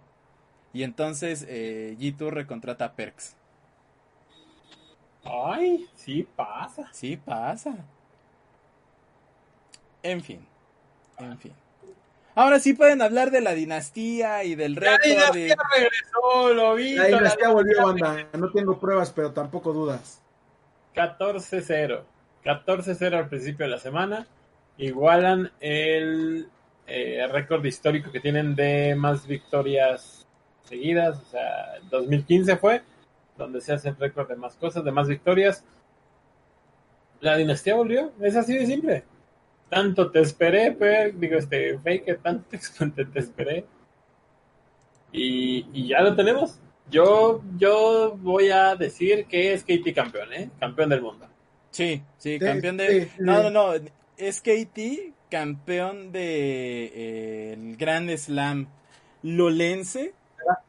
Y 0.72 0.84
entonces 0.84 1.44
eh, 1.48 1.96
G2 1.98 2.30
recontrata 2.30 2.86
a 2.86 2.92
Perks. 2.94 3.36
Ay, 5.24 5.86
sí 5.94 6.26
pasa. 6.36 6.88
Sí, 6.92 7.16
pasa. 7.16 7.74
En 10.02 10.20
fin, 10.22 10.40
en 11.18 11.38
fin. 11.38 11.52
Ahora 12.40 12.58
sí 12.58 12.72
pueden 12.72 13.02
hablar 13.02 13.30
de 13.30 13.42
la 13.42 13.52
dinastía 13.52 14.44
y 14.44 14.54
del 14.54 14.74
La 14.76 14.92
récord. 14.96 15.04
y- 15.04 15.10
dinastía 15.10 15.56
regresó, 15.76 16.54
lo 16.54 16.74
vi. 16.74 16.94
La 16.94 17.04
dinastía 17.04 17.50
volvió, 17.50 17.82
banda. 17.86 18.26
No 18.32 18.50
tengo 18.50 18.80
pruebas, 18.80 19.12
pero 19.12 19.32
tampoco 19.32 19.74
dudas. 19.74 20.22
14-0. 20.94 22.02
14-0 22.42 23.14
al 23.18 23.28
principio 23.28 23.66
de 23.66 23.72
la 23.72 23.78
semana. 23.78 24.26
Igualan 24.78 25.52
el 25.60 26.48
eh, 26.86 27.26
récord 27.30 27.62
histórico 27.66 28.10
que 28.10 28.20
tienen 28.20 28.54
de 28.54 28.94
más 28.94 29.26
victorias 29.26 30.26
seguidas. 30.64 31.20
O 31.20 31.24
sea, 31.26 31.74
2015 31.90 32.56
fue 32.56 32.82
donde 33.36 33.60
se 33.60 33.74
hace 33.74 33.90
el 33.90 33.96
récord 33.98 34.28
de 34.30 34.36
más 34.36 34.56
cosas, 34.56 34.82
de 34.82 34.92
más 34.92 35.08
victorias. 35.08 35.62
La 37.20 37.36
dinastía 37.36 37.74
volvió. 37.74 38.12
Es 38.18 38.34
así 38.34 38.56
de 38.56 38.64
simple. 38.64 39.04
Tanto 39.70 40.10
te 40.10 40.20
esperé, 40.20 40.72
pero, 40.72 41.16
digo, 41.16 41.38
este, 41.38 41.78
fake, 41.78 42.20
tanto 42.22 42.48
te, 42.50 43.04
te 43.06 43.18
esperé. 43.18 43.64
Y, 45.12 45.66
y 45.72 45.88
ya 45.88 46.02
lo 46.02 46.14
tenemos. 46.14 46.58
Yo, 46.90 47.40
yo 47.56 48.16
voy 48.18 48.50
a 48.50 48.74
decir 48.74 49.26
que 49.26 49.52
es 49.52 49.62
Katie 49.62 49.94
campeón, 49.94 50.32
¿eh? 50.32 50.50
Campeón 50.58 50.90
del 50.90 51.02
mundo. 51.02 51.26
Sí, 51.70 52.02
sí, 52.18 52.32
Sí, 52.32 52.38
campeón 52.38 52.76
de... 52.76 53.04
sí, 53.04 53.10
sí. 53.16 53.22
No, 53.22 53.42
no, 53.44 53.50
no, 53.50 53.72
es 54.16 54.40
KT, 54.40 55.14
campeón 55.30 56.12
de 56.12 56.84
eh, 56.94 57.52
el 57.54 57.76
Grand 57.76 58.10
Slam 58.16 58.68
Lolense, 59.22 60.12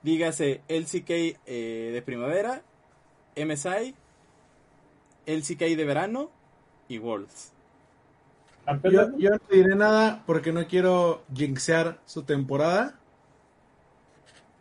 dígase 0.04 0.62
LCK 0.68 1.10
eh, 1.10 1.90
de 1.94 2.02
primavera, 2.02 2.62
MSI, 3.36 3.96
LCK 5.26 5.60
de 5.60 5.86
verano 5.86 6.30
y 6.88 7.00
Worlds. 7.00 7.52
Yo, 8.84 9.18
yo 9.18 9.30
no 9.32 9.40
te 9.40 9.56
diré 9.56 9.76
nada 9.76 10.24
porque 10.26 10.52
no 10.52 10.66
quiero 10.68 11.24
jinxear 11.34 12.00
su 12.06 12.24
temporada. 12.24 12.96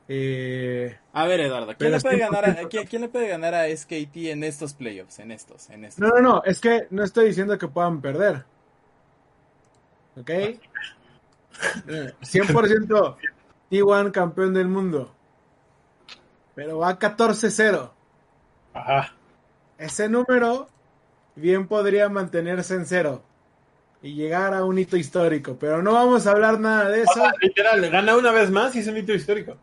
Eh, 0.08 0.98
A 1.12 1.26
ver, 1.26 1.40
Eduardo, 1.40 1.72
¿quién, 1.78 1.92
le 1.92 2.00
puede, 2.00 2.18
ganar 2.18 2.44
a, 2.44 2.46
contento. 2.48 2.68
¿quién, 2.68 2.86
quién 2.86 3.02
le 3.02 3.08
puede 3.08 3.28
ganar 3.28 3.54
a 3.54 3.68
SKT 3.68 4.16
en 4.16 4.42
estos 4.42 4.74
playoffs? 4.74 5.20
En 5.20 5.30
estos, 5.30 5.70
en 5.70 5.84
estos. 5.84 6.00
no, 6.00 6.08
no, 6.08 6.20
no, 6.20 6.42
es 6.44 6.60
que 6.60 6.88
no 6.90 7.04
estoy 7.04 7.26
diciendo 7.26 7.56
que 7.58 7.68
puedan 7.68 8.00
perder. 8.00 8.44
¿Ok? 10.16 10.30
Eh, 10.30 10.58
100% 12.22 13.16
T1 13.70 14.10
campeón 14.12 14.54
del 14.54 14.66
mundo. 14.66 15.14
Pero 16.54 16.78
va 16.78 16.98
14-0. 16.98 17.90
Ajá. 18.74 19.14
Ese 19.78 20.08
número 20.08 20.68
bien 21.36 21.68
podría 21.68 22.08
mantenerse 22.08 22.74
en 22.74 22.86
cero 22.86 23.22
y 24.02 24.14
llegar 24.14 24.54
a 24.54 24.64
un 24.64 24.78
hito 24.78 24.96
histórico, 24.96 25.56
pero 25.58 25.82
no 25.82 25.92
vamos 25.92 26.26
a 26.26 26.30
hablar 26.32 26.58
nada 26.58 26.88
de 26.88 27.00
O 27.00 27.02
eso, 27.04 27.12
sea, 27.14 27.32
literal, 27.40 27.90
gana 27.90 28.16
una 28.16 28.32
vez 28.32 28.50
más 28.50 28.74
y 28.74 28.80
es 28.80 28.86
un 28.86 28.96
hito 28.96 29.12
histórico. 29.12 29.56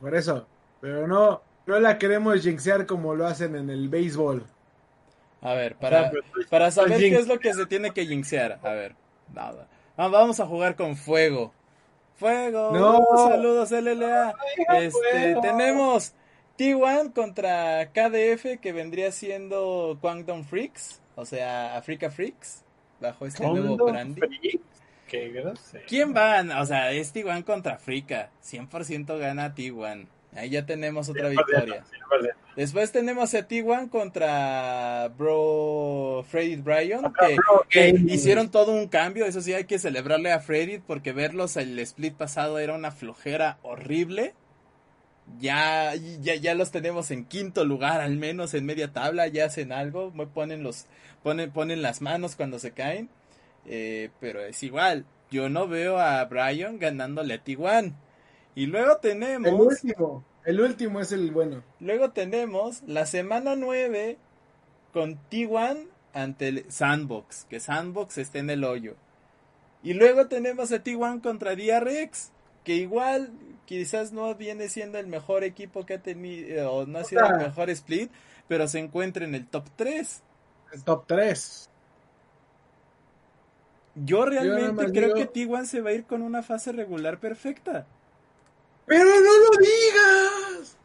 por 0.00 0.14
eso, 0.14 0.46
pero 0.80 1.06
no, 1.06 1.42
no 1.66 1.80
la 1.80 1.98
queremos 1.98 2.40
jinxear 2.42 2.86
como 2.86 3.14
lo 3.14 3.26
hacen 3.26 3.54
en 3.56 3.70
el 3.70 3.88
béisbol. 3.88 4.44
A 5.42 5.54
ver, 5.54 5.76
para, 5.76 6.10
sea, 6.10 6.10
pues, 6.32 6.46
para 6.46 6.70
saber 6.70 6.98
jinx. 6.98 7.16
qué 7.16 7.22
es 7.22 7.28
lo 7.28 7.38
que 7.40 7.52
se 7.52 7.66
tiene 7.66 7.90
que 7.92 8.06
jinxear. 8.06 8.60
A 8.62 8.70
ver, 8.70 8.94
nada. 9.34 9.66
Ah, 9.96 10.08
Vamos 10.08 10.40
a 10.40 10.46
jugar 10.46 10.76
con 10.76 10.96
fuego. 10.96 11.52
Fuego. 12.16 12.70
No. 12.72 13.28
Saludos, 13.28 13.70
LLA. 13.72 14.34
Este, 14.78 15.36
tenemos 15.42 16.14
T1 16.58 17.12
contra 17.12 17.90
KDF, 17.92 18.60
que 18.60 18.72
vendría 18.72 19.10
siendo 19.10 19.98
Quangdom 20.00 20.44
Freaks, 20.44 21.00
o 21.16 21.24
sea, 21.26 21.76
Africa 21.76 22.10
Freaks, 22.10 22.62
bajo 23.02 23.26
este 23.26 23.46
nuevo 23.46 23.76
branding. 23.76 24.22
Freak. 24.22 24.60
Qué 25.06 25.28
grosero. 25.28 25.84
¿Quién 25.86 26.14
va? 26.16 26.42
O 26.60 26.64
sea, 26.64 26.92
es 26.92 27.14
T1 27.14 27.44
contra 27.44 27.74
Africa. 27.74 28.30
100% 28.42 29.18
gana 29.18 29.54
T1. 29.54 30.06
Ahí 30.34 30.48
ya 30.48 30.64
tenemos 30.64 31.10
otra 31.10 31.28
victoria. 31.28 31.84
100%. 32.10 32.34
Después 32.56 32.92
tenemos 32.92 33.34
a 33.34 33.46
T1 33.46 33.90
contra 33.90 35.08
Bro 35.16 36.24
Freddy 36.28 36.56
Bryan, 36.56 37.12
que, 37.12 37.36
Bro 37.36 37.66
que 37.68 37.92
Gaming. 37.92 38.10
hicieron 38.10 38.50
todo 38.50 38.72
un 38.72 38.88
cambio. 38.88 39.26
Eso 39.26 39.42
sí, 39.42 39.52
hay 39.52 39.64
que 39.64 39.78
celebrarle 39.78 40.32
a 40.32 40.40
Freddy 40.40 40.78
porque 40.78 41.12
verlos 41.12 41.56
el 41.56 41.78
split 41.78 42.14
pasado 42.14 42.58
era 42.58 42.74
una 42.74 42.90
flojera 42.90 43.58
horrible. 43.62 44.34
Ya, 45.40 45.94
ya, 45.94 46.34
ya 46.34 46.54
los 46.54 46.70
tenemos 46.70 47.10
en 47.10 47.24
quinto 47.24 47.64
lugar, 47.64 48.00
al 48.00 48.16
menos 48.16 48.54
en 48.54 48.66
media 48.66 48.92
tabla, 48.92 49.28
ya 49.28 49.46
hacen 49.46 49.72
algo, 49.72 50.10
me 50.10 50.26
ponen 50.26 50.62
los, 50.62 50.86
ponen, 51.22 51.50
ponen 51.50 51.82
las 51.82 52.00
manos 52.00 52.36
cuando 52.36 52.58
se 52.58 52.72
caen. 52.72 53.08
Eh, 53.66 54.10
pero 54.20 54.40
es 54.44 54.62
igual, 54.62 55.04
yo 55.30 55.48
no 55.48 55.68
veo 55.68 55.98
a 55.98 56.24
Bryan 56.24 56.78
ganándole 56.78 57.34
a 57.34 57.44
T1. 57.44 57.94
Y 58.54 58.66
luego 58.66 58.98
tenemos. 58.98 59.48
El 59.48 59.54
último, 59.54 60.24
el 60.44 60.60
último 60.60 61.00
es 61.00 61.12
el 61.12 61.30
bueno. 61.30 61.62
Luego 61.80 62.10
tenemos 62.10 62.82
la 62.86 63.06
semana 63.06 63.56
9 63.56 64.18
con 64.92 65.18
T1 65.30 65.86
ante 66.12 66.48
el 66.48 66.70
Sandbox, 66.70 67.46
que 67.48 67.60
Sandbox 67.60 68.18
está 68.18 68.38
en 68.38 68.50
el 68.50 68.64
hoyo. 68.64 68.96
Y 69.82 69.94
luego 69.94 70.28
tenemos 70.28 70.70
a 70.72 70.84
T1 70.84 71.22
contra 71.22 71.56
DRX, 71.56 72.30
que 72.64 72.74
igual 72.76 73.32
quizás 73.64 74.12
no 74.12 74.34
viene 74.34 74.68
siendo 74.68 74.98
el 74.98 75.06
mejor 75.06 75.44
equipo 75.44 75.86
que 75.86 75.94
ha 75.94 76.02
tenido, 76.02 76.72
o 76.72 76.86
no 76.86 76.98
ha 76.98 77.04
sido 77.04 77.24
el 77.24 77.38
mejor 77.38 77.70
split, 77.70 78.10
pero 78.48 78.68
se 78.68 78.78
encuentra 78.78 79.24
en 79.24 79.34
el 79.34 79.46
top 79.46 79.64
3. 79.76 80.22
El 80.72 80.82
top 80.84 81.04
3. 81.06 81.68
Yo 83.94 84.24
realmente 84.24 84.86
creo 84.90 85.14
digo- 85.14 85.16
que 85.16 85.26
T1 85.26 85.66
se 85.66 85.80
va 85.82 85.90
a 85.90 85.92
ir 85.92 86.04
con 86.04 86.22
una 86.22 86.42
fase 86.42 86.72
regular 86.72 87.18
perfecta. 87.18 87.86
Pero 88.86 89.04
no 89.04 89.10
lo 89.14 89.58
digas. 89.60 90.76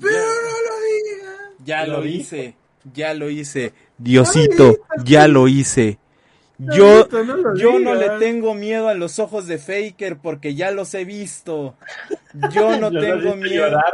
Pero 0.00 0.12
Ya. 0.14 0.18
no 0.20 0.70
lo 0.70 0.80
digas. 0.84 1.40
Ya 1.64 1.86
Lo 1.86 1.92
lo 1.98 2.02
dijo. 2.02 2.18
hice, 2.20 2.56
ya 2.92 3.14
lo 3.14 3.30
hice. 3.30 3.72
Diosito, 3.98 4.78
ya 5.04 5.28
lo 5.28 5.46
hice. 5.48 5.98
Yo, 6.58 7.08
no 7.08 7.56
yo 7.56 7.78
no 7.80 7.94
le 7.94 8.10
tengo 8.20 8.54
miedo 8.54 8.88
a 8.88 8.94
los 8.94 9.18
ojos 9.18 9.46
de 9.48 9.58
Faker 9.58 10.18
porque 10.18 10.54
ya 10.54 10.70
los 10.72 10.92
he 10.94 11.04
visto. 11.04 11.74
Yo 12.52 12.76
no 12.80 12.90
Yo 12.92 13.00
tengo 13.00 13.36
miedo. 13.36 13.68
llorar. 13.68 13.84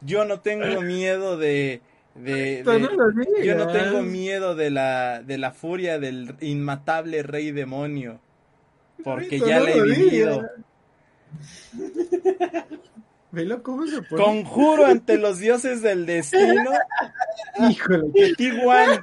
Yo 0.00 0.24
no 0.24 0.40
tengo 0.40 0.80
miedo 0.82 1.36
de, 1.38 1.80
de, 2.14 2.62
no 2.64 2.72
digas. 2.74 3.44
yo 3.44 3.54
no 3.54 3.68
tengo 3.68 4.02
miedo 4.02 4.54
de 4.54 4.70
la, 4.70 5.22
de 5.22 5.38
la 5.38 5.52
furia 5.52 5.98
del 5.98 6.34
inmatable 6.40 7.22
rey 7.22 7.52
demonio. 7.52 8.20
Porque 9.02 9.36
Diosito, 9.36 9.46
ya 9.48 9.58
no 9.60 9.64
la 9.64 9.70
he 9.70 9.82
vivido. 9.82 10.34
digas. 10.36 10.50
Velo 13.32 13.62
cómo 13.62 13.86
se 13.86 14.02
pone. 14.02 14.22
Conjuro 14.22 14.86
ante 14.86 15.16
los 15.16 15.38
dioses 15.38 15.82
del 15.82 16.04
destino 16.04 16.72
Híjole. 17.68 18.10
que 18.12 18.32
T1, 18.34 19.02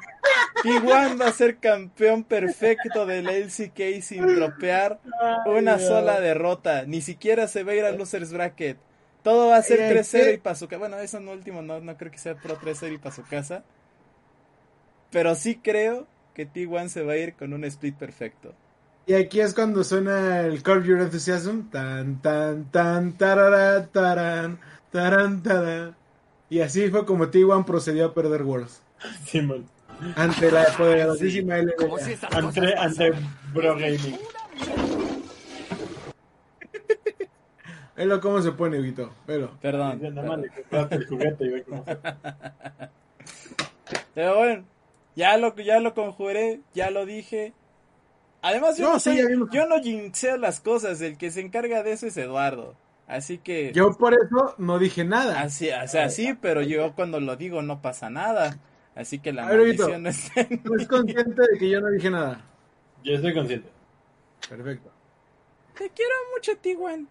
T1 0.63 1.21
va 1.21 1.27
a 1.27 1.31
ser 1.31 1.59
campeón 1.59 2.25
perfecto 2.25 3.05
del 3.05 3.27
LCK 3.27 4.01
sin 4.01 4.27
dropear 4.27 4.99
una 5.45 5.79
sola 5.79 6.19
derrota. 6.19 6.83
Ni 6.85 6.99
siquiera 7.01 7.47
se 7.47 7.63
va 7.63 7.71
a 7.71 7.75
ir 7.75 7.85
al 7.85 7.97
Losers 7.97 8.33
Bracket. 8.33 8.77
Todo 9.23 9.49
va 9.49 9.57
a 9.57 9.61
ser 9.61 9.81
Eh, 9.81 9.87
3-0 9.87 10.07
¿qué? 10.09 10.33
y 10.33 10.37
para 10.37 10.55
su 10.55 10.67
casa. 10.67 10.79
Bueno, 10.79 10.99
eso 10.99 11.19
no 11.19 11.31
último, 11.31 11.61
no, 11.61 11.79
no 11.81 11.97
creo 11.97 12.11
que 12.11 12.17
sea 12.17 12.35
pro 12.35 12.57
3-0 12.59 12.93
y 12.93 12.97
para 12.97 13.15
su 13.15 13.25
casa. 13.25 13.63
Pero 15.11 15.35
sí 15.35 15.59
creo 15.61 16.07
que 16.33 16.47
T1 16.51 16.87
se 16.89 17.03
va 17.03 17.13
a 17.13 17.17
ir 17.17 17.35
con 17.35 17.53
un 17.53 17.63
split 17.65 17.97
perfecto. 17.97 18.57
Y 19.05 19.13
aquí 19.13 19.39
es 19.39 19.53
cuando 19.53 19.83
suena 19.83 20.41
el 20.41 20.61
Curb 20.63 20.83
Your 20.83 20.99
Enthusiasm. 21.01 21.69
Tan, 21.69 22.21
tan, 22.21 22.69
tan, 22.71 23.17
tarara, 23.17 23.87
taran, 23.87 24.59
taran, 24.91 25.41
taran. 25.43 25.97
Y 26.49 26.59
así 26.61 26.89
fue 26.89 27.05
como 27.05 27.27
T1 27.31 27.65
procedió 27.65 28.05
a 28.07 28.13
perder 28.13 28.43
Worlds. 28.43 28.83
Simón. 29.25 29.71
Ante 30.15 30.51
la 30.51 30.65
poderosísima 30.77 31.55
si 31.57 31.63
LBA. 31.63 32.11
estas 32.11 32.35
cosas 32.35 32.69
Ante, 32.69 32.75
ante 32.77 33.11
pasaran. 33.11 33.37
Bro 33.41 33.75
Velo 37.97 38.21
cómo 38.21 38.41
se 38.41 38.51
pone. 38.51 38.79
Velo. 39.27 39.51
Perdón. 39.61 39.99
Dice, 39.99 40.11
Nada 40.11 40.27
más 40.29 40.39
le 40.39 40.47
compraste 40.49 40.95
el 40.95 41.07
juguete 41.07 41.45
y 41.45 41.49
ve 41.49 41.63
cómo 41.63 41.83
se- 41.83 41.97
Pero 44.13 44.37
bueno, 44.37 44.63
ya 45.15 45.37
lo, 45.37 45.55
ya 45.55 45.79
lo 45.79 45.93
conjuré, 45.93 46.61
ya 46.73 46.89
lo 46.91 47.05
dije. 47.05 47.53
Además, 48.41 48.77
yo 48.77 48.85
No, 48.85 48.93
no, 48.93 48.99
sí, 48.99 49.19
soy- 49.19 49.47
yo 49.51 49.65
no 49.67 49.81
jinxeo 49.81 50.37
las 50.37 50.59
cosas, 50.61 51.01
el 51.01 51.17
que 51.17 51.31
se 51.31 51.41
encarga 51.41 51.83
de 51.83 51.91
eso 51.93 52.07
es 52.07 52.15
Eduardo. 52.17 52.75
Así 53.07 53.37
que, 53.37 53.71
Yo 53.73 53.91
por 53.93 54.13
eso 54.13 54.53
no 54.57 54.79
dije 54.79 55.03
nada. 55.05 55.39
así, 55.41 55.69
o 55.71 55.87
sea, 55.87 56.09
sí, 56.09 56.37
pero 56.41 56.61
yo 56.61 56.93
cuando 56.93 57.19
lo 57.21 57.35
digo 57.37 57.61
no 57.61 57.81
pasa 57.81 58.09
nada. 58.09 58.57
Así 58.95 59.19
que 59.19 59.31
la 59.31 59.45
ver, 59.47 59.61
Vito. 59.63 59.83
maldición 59.89 60.03
no 60.03 60.09
está 60.09 60.41
en 60.41 60.61
¿No 60.63 60.71
mí. 60.73 60.81
es 60.81 60.87
consciente 60.89 61.41
de 61.51 61.57
que 61.57 61.69
yo 61.69 61.79
no 61.79 61.89
dije 61.89 62.09
nada? 62.09 62.41
Yo 63.03 63.13
estoy 63.15 63.33
consciente. 63.33 63.69
Perfecto. 64.49 64.91
Te 65.77 65.89
quiero 65.91 66.13
mucho, 66.35 66.57
Tiwan. 66.57 67.07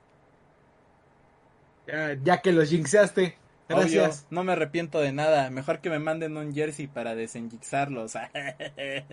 Ya, 2.24 2.42
que 2.42 2.52
los 2.52 2.68
jinxeaste. 2.70 3.36
Gracias. 3.68 4.26
no 4.30 4.44
me 4.44 4.52
arrepiento 4.52 5.00
de 5.00 5.12
nada. 5.12 5.50
Mejor 5.50 5.80
que 5.80 5.90
me 5.90 5.98
manden 5.98 6.36
un 6.36 6.54
jersey 6.54 6.86
para 6.86 7.14
desenjixarlos. 7.14 8.12
¿Qué? 8.32 9.04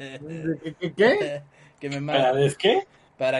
qué, 0.79 0.93
qué? 0.95 1.41
que 1.79 1.89
me 1.89 2.01
¿Para 2.05 2.33
qué? 2.57 2.83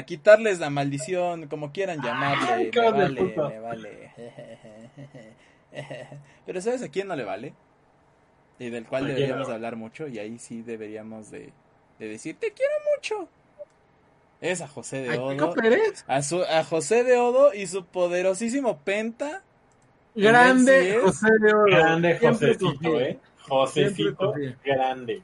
Quitarles 0.05 0.59
la 0.59 0.69
maldición, 0.69 1.47
como 1.47 1.71
quieran 1.71 2.01
llamarle. 2.01 2.51
Ay, 2.51 2.71
me 2.73 2.91
vale, 2.91 3.21
me 3.47 3.59
vale. 3.59 4.11
Pero 6.45 6.61
¿sabes 6.61 6.84
a 6.84 6.89
quién 6.89 7.07
no 7.07 7.15
le 7.15 7.23
vale? 7.23 7.53
Y 8.59 8.69
del 8.69 8.86
cual 8.86 9.03
¿A 9.03 9.05
quién 9.07 9.15
deberíamos 9.15 9.47
no? 9.47 9.53
hablar 9.55 9.75
mucho, 9.75 10.07
y 10.07 10.19
ahí 10.19 10.38
sí 10.39 10.61
deberíamos 10.61 11.31
de, 11.31 11.51
de 11.99 12.07
decir, 12.07 12.38
te 12.39 12.53
quiero 12.53 12.73
mucho. 12.95 13.29
Es 14.43 14.59
a 14.59 14.67
José 14.67 15.03
de 15.03 15.15
¿A 15.15 15.21
Odo. 15.21 15.55
A, 16.07 16.21
su, 16.21 16.43
a 16.43 16.65
José 16.65 17.05
de 17.05 17.17
Odo 17.17 17.53
y 17.53 17.65
su 17.65 17.85
poderosísimo 17.85 18.77
penta. 18.79 19.41
Grande. 20.15 20.99
José 21.01 21.27
de 21.39 21.53
Oro. 21.53 21.65
Grande 21.65 22.19
Josecito. 22.19 22.99
¿eh? 22.99 23.19
Josecito, 23.47 24.33
grande. 24.65 25.21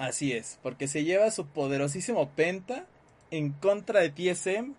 Así 0.00 0.32
es, 0.32 0.58
porque 0.64 0.88
se 0.88 1.04
lleva 1.04 1.30
su 1.30 1.46
poderosísimo 1.46 2.28
penta 2.30 2.86
en 3.30 3.52
contra 3.52 4.00
de 4.00 4.10
TSM 4.10 4.72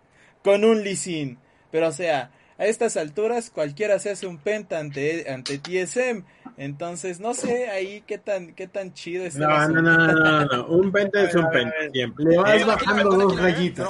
con 0.44 0.66
un 0.66 0.84
Lee 0.84 0.98
Sin. 0.98 1.38
Pero 1.72 1.88
o 1.88 1.92
sea, 1.94 2.30
a 2.58 2.66
estas 2.66 2.98
alturas 2.98 3.50
cualquiera 3.50 4.00
se 4.00 4.12
hace 4.12 4.28
un 4.28 4.38
penta 4.38 4.80
ante, 4.80 5.30
ante 5.32 5.58
TSM. 5.58 6.24
Entonces 6.58 7.20
no 7.20 7.34
sé 7.34 7.70
ahí 7.70 8.04
qué 8.06 8.18
tan, 8.18 8.54
qué 8.54 8.68
tan 8.68 8.94
chido 8.94 9.26
es 9.26 9.36
el 9.36 9.42
No, 9.42 9.68
no, 9.70 9.82
no, 9.82 9.98
no, 9.98 10.14
no, 10.14 10.46
no. 10.46 10.66
Un 10.68 10.92
penta 10.92 11.24
es 11.24 11.34
un 11.36 11.50
penta, 11.50 11.76
siempre. 11.92 12.26
Le 12.26 12.38
vas 12.38 12.62
Eh, 12.62 12.66
bajando 12.66 13.10
dos 13.18 13.40
rayitas. 13.40 13.90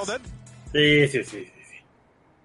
Sí, 0.71 1.07
sí, 1.07 1.23
sí, 1.23 1.45
sí. 1.45 1.75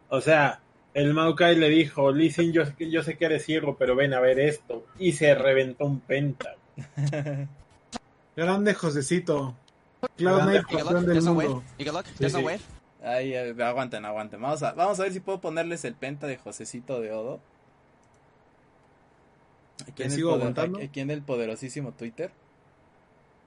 O 0.09 0.21
sea, 0.21 0.61
el 0.95 1.15
Maokai 1.15 1.57
le 1.57 1.69
dijo, 1.69 2.11
Listen, 2.11 2.53
yo, 2.53 2.65
yo 2.79 3.03
sé 3.03 3.17
que 3.17 3.27
eres 3.27 3.45
ciego, 3.45 3.77
pero 3.79 3.95
ven 3.95 4.13
a 4.15 4.21
ver 4.21 4.41
esto. 4.41 4.85
Y 4.99 5.13
se 5.13 5.35
reventó 5.35 5.85
un 5.85 6.01
penta. 6.01 6.57
Grande 8.37 8.75
Josecito. 8.75 9.55
Cloud. 10.17 10.43
Knight, 10.43 10.63
campeón 10.67 11.07
del 11.07 11.23
mundo. 11.23 11.63
Ahí, 13.03 13.35
aguanten, 13.37 14.05
aguanten. 14.05 14.41
Vamos 14.41 14.63
a, 14.63 14.73
vamos 14.73 14.99
a 14.99 15.05
ver 15.05 15.13
si 15.13 15.21
puedo 15.21 15.41
ponerles 15.41 15.85
el 15.85 15.95
penta 15.95 16.27
de 16.27 16.37
Josecito 16.37 17.01
de 17.01 17.13
Odo. 17.13 17.41
Aquí 19.83 19.93
¿Te 19.93 20.05
en, 20.05 20.11
sigo 20.11 20.31
poder- 20.31 20.41
aguantando? 20.43 20.79
aquí 20.83 21.01
en 21.01 21.11
el 21.11 21.23
poderosísimo 21.23 21.93
Twitter. 21.93 22.33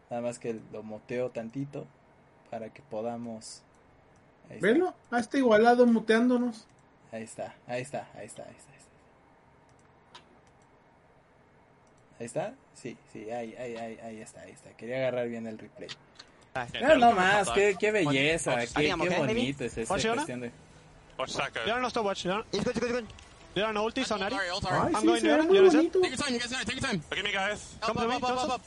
Nada 0.09 0.21
más 0.21 0.39
que 0.39 0.59
lo 0.71 0.83
moteo 0.83 1.29
tantito 1.31 1.85
para 2.49 2.69
que 2.73 2.81
podamos. 2.81 3.61
Ahí 4.49 4.55
está, 4.57 4.67
Velo, 4.67 4.93
ah, 5.11 5.19
está 5.19 5.37
igualado 5.37 5.85
muteándonos. 5.85 6.67
ahí 7.11 7.23
está, 7.23 7.55
ahí 7.67 7.81
está, 7.81 8.07
ahí 8.15 8.25
está, 8.25 8.43
ahí 8.43 8.55
está. 8.57 8.71
Ahí 12.19 12.25
está, 12.25 12.43
¿Ahí 12.43 12.51
está? 12.51 12.53
Sí, 12.73 12.97
sí, 13.11 13.29
ahí, 13.31 13.55
ahí, 13.55 13.75
ahí, 13.75 13.99
ahí 14.03 14.21
está, 14.21 14.41
ahí 14.41 14.51
está. 14.51 14.71
Quería 14.77 14.97
agarrar 14.97 15.27
bien 15.27 15.47
el 15.47 15.57
replay. 15.57 15.89
No, 16.53 16.95
no 16.97 17.11
más, 17.13 17.49
qué, 17.51 17.75
qué 17.79 17.91
belleza, 17.91 18.61
I 18.63 18.67
qué, 18.67 18.93
bonito 18.93 19.63
es 19.63 19.77
esta 19.77 19.93
cuestión 19.93 20.41
de... 20.41 20.51
Watch 21.17 21.33
that 21.33 21.53
guy. 21.53 21.63
They 21.65 21.71
are 21.71 21.81
not 21.81 21.91
stop 21.91 22.05
watch. 22.05 22.23
They 22.23 22.31
are, 22.31 22.43
It's 22.51 22.63
good, 22.63 22.75
it's 22.75 22.79
good, 22.79 22.89
it's 22.89 22.99
good. 23.01 23.07
they 23.53 23.61
are 23.61 23.73
no 23.73 23.83
ultis 23.87 24.11
on 24.11 24.23
Addy. 24.23 24.35
Sorry, 24.35 24.49
ult, 24.49 24.65
Ay, 24.65 24.69
sorry. 24.69 24.95
I'm 24.95 25.01
sí, 25.01 25.05
going. 25.05 25.21
Take 25.21 26.09
your 26.09 26.17
time, 26.17 26.33
you 26.33 26.39
guys. 26.39 26.51
Take 26.65 26.81
your 26.81 26.89
time. 26.89 27.03
Look 27.09 27.19
at 27.19 27.25
me, 27.25 27.31
guys. 27.31 27.75
Up, 27.81 27.87
Come 27.87 27.95
to 27.97 28.01
up, 28.03 28.09
me, 28.09 28.15
up, 28.15 28.23
up, 28.23 28.29
up, 28.29 28.35
Johnson. 28.37 28.51
up. 28.51 28.61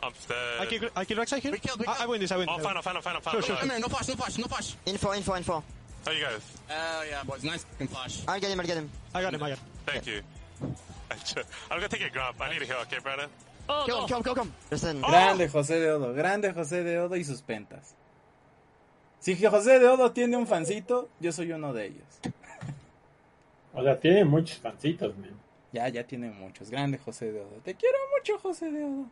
Upstairs. 0.00 0.60
I 0.60 0.66
kill, 0.66 0.90
I 0.94 1.04
kill 1.04 1.40
here. 1.40 1.52
We 1.52 1.58
killed, 1.58 1.80
we 1.80 1.86
I, 1.86 1.96
I 2.00 2.06
win 2.06 2.20
this. 2.20 2.30
I 2.30 2.36
win. 2.36 2.48
Oh, 2.48 2.58
final, 2.58 2.82
final, 2.82 3.02
final, 3.02 3.20
Sure, 3.20 3.22
final. 3.22 3.42
sure. 3.42 3.56
Come 3.56 3.70
here, 3.70 3.78
no 3.80 3.88
flash, 3.88 4.08
no 4.08 4.14
flash, 4.14 4.38
no 4.38 4.46
flash. 4.46 4.76
Info, 4.86 5.12
info, 5.14 5.36
info. 5.36 5.64
How 6.04 6.12
you 6.12 6.22
guys? 6.22 6.40
Oh, 6.70 7.04
yeah, 7.10 7.22
boys. 7.24 7.42
Nice 7.42 7.64
fucking 7.64 7.88
flash. 7.88 8.20
I'll 8.28 8.38
get 8.40 8.50
him, 8.50 8.60
I'll 8.60 8.66
get 8.66 8.76
him. 8.76 8.90
I 9.14 9.22
got 9.22 9.34
him. 9.34 9.42
I 9.42 9.48
got 9.50 9.58
him. 9.58 9.64
Thank 9.86 10.06
you. 10.06 10.20
I'm 11.70 11.78
gonna 11.78 11.88
take 11.88 12.02
a 12.04 12.10
grab. 12.10 12.34
I 12.40 12.52
need 12.52 12.62
a 12.62 12.64
heal, 12.64 12.76
okay, 12.82 12.98
brother? 13.02 13.26
Listen. 14.70 15.00
Grande 15.00 15.48
José 15.48 15.78
de 15.78 15.92
Odo, 15.92 16.14
grande 16.14 16.52
José 16.52 16.82
de 16.82 16.98
Odo 16.98 17.16
y 17.16 17.24
sus 17.24 17.42
pentas. 17.42 17.94
Si 19.20 19.34
José 19.36 19.78
de 19.78 19.86
Odo 19.88 20.12
tiene 20.12 20.36
un 20.36 20.46
fancito, 20.46 21.08
yo 21.20 21.32
soy 21.32 21.52
uno 21.52 21.72
de 21.72 21.86
ellos. 21.86 22.20
O 23.74 23.82
sea, 23.82 23.98
tiene 23.98 24.24
muchos 24.24 24.58
fancitos, 24.58 25.16
man. 25.18 25.30
Ya, 25.72 25.88
ya 25.88 26.04
tiene 26.04 26.30
muchos. 26.30 26.70
Grande 26.70 26.98
José 26.98 27.30
de 27.30 27.40
Odo. 27.40 27.60
Te 27.64 27.74
quiero 27.74 27.98
mucho, 28.16 28.38
José 28.38 28.70
de 28.70 28.84
Odo. 28.84 29.06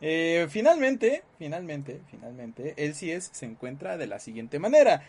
Eh, 0.00 0.46
finalmente, 0.50 1.22
finalmente, 1.38 2.00
finalmente, 2.10 2.74
el 2.76 2.92
CS 2.94 3.30
se 3.32 3.46
encuentra 3.46 3.96
de 3.96 4.06
la 4.06 4.18
siguiente 4.18 4.58
manera. 4.58 5.02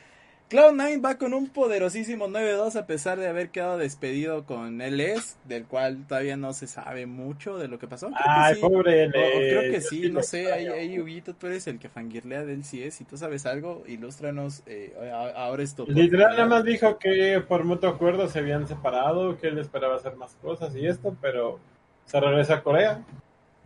Cloud9 0.54 1.04
va 1.04 1.18
con 1.18 1.34
un 1.34 1.50
poderosísimo 1.50 2.28
9-2 2.28 2.76
a 2.76 2.86
pesar 2.86 3.18
de 3.18 3.28
haber 3.28 3.50
quedado 3.50 3.80
despedido 3.80 4.46
con 4.46 4.82
LS, 4.82 5.36
del 5.46 5.66
cual 5.66 6.06
todavía 6.08 6.38
no 6.38 6.54
se 6.54 6.68
sabe 6.68 7.08
mucho 7.08 7.58
de 7.58 7.68
lo 7.68 7.80
que 7.80 7.88
pasó. 7.88 8.10
Creo 8.10 8.18
que 8.20 8.24
Ay, 8.30 8.56
sí. 8.56 8.62
pobre 8.62 9.08
O- 9.08 9.08
o 9.08 9.10
LS, 9.10 9.50
creo 9.50 9.72
que 9.72 9.82
sí, 9.82 10.12
no 10.12 10.22
sé, 10.22 10.52
ahí, 10.54 10.68
ahí 10.68 11.00
Huguito, 11.00 11.34
tú 11.34 11.48
eres 11.48 11.66
el 11.66 11.80
que 11.80 11.90
fangirlea 11.90 12.46
del 12.46 12.64
CS, 12.64 12.92
si 12.92 13.04
tú 13.04 13.18
sabes 13.18 13.48
algo, 13.48 13.84
ilústranos, 13.88 14.62
eh, 14.68 14.94
ahora 15.36 15.64
es 15.64 15.74
tu 15.74 15.88
Literal 15.88 16.34
nada 16.34 16.46
más 16.46 16.64
dijo 16.64 17.00
que 17.00 17.44
por 17.48 17.64
mutuo 17.64 17.90
acuerdo 17.90 18.28
se 18.28 18.38
habían 18.38 18.68
separado, 18.68 19.36
que 19.40 19.48
él 19.48 19.58
esperaba 19.58 19.96
hacer 19.96 20.16
más 20.18 20.36
cosas 20.36 20.76
y 20.76 20.86
esto, 20.86 21.18
pero 21.20 21.58
se 22.06 22.20
regresa 22.20 22.58
a 22.58 22.62
Corea 22.62 23.04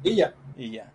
y 0.04 0.16
ya. 0.16 0.34
Y 0.56 0.72
ya. 0.72 0.94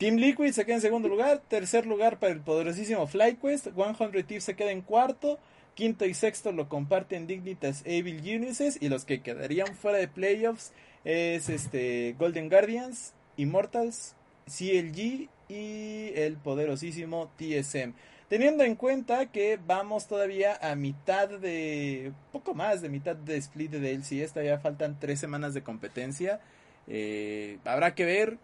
Team 0.00 0.16
Liquid 0.16 0.52
se 0.52 0.64
queda 0.64 0.76
en 0.76 0.80
segundo 0.80 1.10
lugar. 1.10 1.42
Tercer 1.46 1.84
lugar 1.84 2.18
para 2.18 2.32
el 2.32 2.40
poderosísimo 2.40 3.06
FlyQuest. 3.06 3.66
100 3.74 4.24
Thieves 4.26 4.44
se 4.44 4.56
queda 4.56 4.70
en 4.70 4.80
cuarto. 4.80 5.38
Quinto 5.74 6.06
y 6.06 6.14
sexto 6.14 6.52
lo 6.52 6.70
comparten 6.70 7.26
Dignitas 7.26 7.82
Evil 7.84 8.22
Geniuses 8.22 8.78
y 8.80 8.88
los 8.88 9.04
que 9.04 9.20
quedarían 9.20 9.74
fuera 9.74 9.98
de 9.98 10.08
playoffs 10.08 10.72
es 11.04 11.50
este 11.50 12.14
Golden 12.18 12.48
Guardians, 12.48 13.12
Immortals, 13.36 14.14
CLG 14.46 15.28
y 15.50 16.12
el 16.14 16.38
poderosísimo 16.42 17.30
TSM. 17.36 17.92
Teniendo 18.30 18.64
en 18.64 18.76
cuenta 18.76 19.26
que 19.26 19.58
vamos 19.66 20.08
todavía 20.08 20.58
a 20.62 20.76
mitad 20.76 21.28
de, 21.28 22.12
poco 22.32 22.54
más 22.54 22.80
de 22.80 22.88
mitad 22.88 23.16
de 23.16 23.36
split 23.36 23.70
de 23.70 23.80
DLC, 23.80 24.26
todavía 24.30 24.58
faltan 24.60 24.98
tres 24.98 25.20
semanas 25.20 25.52
de 25.52 25.62
competencia. 25.62 26.40
Eh, 26.88 27.58
habrá 27.66 27.94
que 27.94 28.06
ver 28.06 28.38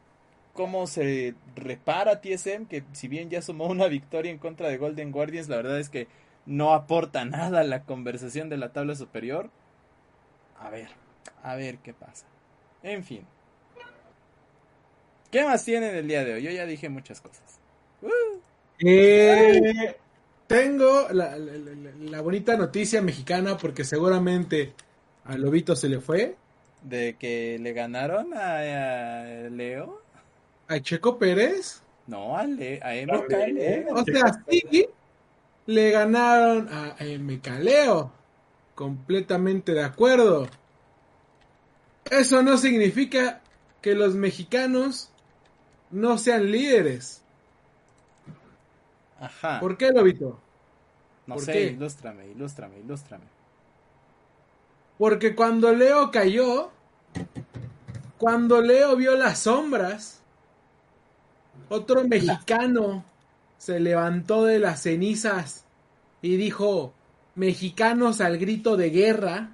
cómo 0.57 0.88
se 0.88 1.34
repara 1.54 2.20
TSM, 2.20 2.66
que 2.66 2.82
si 2.92 3.07
bien 3.09 3.30
ya 3.30 3.42
sumó 3.42 3.66
una 3.68 3.86
victoria 3.88 4.32
en 4.32 4.38
contra 4.38 4.68
de 4.68 4.78
Golden 4.78 5.12
Guardians, 5.12 5.48
la 5.48 5.57
verdad 5.59 5.78
es 5.78 5.88
que 5.90 6.09
no 6.46 6.74
aporta 6.74 7.24
nada 7.24 7.61
a 7.61 7.64
la 7.64 7.84
conversación 7.84 8.48
de 8.48 8.57
la 8.57 8.72
tabla 8.72 8.96
superior. 8.96 9.50
A 10.59 10.70
ver, 10.70 10.88
a 11.42 11.54
ver 11.57 11.78
qué 11.78 11.94
pasa. 11.94 12.26
En 12.82 13.04
fin. 13.04 13.24
¿Qué 15.30 15.44
más 15.44 15.64
tienen 15.64 15.94
el 15.94 16.09
día 16.09 16.24
de 16.24 16.34
hoy? 16.34 16.42
Yo 16.42 16.50
ya 16.50 16.66
dije 16.66 16.88
muchas 16.88 17.20
cosas. 17.20 17.61
Uh, 18.02 18.40
Eh, 18.78 19.96
tengo 20.46 21.09
la, 21.11 21.36
la- 21.38 21.52
la- 21.52 22.11
la 22.11 22.20
bonita 22.20 22.57
noticia 22.57 23.00
mexicana 23.02 23.57
porque 23.57 23.84
seguramente 23.84 24.74
a 25.24 25.36
Lobito 25.36 25.74
se 25.76 25.88
le 25.88 26.00
fue. 26.00 26.36
de 26.82 27.16
que 27.18 27.59
le 27.61 27.72
ganaron 27.72 28.32
a, 28.34 28.59
a 28.61 29.24
Leo. 29.50 30.05
A 30.69 30.81
Checo 30.81 31.19
Pérez. 31.19 31.83
No, 32.07 32.37
a, 32.37 32.45
Le, 32.45 32.81
a 32.83 32.93
Leo. 32.93 33.27
¿eh? 33.31 33.87
O 33.91 34.05
sea, 34.05 34.43
sí, 34.49 34.87
le 35.67 35.91
ganaron 35.91 36.69
a 36.69 36.97
Mecaleo. 37.19 38.12
Completamente 38.75 39.73
de 39.73 39.83
acuerdo. 39.83 40.49
Eso 42.11 42.43
no 42.43 42.57
significa 42.59 43.41
que 43.81 43.95
los 43.95 44.14
mexicanos 44.14 45.11
no 45.91 46.19
sean 46.19 46.51
líderes. 46.51 47.23
Ajá. 49.19 49.61
¿Por 49.61 49.77
qué, 49.77 49.91
Lobito? 49.91 50.39
no 51.27 51.39
sé, 51.39 51.53
qué? 51.53 51.62
ilústrame, 51.69 52.29
ilústrame, 52.29 52.79
ilústrame. 52.79 53.25
Porque 54.99 55.35
cuando 55.35 55.73
Leo 55.73 56.11
cayó, 56.11 56.71
cuando 58.19 58.61
Leo 58.61 58.97
vio 58.97 59.17
las 59.17 59.41
sombras, 59.41 60.23
otro 61.69 62.05
mexicano 62.05 63.05
se 63.59 63.81
levantó 63.81 64.45
de 64.45 64.59
las 64.59 64.83
cenizas 64.83 65.64
y 66.23 66.37
dijo, 66.37 66.93
mexicanos 67.35 68.21
al 68.21 68.39
grito 68.39 68.77
de 68.77 68.91
guerra. 68.91 69.51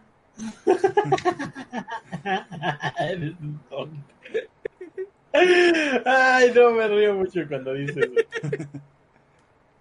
Ay, 6.05 6.53
no 6.55 6.71
me 6.73 6.89
río 6.89 7.15
mucho 7.15 7.41
cuando 7.49 7.73
dices 7.75 8.09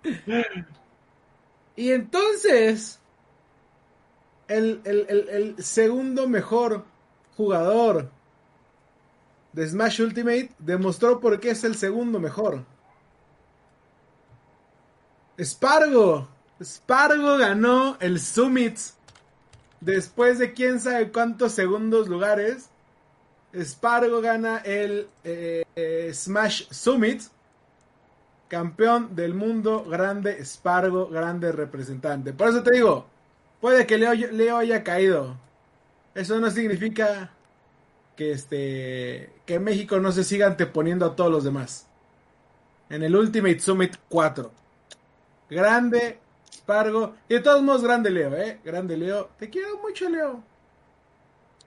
eso. 0.04 0.44
Y 1.76 1.92
entonces, 1.92 3.00
el, 4.48 4.82
el- 4.86 5.06
el- 5.10 5.30
el 5.30 5.64
segundo 5.64 6.28
mejor 6.28 6.86
jugador 7.38 8.10
de 9.54 9.68
Smash 9.68 10.02
Ultimate 10.02 10.52
demostró 10.60 11.20
por 11.20 11.40
qué 11.40 11.52
es 11.52 11.64
el 11.64 11.76
segundo 11.76 12.20
mejor. 12.20 12.64
Spargo. 15.40 16.28
Spargo 16.64 17.38
ganó 17.38 17.98
el 18.00 18.20
Summit 18.20 18.78
después 19.80 20.38
de 20.38 20.54
quién 20.54 20.80
sabe 20.80 21.12
cuántos 21.12 21.54
segundos 21.54 22.08
lugares. 22.08 22.70
Spargo 23.54 24.22
gana 24.22 24.58
el 24.60 25.08
eh, 25.24 25.64
eh, 25.76 26.12
Smash 26.14 26.68
Summit. 26.70 27.24
Campeón 28.48 29.16
del 29.16 29.34
mundo, 29.34 29.86
grande 29.86 30.44
Spargo, 30.46 31.08
grande 31.08 31.52
representante. 31.52 32.34
Por 32.34 32.50
eso 32.50 32.62
te 32.62 32.74
digo, 32.74 33.06
puede 33.62 33.88
que 33.88 33.98
Leo, 33.98 34.14
Leo 34.14 34.58
haya 34.58 34.84
caído. 34.84 35.38
Eso 36.14 36.38
no 36.40 36.52
significa 36.52 37.32
que 38.16 38.32
este 38.32 39.34
que 39.46 39.60
México 39.60 40.00
no 40.00 40.12
se 40.12 40.24
siga 40.24 40.48
anteponiendo 40.48 41.06
a 41.06 41.16
todos 41.16 41.32
los 41.32 41.44
demás. 41.44 41.88
En 42.90 43.04
el 43.04 43.16
Ultimate 43.16 43.60
Summit 43.60 43.96
4. 44.10 44.52
Grande 45.50 46.20
Spargo. 46.54 47.16
Y 47.30 47.36
de 47.36 47.40
todos 47.40 47.62
modos, 47.62 47.84
grande 47.84 48.10
Leo, 48.10 48.36
eh. 48.36 48.60
Grande 48.64 48.98
Leo. 48.98 49.30
Te 49.40 49.50
quiero 49.50 49.78
mucho, 49.80 50.10
Leo. 50.10 50.44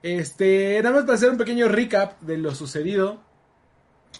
Este, 0.03 0.79
nada 0.83 0.95
más 0.95 1.03
para 1.05 1.15
hacer 1.15 1.31
un 1.31 1.37
pequeño 1.37 1.67
recap 1.67 2.21
de 2.21 2.37
lo 2.37 2.53
sucedido. 2.53 3.19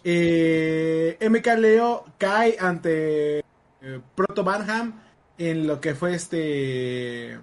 Eh, 0.04 1.18
MK 1.22 1.48
Leo 1.58 2.06
cae 2.18 2.58
ante 2.60 3.40
eh, 3.40 3.44
Proto 4.16 4.44
Banham 4.44 5.02
en 5.38 5.68
lo 5.68 5.80
que 5.80 5.96
fue 5.96 6.16
este 6.16 7.40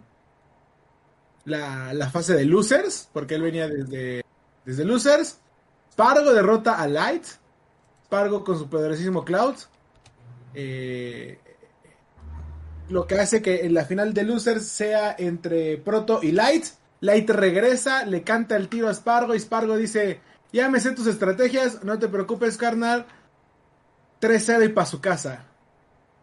la, 1.45 1.93
la 1.95 2.11
fase 2.11 2.35
de 2.35 2.45
losers, 2.45 3.09
porque 3.13 3.35
él 3.35 3.43
venía 3.43 3.69
desde, 3.69 4.22
desde 4.65 4.85
losers. 4.85 5.39
Spargo 5.93 6.33
derrota 6.33 6.81
a 6.81 6.87
Light. 6.89 7.25
Spargo 8.05 8.45
con 8.45 8.59
su 8.59 8.69
poderosísimo 8.69 9.25
Cloud. 9.25 9.57
Eh, 10.55 11.39
lo 12.89 13.07
que 13.07 13.19
hace 13.19 13.41
que 13.43 13.65
en 13.65 13.75
la 13.75 13.85
final 13.85 14.13
de 14.13 14.25
losers 14.25 14.67
sea 14.67 15.15
entre 15.19 15.79
Proto 15.79 16.21
y 16.23 16.33
Light. 16.33 16.67
Light 17.01 17.29
regresa, 17.31 18.05
le 18.05 18.23
canta 18.23 18.57
el 18.57 18.69
tiro 18.69 18.89
a 18.89 18.95
Spargo 18.95 19.35
y 19.35 19.41
Spargo 19.41 19.77
dice, 19.77 20.21
ya 20.53 20.69
me 20.69 20.79
sé 20.79 20.93
tus 20.93 21.07
estrategias, 21.07 21.83
no 21.83 21.99
te 21.99 22.09
preocupes 22.09 22.57
carnal. 22.57 23.07
3-0 24.21 24.67
y 24.67 24.69
para 24.69 24.87
su 24.87 25.01
casa. 25.01 25.45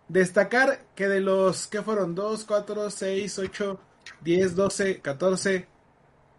Destacar 0.08 0.86
que 0.96 1.08
de 1.08 1.20
los 1.20 1.68
que 1.68 1.82
fueron 1.82 2.16
2, 2.16 2.46
4, 2.46 2.90
6, 2.90 3.40
8, 3.40 3.80
10, 4.22 4.56
12, 4.56 5.02
14, 5.02 5.68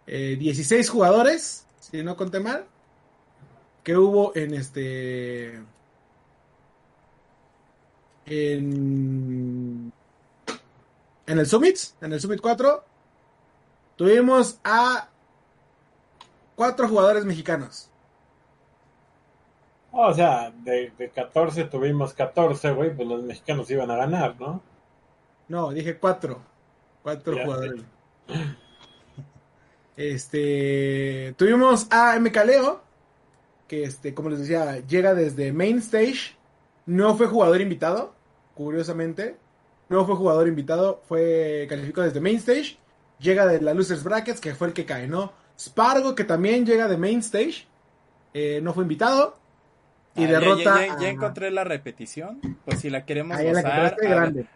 eh, 0.07 0.35
16 0.39 0.89
jugadores, 0.89 1.65
si 1.91 2.03
no 2.03 2.15
conté 2.15 2.39
mal, 2.39 2.65
que 3.83 3.97
hubo 3.97 4.35
en 4.35 4.53
este... 4.53 5.61
En, 8.25 9.91
en 11.27 11.39
el 11.39 11.45
Summit, 11.47 11.77
en 12.01 12.13
el 12.13 12.21
Summit 12.21 12.39
4, 12.39 12.83
tuvimos 13.95 14.59
a 14.63 15.09
cuatro 16.55 16.87
jugadores 16.87 17.25
mexicanos. 17.25 17.89
O 19.91 20.13
sea, 20.13 20.51
de, 20.51 20.91
de 20.97 21.09
14 21.09 21.65
tuvimos 21.65 22.13
14, 22.13 22.71
güey, 22.71 22.95
pues 22.95 23.07
los 23.07 23.23
mexicanos 23.23 23.69
iban 23.71 23.91
a 23.91 23.97
ganar, 23.97 24.39
¿no? 24.39 24.61
No, 25.47 25.71
dije 25.71 25.97
cuatro. 25.97 26.41
Cuatro 27.03 27.35
Ya. 27.35 27.43
jugadores. 27.43 27.81
Este. 29.97 31.33
Tuvimos 31.37 31.87
a 31.91 32.17
Mecaleo. 32.19 32.81
Que 33.67 33.83
este, 33.83 34.13
como 34.13 34.29
les 34.29 34.39
decía, 34.39 34.79
llega 34.87 35.13
desde 35.13 35.53
Main 35.53 35.77
Stage. 35.77 36.35
No 36.85 37.15
fue 37.15 37.27
jugador 37.27 37.61
invitado. 37.61 38.13
Curiosamente. 38.55 39.37
No 39.89 40.05
fue 40.05 40.15
jugador 40.15 40.47
invitado. 40.47 41.01
Fue 41.07 41.65
calificado 41.69 42.05
desde 42.07 42.19
Main 42.21 42.37
Stage. 42.37 42.77
Llega 43.19 43.45
de 43.45 43.61
la 43.61 43.73
Losers 43.73 44.03
Brackets, 44.03 44.41
que 44.41 44.55
fue 44.55 44.67
el 44.67 44.73
que 44.73 44.85
cae, 44.85 45.07
¿no? 45.07 45.31
Spargo, 45.59 46.15
que 46.15 46.23
también 46.23 46.65
llega 46.65 46.87
de 46.87 46.97
Main 46.97 47.19
Stage. 47.19 47.67
eh, 48.33 48.61
no 48.63 48.73
fue 48.73 48.83
invitado. 48.83 49.37
Y 50.15 50.23
Ah, 50.23 50.27
derrota. 50.27 50.63
Ya, 50.81 50.87
ya- 50.87 50.99
ya 51.01 51.07
a- 51.07 51.11
encontré 51.11 51.51
la 51.51 51.63
repetición. 51.65 52.39
Pues 52.65 52.79
si 52.79 52.89
la 52.89 53.05
queremos 53.05 53.37
Ah, 53.37 53.43
la 53.43 53.95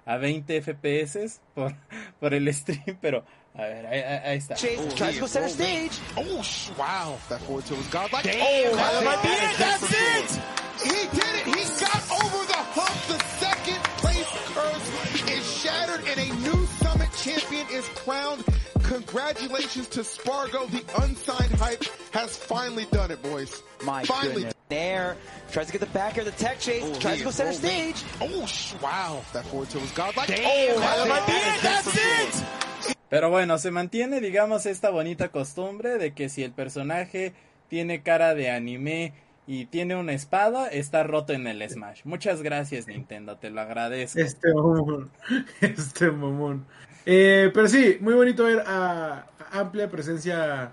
a, 0.06 0.14
a 0.14 0.18
20 0.18 0.62
FPS 0.62 1.40
por, 1.54 1.74
por 2.20 2.34
el 2.34 2.52
stream, 2.54 2.98
pero 3.02 3.24
a 3.58 3.62
ver, 3.62 3.86
ahí, 3.86 4.04
ahí- 4.04 4.22
ahí 4.26 4.38
está. 4.38 4.56
Chase 4.56 4.80
oh, 4.80 4.96
tries 4.96 5.14
to 5.16 5.22
go 5.22 5.28
center 5.28 5.48
oh, 5.48 5.52
stage. 5.52 5.92
Oh, 6.18 6.76
wow. 6.78 7.18
That 7.30 7.42
forward 7.42 7.66
tilt 7.66 7.80
was 7.80 7.88
godlike. 7.88 8.24
Damn, 8.24 8.42
oh, 8.42 8.76
that 8.76 9.04
might 9.04 9.22
be 9.24 9.30
that's 9.30 9.84
it, 9.84 9.90
that's 9.90 10.38
it. 10.38 10.42
He 10.84 10.90
did 10.90 11.36
it. 11.36 11.46
He 11.46 11.64
got 11.80 12.02
over 12.12 12.46
the 12.46 12.62
hump. 12.76 12.96
The 13.08 13.24
second 13.40 13.84
place 13.98 14.28
curse 14.54 15.32
is 15.32 15.58
shattered 15.62 16.06
and 16.06 16.20
a 16.20 16.36
new 16.42 16.66
summit 16.66 17.10
champion 17.16 17.66
is 17.72 17.88
crowned. 17.90 18.44
Congratulations 18.84 19.88
to 19.88 20.04
Spargo. 20.04 20.68
The 20.68 20.84
unsigned 21.02 21.54
hype 21.54 21.84
has 22.12 22.36
finally 22.38 22.86
done 22.92 23.10
it, 23.10 23.22
boys. 23.24 23.64
My 23.84 24.04
Finally. 24.04 24.34
goodness. 24.36 24.54
There. 24.68 25.16
Tries 25.52 25.68
to 25.68 25.72
get 25.74 25.82
the 25.82 25.88
back 25.88 26.18
air, 26.18 26.24
the 26.24 26.32
tech 26.32 26.60
chase. 26.60 26.84
Oh, 26.84 27.00
tries 27.00 27.20
to 27.20 27.24
go 27.26 27.30
center 27.30 27.52
rolling. 27.52 27.94
stage. 27.94 28.04
Oh, 28.20 28.80
wow. 28.82 29.22
That 29.34 29.46
forward 29.46 29.70
tilt 29.70 29.84
was 29.84 29.92
godlike. 29.92 30.28
Damn, 30.28 30.40
oh, 30.44 30.80
that 30.80 31.08
might 31.08 31.26
be 31.28 31.34
that's 31.34 31.88
it, 31.88 31.94
that's 31.94 32.42
for 32.42 32.50
it. 32.62 32.65
Pero 33.10 33.30
bueno, 33.30 33.58
se 33.58 33.72
mantiene, 33.72 34.20
digamos, 34.20 34.66
esta 34.66 34.90
bonita 34.90 35.30
costumbre 35.30 35.98
de 35.98 36.14
que 36.14 36.30
si 36.30 36.44
el 36.44 36.52
personaje 36.52 37.34
tiene 37.68 38.02
cara 38.02 38.34
de 38.34 38.50
anime 38.50 39.14
y 39.48 39.66
tiene 39.66 39.96
una 39.96 40.14
espada, 40.14 40.68
está 40.68 41.04
roto 41.04 41.34
en 41.34 41.46
el 41.48 41.68
Smash. 41.70 42.02
Muchas 42.04 42.42
gracias, 42.42 42.88
Nintendo, 42.88 43.38
te 43.38 43.50
lo 43.52 43.62
agradezco. 43.62 44.20
Este 44.20 44.54
mamón. 44.54 45.12
Este 45.62 46.10
mamón. 46.10 46.66
Eh, 47.06 47.52
pero 47.54 47.68
sí, 47.68 47.98
muy 48.02 48.16
bonito 48.16 48.46
ver 48.46 48.64
a, 48.66 49.28
amplia 49.52 49.90
presencia 49.90 50.72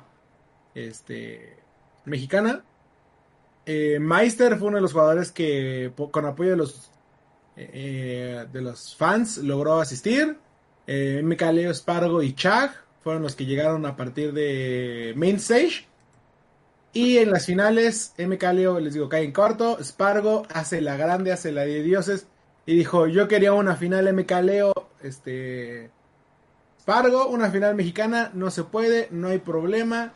este, 0.75 1.57
mexicana. 2.07 2.65
Eh, 3.67 3.99
Meister 4.01 4.57
fue 4.57 4.69
uno 4.69 4.79
de 4.79 4.83
los 4.83 4.93
jugadores 4.93 5.31
que 5.31 5.93
con 6.11 6.25
apoyo 6.25 6.51
de 6.51 6.57
los 6.57 6.91
eh, 7.57 8.47
de 8.51 8.61
los 8.63 8.97
fans 8.97 9.39
logró 9.39 9.81
asistir. 9.81 10.39
Eh, 10.87 11.23
MK 11.23 11.43
Leo, 11.53 11.75
Spargo 11.75 12.23
y 12.23 12.35
Chag 12.35 12.73
fueron 13.03 13.23
los 13.23 13.35
que 13.35 13.47
llegaron 13.47 13.87
a 13.87 13.97
partir 13.97 14.33
de 14.33 15.13
Main 15.17 15.37
Stage. 15.37 15.87
Y 16.93 17.19
en 17.19 17.31
las 17.31 17.47
finales, 17.47 18.15
MK 18.19 18.43
Leo, 18.53 18.79
les 18.79 18.95
digo, 18.95 19.09
cae 19.09 19.25
en 19.25 19.33
corto. 19.33 19.79
Spargo 19.83 20.47
hace 20.53 20.81
la 20.81 20.97
grande, 20.97 21.33
hace 21.33 21.53
la 21.53 21.63
de 21.63 21.83
dioses. 21.83 22.27
Y 22.67 22.77
dijo, 22.77 23.07
yo 23.07 23.29
quería 23.29 23.53
una 23.53 23.77
final 23.77 24.13
MK 24.13 24.31
Leo, 24.43 24.73
este... 25.03 25.91
Spargo, 26.81 27.29
una 27.29 27.51
final 27.51 27.77
mexicana, 27.77 28.31
no 28.35 28.51
se 28.51 28.65
puede, 28.65 29.09
no 29.13 29.29
hay 29.29 29.39
problema. 29.39 30.13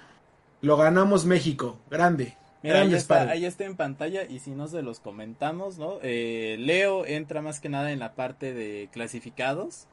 Lo 0.62 0.76
ganamos 0.76 1.24
México, 1.24 1.78
grande. 1.90 2.36
Mira, 2.62 2.80
ahí 2.80 2.94
está, 2.94 3.30
ahí 3.30 3.44
está 3.44 3.64
en 3.64 3.76
pantalla 3.76 4.24
y 4.24 4.40
si 4.40 4.50
no 4.50 4.66
se 4.66 4.82
los 4.82 4.98
comentamos, 4.98 5.78
¿no? 5.78 5.98
Eh, 6.02 6.56
Leo 6.58 7.06
entra 7.06 7.40
más 7.40 7.60
que 7.60 7.68
nada 7.68 7.92
en 7.92 8.00
la 8.00 8.14
parte 8.14 8.52
de 8.52 8.88
clasificados. 8.90 9.86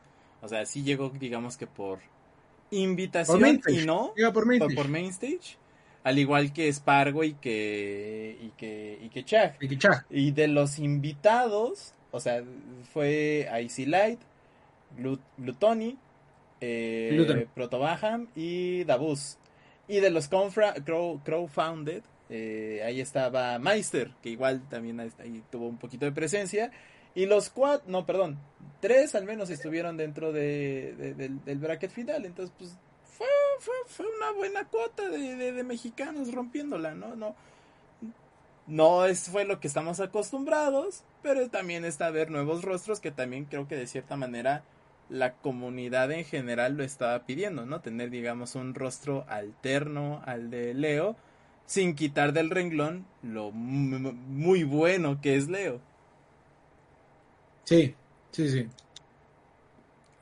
O 0.43 0.47
sea, 0.47 0.65
sí 0.65 0.83
llegó, 0.83 1.09
digamos 1.09 1.57
que 1.57 1.65
por 1.67 1.99
invitación 2.69 3.39
Por 3.63 3.71
y 3.71 3.85
no 3.85 4.13
Llega 4.15 4.31
por 4.33 4.45
main 4.45 4.59
por, 4.59 4.75
por 4.75 4.87
main 4.89 5.05
stage. 5.09 5.57
Al 6.03 6.19
igual 6.19 6.51
que 6.51 6.71
Spargo 6.71 7.23
y 7.23 7.33
que 7.35 8.37
y 8.41 8.49
que 8.57 8.99
y 9.01 9.09
que 9.09 9.23
Chag. 9.23 9.55
Y 9.61 9.67
que 9.69 9.77
Chag. 9.77 10.05
Y 10.09 10.31
de 10.31 10.47
los 10.49 10.79
invitados, 10.79 11.93
o 12.11 12.19
sea, 12.19 12.43
fue 12.91 13.47
Icy 13.63 13.85
Light, 13.85 14.19
Glut- 14.97 15.21
Glutoni, 15.37 15.97
eh. 16.59 17.47
Protobaham 17.55 18.27
y 18.35 18.83
Dabus. 18.83 19.37
Y 19.87 19.99
de 20.01 20.09
los 20.09 20.29
confra- 20.29 20.83
crow, 20.83 21.21
crowdfunded, 21.23 22.03
eh, 22.29 22.81
ahí 22.85 22.99
estaba 22.99 23.57
Meister, 23.59 24.11
que 24.21 24.29
igual 24.29 24.61
también 24.69 24.99
ahí, 24.99 25.11
ahí 25.19 25.41
tuvo 25.51 25.67
un 25.67 25.77
poquito 25.77 26.05
de 26.05 26.11
presencia. 26.11 26.71
Y 27.15 27.27
los 27.27 27.49
cuatro, 27.49 27.85
no, 27.89 28.05
perdón, 28.05 28.39
tres 28.83 29.15
al 29.15 29.23
menos 29.23 29.49
estuvieron 29.49 29.95
dentro 29.95 30.33
de, 30.33 30.93
de- 30.97 31.13
del, 31.13 31.39
bracket 31.57 31.89
final. 31.89 32.25
Entonces, 32.25 32.53
pues, 32.59 32.77
fue, 33.17 33.27
fue, 33.87 34.05
una 34.17 34.31
buena 34.33 34.65
cuota 34.67 35.07
de, 35.09 35.35
de- 35.37 35.63
mexicanos 35.63 36.33
rompiéndola, 36.33 36.93
¿no? 36.93 37.15
No, 37.15 37.33
no 38.67 39.05
es, 39.05 39.29
fue 39.29 39.45
lo 39.45 39.59
que 39.59 39.67
estamos 39.67 39.99
acostumbrados, 39.99 41.03
pero 41.21 41.49
también 41.49 41.85
está 41.85 42.09
ver 42.11 42.29
nuevos 42.31 42.63
rostros 42.63 42.99
que 42.99 43.11
también 43.11 43.45
creo 43.45 43.67
que 43.67 43.75
de 43.75 43.87
cierta 43.87 44.15
manera 44.17 44.63
la 45.09 45.33
comunidad 45.33 46.11
en 46.11 46.25
general 46.25 46.75
lo 46.77 46.83
estaba 46.83 47.25
pidiendo, 47.25 47.65
¿no? 47.65 47.81
Tener, 47.81 48.09
digamos, 48.09 48.55
un 48.55 48.73
rostro 48.73 49.25
alterno 49.27 50.21
al 50.25 50.49
de 50.49 50.73
Leo, 50.73 51.15
sin 51.65 51.95
quitar 51.95 52.33
del 52.33 52.49
renglón 52.49 53.05
lo 53.21 53.51
mu- 53.51 53.99
mu- 53.99 54.13
muy 54.13 54.63
bueno 54.63 55.19
que 55.21 55.35
es 55.35 55.47
Leo. 55.49 55.79
Sí, 57.65 57.95
sí, 58.33 58.49
sí. 58.49 58.67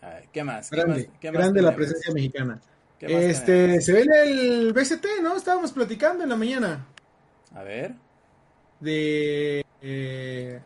A 0.01 0.09
ver, 0.09 0.27
¿qué 0.31 0.43
más? 0.43 0.69
¿Qué 0.69 0.75
Grande, 0.75 1.07
más- 1.07 1.19
qué 1.19 1.31
más 1.31 1.41
grande 1.41 1.61
la 1.63 1.75
presencia 1.75 2.13
mexicana. 2.13 2.61
¿Qué 2.99 3.07
más 3.07 3.23
Este, 3.23 3.81
se 3.81 3.93
ve 3.93 4.05
el 4.23 4.73
BCT, 4.73 5.05
¿no? 5.23 5.35
Estábamos 5.35 5.71
platicando 5.71 6.23
en 6.23 6.29
la 6.29 6.35
mañana 6.35 6.85
A 7.55 7.63
ver. 7.63 7.95
de, 8.79 9.65
eh, 9.81 10.59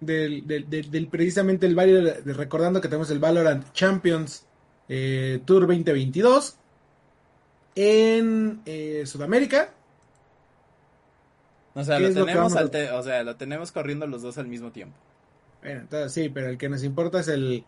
del, 0.00 0.46
del- 0.46 0.68
del- 0.68 0.90
del- 0.90 1.08
precisamente 1.08 1.66
el 1.66 1.74
Valor- 1.74 2.22
de- 2.22 2.32
recordando 2.34 2.80
que 2.82 2.88
tenemos 2.88 3.10
el 3.10 3.18
Valorant 3.18 3.72
Champions 3.72 4.46
eh, 4.88 5.40
Tour 5.44 5.66
2022 5.66 6.56
en 7.76 8.60
eh, 8.66 9.04
Sudamérica. 9.06 9.70
O 11.74 11.84
sea, 11.84 11.98
¿Qué 11.98 12.08
lo 12.08 12.14
tenemos, 12.26 12.34
vamos 12.34 12.56
a- 12.56 12.60
alte- 12.60 12.90
o 12.90 13.02
sea, 13.02 13.22
lo 13.22 13.36
tenemos 13.36 13.70
corriendo 13.72 14.06
los 14.06 14.22
dos 14.22 14.36
al 14.38 14.48
mismo 14.48 14.72
tiempo. 14.72 14.96
Bueno, 15.62 15.80
entonces 15.80 16.12
sí, 16.12 16.28
pero 16.30 16.48
el 16.48 16.58
que 16.58 16.68
nos 16.68 16.82
importa 16.84 17.20
es 17.20 17.28
el 17.28 17.64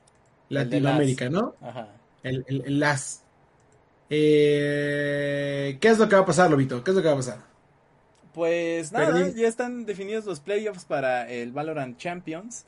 Latinoamérica. 0.48 1.28
¿no? 1.30 1.54
Ajá. 1.60 1.88
El, 2.22 2.44
el- 2.48 2.62
el 2.66 2.78
LAS. 2.80 3.22
Eh, 4.10 5.78
¿Qué 5.80 5.88
es 5.88 5.98
lo 5.98 6.08
que 6.08 6.16
va 6.16 6.22
a 6.22 6.26
pasar, 6.26 6.50
Lobito? 6.50 6.82
¿Qué 6.84 6.90
es 6.90 6.96
lo 6.96 7.02
que 7.02 7.08
va 7.08 7.14
a 7.14 7.16
pasar? 7.16 7.38
Pues 8.32 8.92
nada, 8.92 9.12
Perdí. 9.12 9.40
ya 9.42 9.48
están 9.48 9.84
definidos 9.84 10.24
los 10.24 10.40
playoffs 10.40 10.84
para 10.86 11.28
el 11.30 11.52
Valorant 11.52 11.98
Champions. 11.98 12.64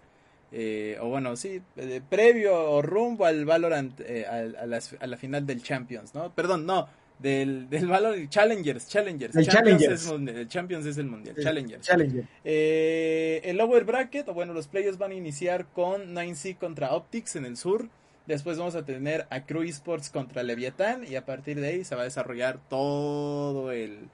Eh, 0.52 0.98
o 1.00 1.08
bueno, 1.08 1.36
sí, 1.36 1.62
eh, 1.76 2.00
previo 2.08 2.54
o 2.70 2.82
rumbo 2.82 3.24
al 3.24 3.44
Valorant, 3.44 3.98
eh, 4.00 4.26
a, 4.26 4.66
las- 4.66 4.94
a 5.00 5.06
la 5.06 5.16
final 5.16 5.46
del 5.46 5.62
Champions, 5.62 6.14
¿no? 6.14 6.32
Perdón, 6.34 6.66
no, 6.66 6.88
del, 7.18 7.68
del 7.70 7.86
Valorant 7.86 8.28
Challengers, 8.28 8.88
Challengers. 8.88 9.36
El 9.36 9.46
Champions 9.46 9.80
Challengers. 9.80 10.02
Es 10.04 10.12
mundial, 10.12 10.36
el 10.36 10.48
Champions 10.48 10.86
es 10.86 10.98
el 10.98 11.06
mundial, 11.06 11.34
El 11.36 11.44
Challengers. 11.44 11.86
Challenger. 11.86 12.24
Eh, 12.44 13.40
el 13.44 13.56
lower 13.56 13.84
bracket, 13.84 14.28
o 14.28 14.34
bueno, 14.34 14.52
los 14.52 14.68
playoffs 14.68 14.98
van 14.98 15.12
a 15.12 15.14
iniciar 15.14 15.66
con 15.66 16.14
9C 16.14 16.58
contra 16.58 16.92
Optics 16.94 17.36
en 17.36 17.44
el 17.44 17.56
sur. 17.56 17.88
Después 18.26 18.58
vamos 18.58 18.74
a 18.74 18.84
tener 18.84 19.26
a 19.30 19.44
Crew 19.44 19.62
Esports 19.62 20.10
contra 20.10 20.42
Leviatán. 20.42 21.04
Y 21.08 21.16
a 21.16 21.26
partir 21.26 21.60
de 21.60 21.68
ahí 21.68 21.84
se 21.84 21.94
va 21.94 22.02
a 22.02 22.04
desarrollar 22.04 22.58
todo 22.68 23.70
el, 23.70 24.08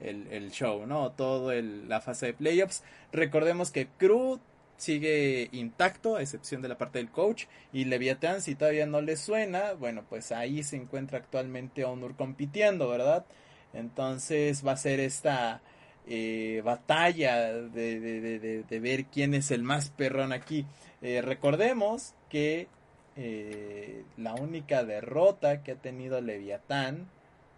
el, 0.00 0.28
el 0.30 0.50
show, 0.50 0.86
¿no? 0.86 1.10
Todo 1.12 1.52
el, 1.52 1.88
la 1.88 2.00
fase 2.00 2.26
de 2.26 2.34
playoffs. 2.34 2.82
Recordemos 3.12 3.70
que 3.70 3.88
Crew 3.98 4.38
sigue 4.76 5.48
intacto, 5.52 6.16
a 6.16 6.22
excepción 6.22 6.62
de 6.62 6.68
la 6.68 6.78
parte 6.78 6.98
del 6.98 7.10
coach. 7.10 7.44
Y 7.72 7.84
Leviatán, 7.86 8.40
si 8.42 8.54
todavía 8.54 8.86
no 8.86 9.00
le 9.00 9.16
suena, 9.16 9.72
bueno, 9.72 10.04
pues 10.08 10.32
ahí 10.32 10.62
se 10.62 10.76
encuentra 10.76 11.18
actualmente 11.18 11.84
Honor 11.84 12.14
compitiendo, 12.16 12.88
¿verdad? 12.88 13.24
Entonces 13.72 14.66
va 14.66 14.72
a 14.72 14.76
ser 14.76 15.00
esta 15.00 15.60
eh, 16.06 16.62
batalla 16.64 17.52
de, 17.52 18.00
de- 18.00 18.20
de- 18.20 18.38
de- 18.38 18.62
de 18.62 18.80
ver 18.80 19.06
quién 19.06 19.34
es 19.34 19.50
el 19.50 19.62
más 19.62 19.90
perrón 19.90 20.32
aquí. 20.32 20.64
Eh, 21.02 21.20
recordemos 21.22 22.14
que 22.30 22.68
eh, 23.16 24.04
la 24.16 24.34
única 24.34 24.84
derrota 24.84 25.62
que 25.62 25.72
ha 25.72 25.76
tenido 25.76 26.20
Leviatán 26.20 27.08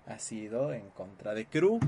ha 0.07 0.19
sido 0.19 0.73
en 0.73 0.89
contra 0.91 1.35
de 1.35 1.47
Crew. 1.47 1.79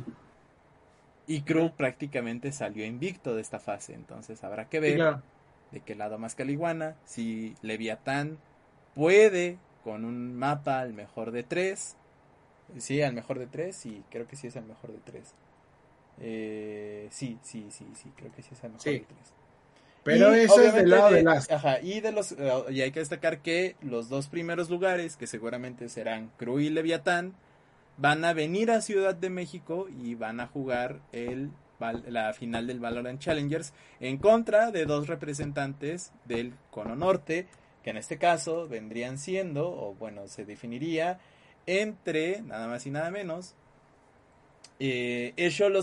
Y 1.31 1.43
Crew 1.43 1.71
prácticamente 1.77 2.51
salió 2.53 2.85
invicto 2.85 3.35
de 3.37 3.43
esta 3.43 3.59
fase. 3.61 3.95
Entonces 3.95 4.43
habrá 4.43 4.69
que 4.69 4.79
Sí, 4.79 4.83
ver 4.83 4.95
claro. 4.97 5.23
de 5.71 5.81
qué 5.81 5.95
lado 5.95 6.19
más 6.19 6.35
caliguana. 6.35 6.97
Si 7.05 7.55
Leviatán 7.63 8.39
puede 8.95 9.59
con 9.85 10.05
un 10.05 10.35
mapa 10.37 10.81
al 10.81 10.93
mejor 10.93 11.31
de 11.31 11.43
tres. 11.43 11.97
Sí, 12.79 13.01
al 13.03 13.13
mejor 13.15 13.39
de 13.39 13.47
tres. 13.47 13.87
Y 13.87 14.03
creo 14.11 14.27
que 14.27 14.37
sí 14.37 14.49
es 14.49 14.57
el 14.57 14.65
mejor 14.65 14.91
de 14.93 14.99
tres. 15.05 15.35
Eh, 16.21 17.09
sí, 17.11 17.39
sí, 17.43 17.67
sí, 17.71 17.87
sí, 17.95 18.13
creo 18.17 18.33
que 18.33 18.43
sí 18.43 18.51
es 18.53 18.63
el 18.65 18.71
mejor 18.71 18.83
Sí. 18.83 18.91
de 18.91 18.99
tres. 19.07 19.33
Pero 20.03 20.35
Y, 20.37 20.41
eso 20.41 20.61
es 20.63 20.75
del 20.75 20.91
lado 20.91 21.11
de- 21.11 21.17
de 21.19 21.23
las. 21.23 21.51
Ajá, 21.51 21.81
y 21.81 22.01
de 22.01 22.13
los 22.13 22.33
eh, 22.33 22.53
y 22.71 22.81
hay 22.81 22.91
que 22.91 23.01
destacar 23.01 23.39
que 23.41 23.77
los 23.83 24.09
dos 24.09 24.29
primeros 24.29 24.71
lugares, 24.71 25.17
que 25.17 25.27
seguramente 25.27 25.89
serán 25.89 26.31
Crew 26.39 26.59
y 26.61 26.71
Leviatán, 26.71 27.35
van 28.01 28.25
a 28.25 28.33
venir 28.33 28.71
a 28.71 28.81
Ciudad 28.81 29.15
de 29.15 29.31
México 29.31 29.89
y 29.89 30.15
van 30.15 30.41
a 30.41 30.47
jugar 30.47 31.01
el 31.13 31.51
la 32.09 32.35
final 32.35 32.67
del 32.67 32.79
Valorant 32.79 33.19
Challengers 33.19 33.73
en 34.01 34.19
contra 34.19 34.71
de 34.71 34.85
dos 34.85 35.07
representantes 35.07 36.13
del 36.27 36.53
Cono 36.71 36.95
Norte, 36.95 37.47
que 37.83 37.89
en 37.89 37.97
este 37.97 38.19
caso 38.19 38.69
vendrían 38.69 39.17
siendo, 39.17 39.71
o 39.71 39.95
bueno, 39.95 40.29
se 40.29 40.45
definiría 40.45 41.19
entre 41.67 42.43
nada 42.43 42.69
más 42.69 42.85
y 42.85 42.91
nada 42.91 43.11
menos 43.11 43.55
eh, 44.79 45.33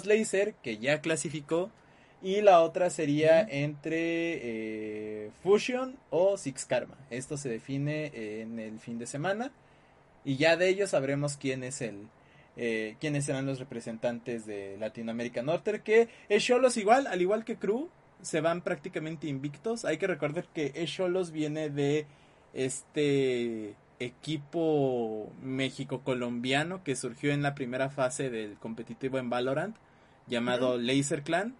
Laser, 0.05 0.53
que 0.61 0.78
ya 0.78 1.01
clasificó, 1.01 1.72
y 2.22 2.41
la 2.41 2.61
otra 2.61 2.89
sería 2.89 3.41
entre 3.41 5.26
eh, 5.26 5.32
Fusion 5.43 5.97
o 6.09 6.38
Six 6.38 6.65
Karma. 6.65 6.97
Esto 7.09 7.38
se 7.38 7.49
define 7.49 8.11
en 8.41 8.59
el 8.59 8.80
fin 8.80 8.97
de 8.97 9.05
semana. 9.05 9.51
Y 10.28 10.36
ya 10.36 10.57
de 10.57 10.67
ellos 10.67 10.89
sabremos 10.89 11.38
quién 11.38 11.63
es 11.63 11.80
el. 11.82 12.09
eh, 12.57 12.97
quiénes 12.99 13.23
serán 13.23 13.45
los 13.45 13.59
representantes 13.59 14.45
de 14.45 14.75
Latinoamérica 14.78 15.41
Norte. 15.41 15.82
Que 15.82 16.09
Cholos 16.39 16.75
igual, 16.75 17.07
al 17.07 17.21
igual 17.21 17.45
que 17.45 17.55
Crew, 17.55 17.88
se 18.21 18.41
van 18.41 18.61
prácticamente 18.61 19.28
invictos. 19.28 19.86
Hay 19.86 19.97
que 19.97 20.07
recordar 20.07 20.45
que 20.53 20.73
Cholos 20.86 21.32
viene 21.32 21.69
de 21.69 22.07
este 22.53 23.75
equipo 23.99 25.32
México-colombiano 25.41 26.84
que 26.84 26.95
surgió 26.95 27.32
en 27.32 27.41
la 27.41 27.55
primera 27.55 27.89
fase 27.89 28.30
del 28.30 28.57
competitivo 28.57 29.19
en 29.19 29.30
Valorant, 29.30 29.78
llamado 30.28 30.78
Laser 30.78 31.23
Clan. 31.23 31.55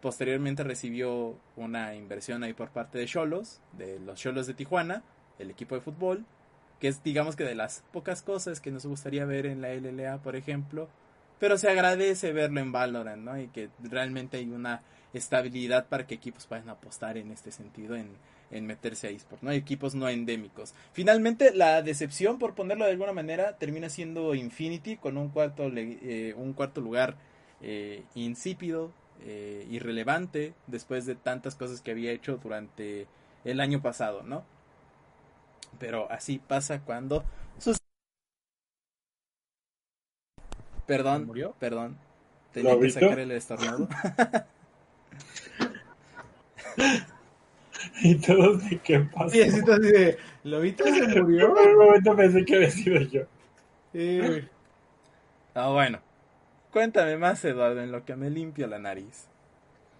Posteriormente 0.00 0.62
recibió 0.62 1.36
una 1.56 1.96
inversión 1.96 2.44
ahí 2.44 2.52
por 2.52 2.68
parte 2.68 2.98
de 2.98 3.06
Cholos, 3.06 3.60
de 3.72 3.98
los 3.98 4.20
Cholos 4.20 4.46
de 4.46 4.54
Tijuana, 4.54 5.02
el 5.40 5.50
equipo 5.50 5.74
de 5.74 5.80
fútbol, 5.80 6.24
que 6.80 6.88
es 6.88 7.02
digamos 7.02 7.36
que 7.36 7.44
de 7.44 7.54
las 7.54 7.82
pocas 7.92 8.22
cosas 8.22 8.60
que 8.60 8.70
nos 8.70 8.86
gustaría 8.86 9.24
ver 9.24 9.46
en 9.46 9.60
la 9.60 9.74
LLA, 9.74 10.18
por 10.18 10.36
ejemplo, 10.36 10.88
pero 11.38 11.58
se 11.58 11.68
agradece 11.68 12.32
verlo 12.32 12.60
en 12.60 12.72
Valorant, 12.72 13.22
¿no? 13.22 13.38
Y 13.40 13.48
que 13.48 13.70
realmente 13.82 14.38
hay 14.38 14.50
una 14.50 14.82
estabilidad 15.12 15.86
para 15.86 16.06
que 16.06 16.14
equipos 16.14 16.46
puedan 16.46 16.68
apostar 16.68 17.16
en 17.16 17.30
este 17.30 17.50
sentido 17.52 17.96
en, 17.96 18.08
en 18.50 18.66
meterse 18.66 19.08
a 19.08 19.10
eSport, 19.10 19.42
¿no? 19.42 19.50
Equipos 19.50 19.94
no 19.94 20.08
endémicos. 20.08 20.74
Finalmente, 20.92 21.52
la 21.54 21.82
decepción, 21.82 22.38
por 22.38 22.54
ponerlo 22.54 22.84
de 22.84 22.92
alguna 22.92 23.12
manera, 23.12 23.56
termina 23.56 23.88
siendo 23.88 24.34
Infinity 24.34 24.96
con 24.96 25.16
un 25.16 25.28
cuarto, 25.28 25.70
eh, 25.74 26.34
un 26.36 26.52
cuarto 26.52 26.80
lugar 26.80 27.16
eh, 27.60 28.02
insípido, 28.14 28.92
eh, 29.20 29.66
irrelevante, 29.70 30.54
después 30.66 31.06
de 31.06 31.14
tantas 31.14 31.54
cosas 31.54 31.80
que 31.80 31.90
había 31.90 32.12
hecho 32.12 32.38
durante 32.42 33.06
el 33.44 33.60
año 33.60 33.82
pasado, 33.82 34.22
¿no? 34.22 34.44
Pero 35.78 36.10
así 36.10 36.38
pasa 36.38 36.80
cuando 36.80 37.24
sus... 37.58 37.78
Perdón, 40.86 41.26
¿Murió? 41.26 41.54
perdón. 41.58 41.98
Tenía 42.52 42.78
que 42.78 42.88
sacar 42.88 43.18
el 43.18 43.30
estornudo. 43.32 43.88
Y 48.02 48.16
todos 48.16 48.68
de 48.68 48.78
qué 48.80 49.00
pasó. 49.00 49.30
Sí, 49.30 49.42
así, 49.42 49.60
de, 49.60 50.18
¿Lobito 50.44 50.84
se 50.84 51.06
murió? 51.06 51.56
En 51.62 51.70
un 51.70 51.86
momento 51.86 52.16
pensé 52.16 52.44
que 52.44 52.56
había 52.56 52.70
sido 52.70 53.00
yo. 53.02 53.22
Sí, 53.92 54.20
güey. 54.20 54.48
Ah, 55.54 55.68
bueno. 55.70 56.00
Cuéntame 56.72 57.16
más, 57.18 57.44
Eduardo, 57.44 57.82
en 57.82 57.92
lo 57.92 58.04
que 58.04 58.16
me 58.16 58.30
limpio 58.30 58.66
la 58.66 58.78
nariz. 58.78 59.26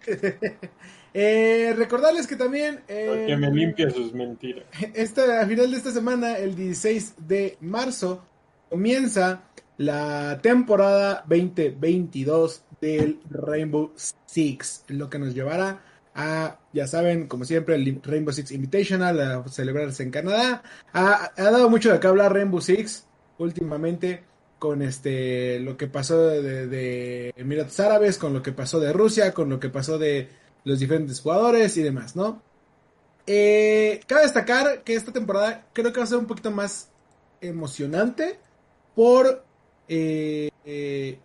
Eh, 1.13 1.73
recordarles 1.75 2.27
que 2.27 2.35
también 2.35 2.81
eh, 2.87 3.05
Porque 3.07 3.37
me 3.37 3.51
limpia 3.51 3.89
sus 3.89 4.13
mentiras. 4.13 4.65
esta, 4.93 5.41
a 5.41 5.45
final 5.47 5.71
de 5.71 5.77
esta 5.77 5.91
semana, 5.91 6.37
el 6.37 6.55
16 6.55 7.15
de 7.27 7.57
marzo, 7.61 8.23
comienza 8.69 9.43
la 9.77 10.39
temporada 10.41 11.23
2022 11.27 12.63
del 12.81 13.19
Rainbow 13.29 13.91
Six, 14.25 14.85
lo 14.89 15.09
que 15.09 15.19
nos 15.19 15.33
llevará 15.33 15.81
a, 16.13 16.59
ya 16.73 16.87
saben, 16.87 17.27
como 17.27 17.45
siempre, 17.45 17.75
el 17.75 18.01
Rainbow 18.03 18.33
Six 18.33 18.51
Invitational 18.51 19.19
a 19.21 19.47
celebrarse 19.47 20.03
en 20.03 20.11
Canadá. 20.11 20.63
Ha, 20.93 21.31
ha 21.35 21.43
dado 21.43 21.69
mucho 21.69 21.91
de 21.91 21.99
qué 21.99 22.07
hablar 22.07 22.33
Rainbow 22.33 22.61
Six 22.61 23.05
últimamente 23.37 24.23
con 24.59 24.81
este 24.81 25.59
lo 25.61 25.77
que 25.77 25.87
pasó 25.87 26.27
de, 26.27 26.67
de 26.67 27.33
Emiratos 27.37 27.79
Árabes, 27.79 28.17
con 28.17 28.33
lo 28.33 28.41
que 28.43 28.51
pasó 28.51 28.79
de 28.79 28.93
Rusia, 28.93 29.33
con 29.33 29.49
lo 29.49 29.59
que 29.59 29.69
pasó 29.69 29.97
de 29.97 30.27
los 30.63 30.79
diferentes 30.79 31.21
jugadores 31.21 31.77
y 31.77 31.83
demás, 31.83 32.15
¿no? 32.15 32.41
Eh, 33.27 34.01
cabe 34.07 34.23
destacar 34.23 34.83
que 34.83 34.95
esta 34.95 35.13
temporada 35.13 35.69
creo 35.73 35.93
que 35.93 35.99
va 35.99 36.03
a 36.05 36.07
ser 36.07 36.17
un 36.19 36.27
poquito 36.27 36.51
más 36.51 36.91
emocionante 37.41 38.39
por 38.95 39.45
eh, 39.87 40.49
eh, 40.65 41.19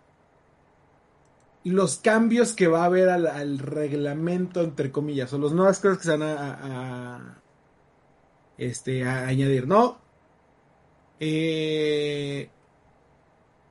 los 1.63 1.97
cambios 1.97 2.53
que 2.53 2.67
va 2.67 2.83
a 2.83 2.85
haber 2.85 3.09
al, 3.09 3.59
reglamento, 3.59 4.61
entre 4.61 4.91
comillas, 4.91 5.33
o 5.33 5.39
las 5.39 5.51
nuevas 5.51 5.79
cosas 5.79 5.97
que 5.97 6.03
se 6.05 6.11
van 6.11 6.21
a, 6.23 6.33
a- 6.53 7.15
a, 7.17 7.43
este, 8.57 9.03
a 9.03 9.27
añadir, 9.27 9.67
¿no? 9.67 9.97
Eh, 11.19 12.49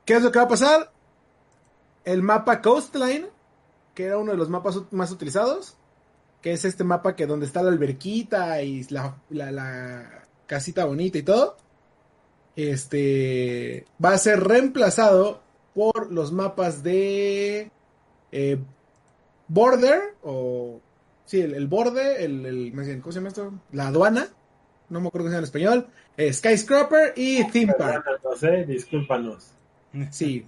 ¿Qué 0.05 0.15
es 0.15 0.23
lo 0.23 0.31
que 0.33 0.39
va 0.39 0.45
a 0.47 0.49
pasar? 0.49 0.91
El 2.05 2.23
mapa 2.23 2.63
Coastline, 2.63 3.27
que 3.95 4.05
era 4.07 4.19
uno 4.19 4.33
de 4.33 4.39
los 4.39 4.49
mapas 4.49 4.81
más 4.91 5.11
utilizados, 5.11 5.77
que 6.43 6.53
es 6.53 6.65
este 6.65 6.85
mapa 6.85 7.17
que 7.17 7.27
donde 7.27 7.47
está 7.47 7.63
la 7.63 7.71
alberquita 7.71 8.61
y 8.63 8.83
la, 8.91 9.17
la- 9.31 9.51
la 9.53 10.27
casita 10.47 10.85
bonita 10.85 11.17
y 11.19 11.23
todo, 11.23 11.57
este 12.57 13.87
va 14.05 14.13
a 14.13 14.19
ser 14.19 14.41
reemplazado 14.41 15.43
por 15.75 16.13
los 16.13 16.33
mapas 16.33 16.83
de 16.83 17.71
eh, 18.33 18.59
Border 19.49 20.15
o 20.23 20.81
sí, 21.25 21.41
el, 21.41 21.55
el 21.55 21.67
borde, 21.67 22.25
el, 22.25 22.47
el- 22.47 23.01
¿cómo 23.01 23.13
se 23.13 23.19
llama 23.19 23.29
esto? 23.29 23.53
La 23.73 23.89
aduana, 23.89 24.29
no 24.89 25.01
me 25.01 25.09
acuerdo 25.09 25.25
cómo 25.27 25.31
se 25.31 25.35
llama 25.35 25.39
en 25.39 25.45
español, 25.45 25.87
eh, 26.17 26.33
Skyscraper 26.33 27.13
y 27.17 27.45
Theme 27.51 27.73
Park. 27.77 28.05
Perdónanos, 28.05 28.43
eh, 28.45 28.65
discúlpanos. 28.67 29.51
Sí. 30.11 30.47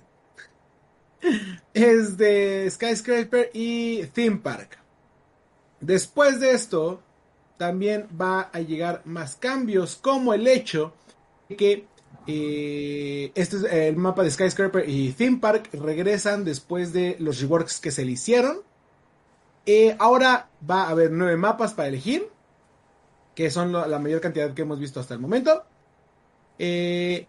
Es 1.75 2.17
de 2.17 2.69
Skyscraper 2.71 3.51
y 3.53 4.05
Theme 4.07 4.39
Park. 4.39 4.79
Después 5.81 6.41
de 6.41 6.53
esto, 6.53 7.03
también 7.57 8.07
va 8.21 8.51
a 8.53 8.61
llegar 8.61 9.03
más 9.05 9.37
cambios, 9.37 9.97
como 9.97 10.35
el 10.35 10.47
hecho 10.47 10.95
de 11.49 11.57
que 11.57 11.87
eh, 12.27 13.31
este 13.35 13.57
es 13.57 13.63
el 13.65 13.97
mapa 13.97 14.23
de 14.23 14.31
Skyscraper 14.31 14.89
y 14.89 15.13
Theme 15.13 15.39
Park 15.39 15.71
regresan 15.73 16.45
después 16.45 16.93
de 16.93 17.17
los 17.21 17.41
reworks 17.41 17.81
que 17.81 17.91
se 17.91 18.05
le 18.05 18.13
hicieron. 18.13 18.59
Eh, 19.65 19.97
ahora 19.99 20.49
va 20.69 20.85
a 20.85 20.91
haber 20.91 21.11
nueve 21.11 21.37
mapas 21.37 21.75
para 21.75 21.89
elegir, 21.89 22.29
que 23.35 23.51
son 23.51 23.73
la 23.73 23.99
mayor 23.99 24.21
cantidad 24.21 24.55
que 24.55 24.63
hemos 24.63 24.79
visto 24.79 25.01
hasta 25.01 25.15
el 25.15 25.21
momento. 25.21 25.65
Eh, 26.59 27.27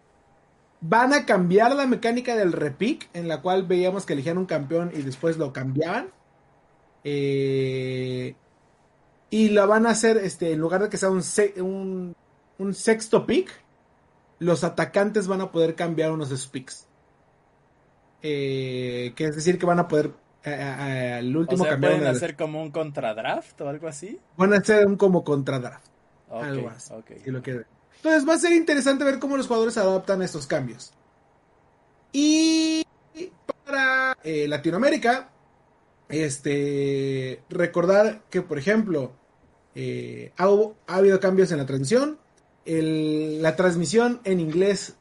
Van 0.80 1.12
a 1.12 1.26
cambiar 1.26 1.74
la 1.74 1.86
mecánica 1.86 2.36
del 2.36 2.52
repick, 2.52 3.08
en 3.12 3.28
la 3.28 3.42
cual 3.42 3.66
veíamos 3.66 4.06
que 4.06 4.12
elegían 4.12 4.38
un 4.38 4.46
campeón 4.46 4.92
y 4.94 5.02
después 5.02 5.36
lo 5.36 5.52
cambiaban. 5.52 6.10
Eh, 7.04 8.34
y 9.30 9.48
lo 9.50 9.66
van 9.66 9.86
a 9.86 9.90
hacer, 9.90 10.16
este, 10.18 10.52
en 10.52 10.60
lugar 10.60 10.82
de 10.82 10.88
que 10.88 10.96
sea 10.96 11.10
un, 11.10 11.22
un, 11.56 12.16
un 12.58 12.74
sexto 12.74 13.26
pick, 13.26 13.50
los 14.38 14.64
atacantes 14.64 15.26
van 15.26 15.40
a 15.40 15.50
poder 15.50 15.74
cambiar 15.74 16.12
unos 16.12 16.30
de 16.30 16.36
sus 16.36 16.46
picks. 16.46 16.86
Eh, 18.22 19.12
que 19.14 19.24
es 19.26 19.36
decir, 19.36 19.58
que 19.58 19.66
van 19.66 19.78
a 19.78 19.86
poder 19.86 20.12
eh, 20.44 20.50
eh, 20.50 21.12
al 21.18 21.36
O 21.36 21.40
último 21.40 21.64
sea, 21.64 21.72
cambiar 21.72 21.96
pueden 21.96 22.08
hacer 22.08 22.36
como 22.36 22.62
un 22.62 22.70
contradraft 22.70 23.60
o 23.60 23.68
algo 23.68 23.88
así. 23.88 24.18
Van 24.36 24.52
a 24.54 24.58
hacer 24.58 24.86
un 24.86 24.96
como 24.96 25.24
contra 25.24 25.58
draft. 25.58 25.86
Ok, 26.28 26.42
Algo 26.42 26.68
así, 26.68 26.94
si 27.24 27.30
lo 27.30 27.42
quieren. 27.42 27.66
Entonces 27.98 28.28
va 28.28 28.34
a 28.34 28.38
ser 28.38 28.52
interesante 28.52 29.04
ver 29.04 29.18
cómo 29.18 29.36
los 29.36 29.46
jugadores 29.46 29.76
adaptan 29.76 30.22
a 30.22 30.24
estos 30.24 30.46
cambios. 30.46 30.92
Y 32.12 32.84
para 33.64 34.16
eh, 34.22 34.48
Latinoamérica, 34.48 35.30
este, 36.08 37.42
recordar 37.50 38.22
que, 38.30 38.40
por 38.42 38.58
ejemplo, 38.58 39.12
eh, 39.74 40.32
ha, 40.36 40.48
habido 40.86 41.20
cambios 41.20 41.52
en 41.52 41.58
la 41.58 41.66
transmisión. 41.66 42.18
La 42.64 43.56
transmisión 43.56 44.20
en 44.24 44.40
inglés 44.40 44.96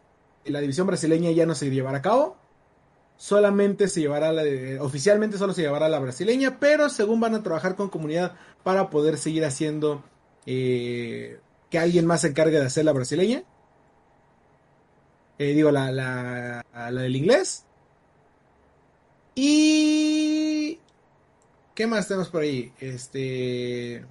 en 0.46 0.54
la 0.54 0.62
división 0.62 0.88
brasileña 0.88 1.32
ya 1.32 1.46
no 1.46 1.56
se 1.56 1.70
llevará 1.70 2.00
a 2.00 2.02
cabo. 2.02 2.38
Solamente 3.18 3.88
se 3.88 4.02
llevará 4.02 4.32
la 4.32 4.44
de- 4.44 4.80
oficialmente 4.80 5.38
solo 5.38 5.54
se 5.54 5.64
llevará 5.64 5.90
la 5.90 6.00
brasileña, 6.00 6.60
pero 6.60 6.88
según 6.90 7.20
van 7.20 7.36
a 7.36 7.44
trabajar 7.44 7.76
con 7.76 7.90
comunidad 7.90 8.36
para 8.64 8.90
poder 8.90 9.18
seguir 9.18 9.44
haciendo 9.44 10.04
eh, 10.46 11.40
que 11.70 11.80
alguien 11.80 12.06
más 12.06 12.22
se 12.22 12.28
encargue 12.28 12.60
de 12.60 12.66
hacer 12.66 12.86
la 12.86 12.94
brasileña. 12.94 13.44
Eh, 15.40 15.54
digo, 15.54 15.72
la, 15.72 16.64
del 16.92 17.16
inglés. 17.16 17.66
Y... 19.36 20.80
¿Qué 21.76 21.86
más 21.86 22.08
tenemos 22.08 22.30
por 22.30 22.42
ahí? 22.42 22.74
Este... 22.80 24.04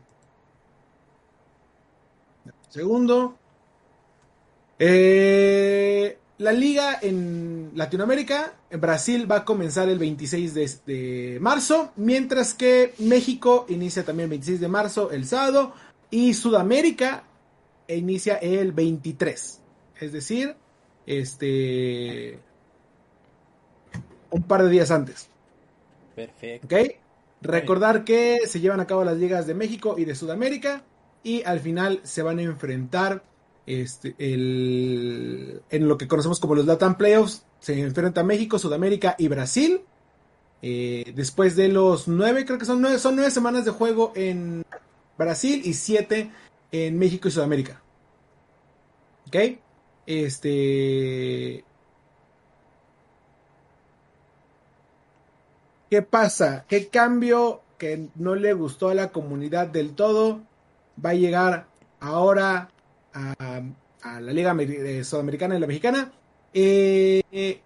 Segundo. 2.68 3.36
Eh, 4.78 6.18
la 6.38 6.52
liga 6.52 6.98
en 7.00 7.72
Latinoamérica, 7.74 8.54
en 8.70 8.80
Brasil 8.80 9.30
va 9.30 9.36
a 9.36 9.44
comenzar 9.44 9.88
el 9.88 9.98
26 9.98 10.54
de, 10.54 10.70
de 10.86 11.38
marzo, 11.40 11.92
mientras 11.96 12.52
que 12.52 12.94
México 12.98 13.64
inicia 13.70 14.04
también 14.04 14.24
el 14.24 14.30
26 14.30 14.60
de 14.60 14.68
marzo, 14.68 15.10
el 15.10 15.26
sábado, 15.26 15.72
y 16.10 16.34
Sudamérica 16.34 17.24
inicia 17.88 18.36
el 18.36 18.72
23. 18.72 19.60
Es 20.00 20.12
decir, 20.12 20.56
este 21.06 22.40
un 24.30 24.42
par 24.42 24.62
de 24.62 24.70
días 24.70 24.90
antes. 24.90 25.28
Perfecto. 26.14 26.66
¿Ok? 26.66 26.90
Recordar 27.42 28.04
que 28.04 28.40
se 28.46 28.60
llevan 28.60 28.80
a 28.80 28.86
cabo 28.86 29.04
las 29.04 29.16
ligas 29.16 29.46
de 29.46 29.54
México 29.54 29.96
y 29.98 30.04
de 30.04 30.14
Sudamérica 30.14 30.82
y 31.22 31.42
al 31.44 31.60
final 31.60 32.00
se 32.02 32.22
van 32.22 32.38
a 32.38 32.42
enfrentar 32.42 33.22
este, 33.66 34.14
el, 34.18 35.62
en 35.70 35.88
lo 35.88 35.98
que 35.98 36.08
conocemos 36.08 36.40
como 36.40 36.54
los 36.54 36.66
Latam 36.66 36.96
Playoffs. 36.96 37.44
Se 37.60 37.78
enfrenta 37.78 38.22
México, 38.22 38.58
Sudamérica 38.58 39.16
y 39.18 39.28
Brasil. 39.28 39.82
Eh, 40.62 41.12
después 41.14 41.56
de 41.56 41.68
los 41.68 42.08
nueve, 42.08 42.44
creo 42.44 42.58
que 42.58 42.64
son 42.64 42.80
nueve, 42.80 42.98
son 42.98 43.16
nueve 43.16 43.30
semanas 43.30 43.64
de 43.64 43.70
juego 43.70 44.12
en 44.14 44.64
Brasil 45.18 45.62
y 45.64 45.74
siete 45.74 46.30
en 46.72 46.98
México 46.98 47.28
y 47.28 47.30
Sudamérica. 47.30 47.80
¿Ok? 49.26 49.36
Este. 50.06 51.64
¿Qué 55.90 56.02
pasa? 56.02 56.64
¿Qué 56.68 56.88
cambio 56.88 57.62
que 57.78 58.08
no 58.16 58.34
le 58.34 58.52
gustó 58.52 58.88
a 58.88 58.94
la 58.94 59.10
comunidad 59.10 59.68
del 59.68 59.94
todo 59.94 60.40
va 61.04 61.10
a 61.10 61.14
llegar 61.14 61.66
ahora 62.00 62.70
a, 63.12 63.62
la 64.20 64.32
Liga 64.32 64.54
eh, 64.58 65.04
Sudamericana 65.04 65.56
y 65.56 65.60
la 65.60 65.66
Mexicana? 65.66 66.12
Eh, 66.52 67.60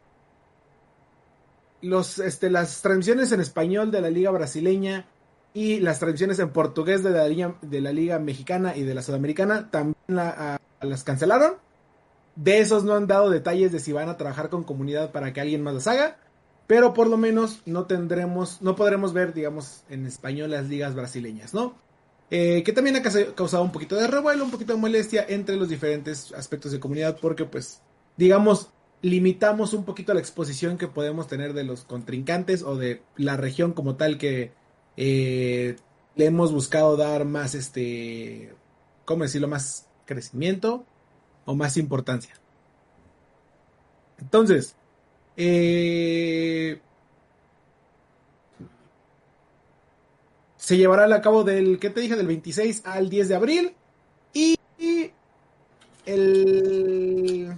los, 1.83 2.19
este, 2.19 2.51
las 2.51 2.83
transmisiones 2.83 3.33
en 3.33 3.41
español 3.41 3.91
de 3.91 4.01
la 4.01 4.11
Liga 4.11 4.31
Brasileña 4.31 5.07
Y 5.53 5.81
las 5.81 5.99
transmisiones 5.99 6.39
en 6.39 6.51
portugués 6.51 7.03
de 7.03 7.11
la 7.11 7.93
liga, 7.93 8.19
mexicana 8.19 8.77
y 8.77 8.83
de 8.83 8.95
la 8.95 9.03
sudamericana 9.03 9.71
también 9.71 9.97
las 10.09 11.05
cancelaron. 11.05 11.55
De 12.37 12.61
esos 12.61 12.85
no 12.85 12.95
han 12.95 13.07
dado 13.07 13.31
detalles 13.31 13.73
de 13.73 13.81
si 13.81 13.93
van 13.93 14.09
a 14.09 14.17
trabajar 14.17 14.49
con 14.49 14.63
comunidad 14.63 15.11
para 15.11 15.33
que 15.33 15.41
alguien 15.41 15.63
más 15.63 15.75
las 15.75 15.87
haga. 15.89 16.19
Pero 16.67 16.95
por 16.95 17.09
lo 17.09 17.17
menos 17.17 17.63
no 17.67 17.87
tendremos, 17.87 18.63
no 18.63 18.77
podremos 18.77 19.13
ver, 19.13 19.35
digamos, 19.35 19.83
en 19.91 20.07
español 20.07 20.53
las 20.53 20.69
ligas 20.69 20.95
brasileñas, 20.95 21.53
¿no? 21.53 21.75
Eh, 22.31 22.63
que 22.63 22.73
también 22.73 22.95
ha 22.95 23.03
causa- 23.03 23.35
causado 23.35 23.65
un 23.65 23.73
poquito 23.73 23.97
de 23.97 24.07
revuelo, 24.07 24.45
un 24.45 24.53
poquito 24.53 24.73
de 24.75 24.79
molestia 24.79 25.27
entre 25.29 25.57
los 25.57 25.69
diferentes 25.69 26.33
aspectos 26.33 26.71
de 26.71 26.79
comunidad, 26.79 27.19
porque 27.21 27.45
pues, 27.45 27.83
digamos, 28.17 28.71
limitamos 29.03 29.75
un 29.75 29.85
poquito 29.85 30.15
la 30.15 30.21
exposición 30.21 30.79
que 30.79 30.87
podemos 30.87 31.27
tener 31.27 31.55
de 31.55 31.65
los 31.65 31.83
contrincantes 31.83 32.63
o 32.63 32.77
de 32.77 33.03
la 33.17 33.37
región 33.37 33.73
como 33.73 33.97
tal 33.97 34.17
que 34.17 34.53
eh, 34.97 35.77
le 36.17 36.27
hemos 36.27 36.53
buscado 36.53 36.97
dar 36.97 37.25
más, 37.25 37.55
este, 37.55 38.53
¿cómo 39.05 39.25
decirlo? 39.25 39.49
Más 39.49 39.87
crecimiento 40.05 40.85
o 41.45 41.55
más 41.55 41.77
importancia. 41.77 42.35
Entonces, 44.21 44.75
eh, 45.37 46.81
se 50.57 50.77
llevará 50.77 51.13
a 51.15 51.21
cabo 51.23 51.43
del, 51.43 51.79
¿qué 51.79 51.91
te 51.91 52.01
dije? 52.01 52.17
Del 52.17 52.27
26 52.27 52.83
al 52.85 53.09
10 53.09 53.29
de 53.29 53.35
abril. 53.35 53.75
Y, 54.35 54.57
el, 56.07 57.55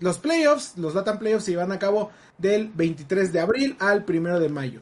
los 0.00 0.18
playoffs, 0.18 0.76
los 0.76 0.94
Latam 0.94 1.18
Playoffs 1.18 1.44
se 1.44 1.52
llevan 1.52 1.72
a 1.72 1.78
cabo 1.78 2.10
del 2.38 2.68
23 2.68 3.32
de 3.32 3.40
abril 3.40 3.76
al 3.78 4.04
1 4.06 4.40
de 4.40 4.48
mayo. 4.48 4.80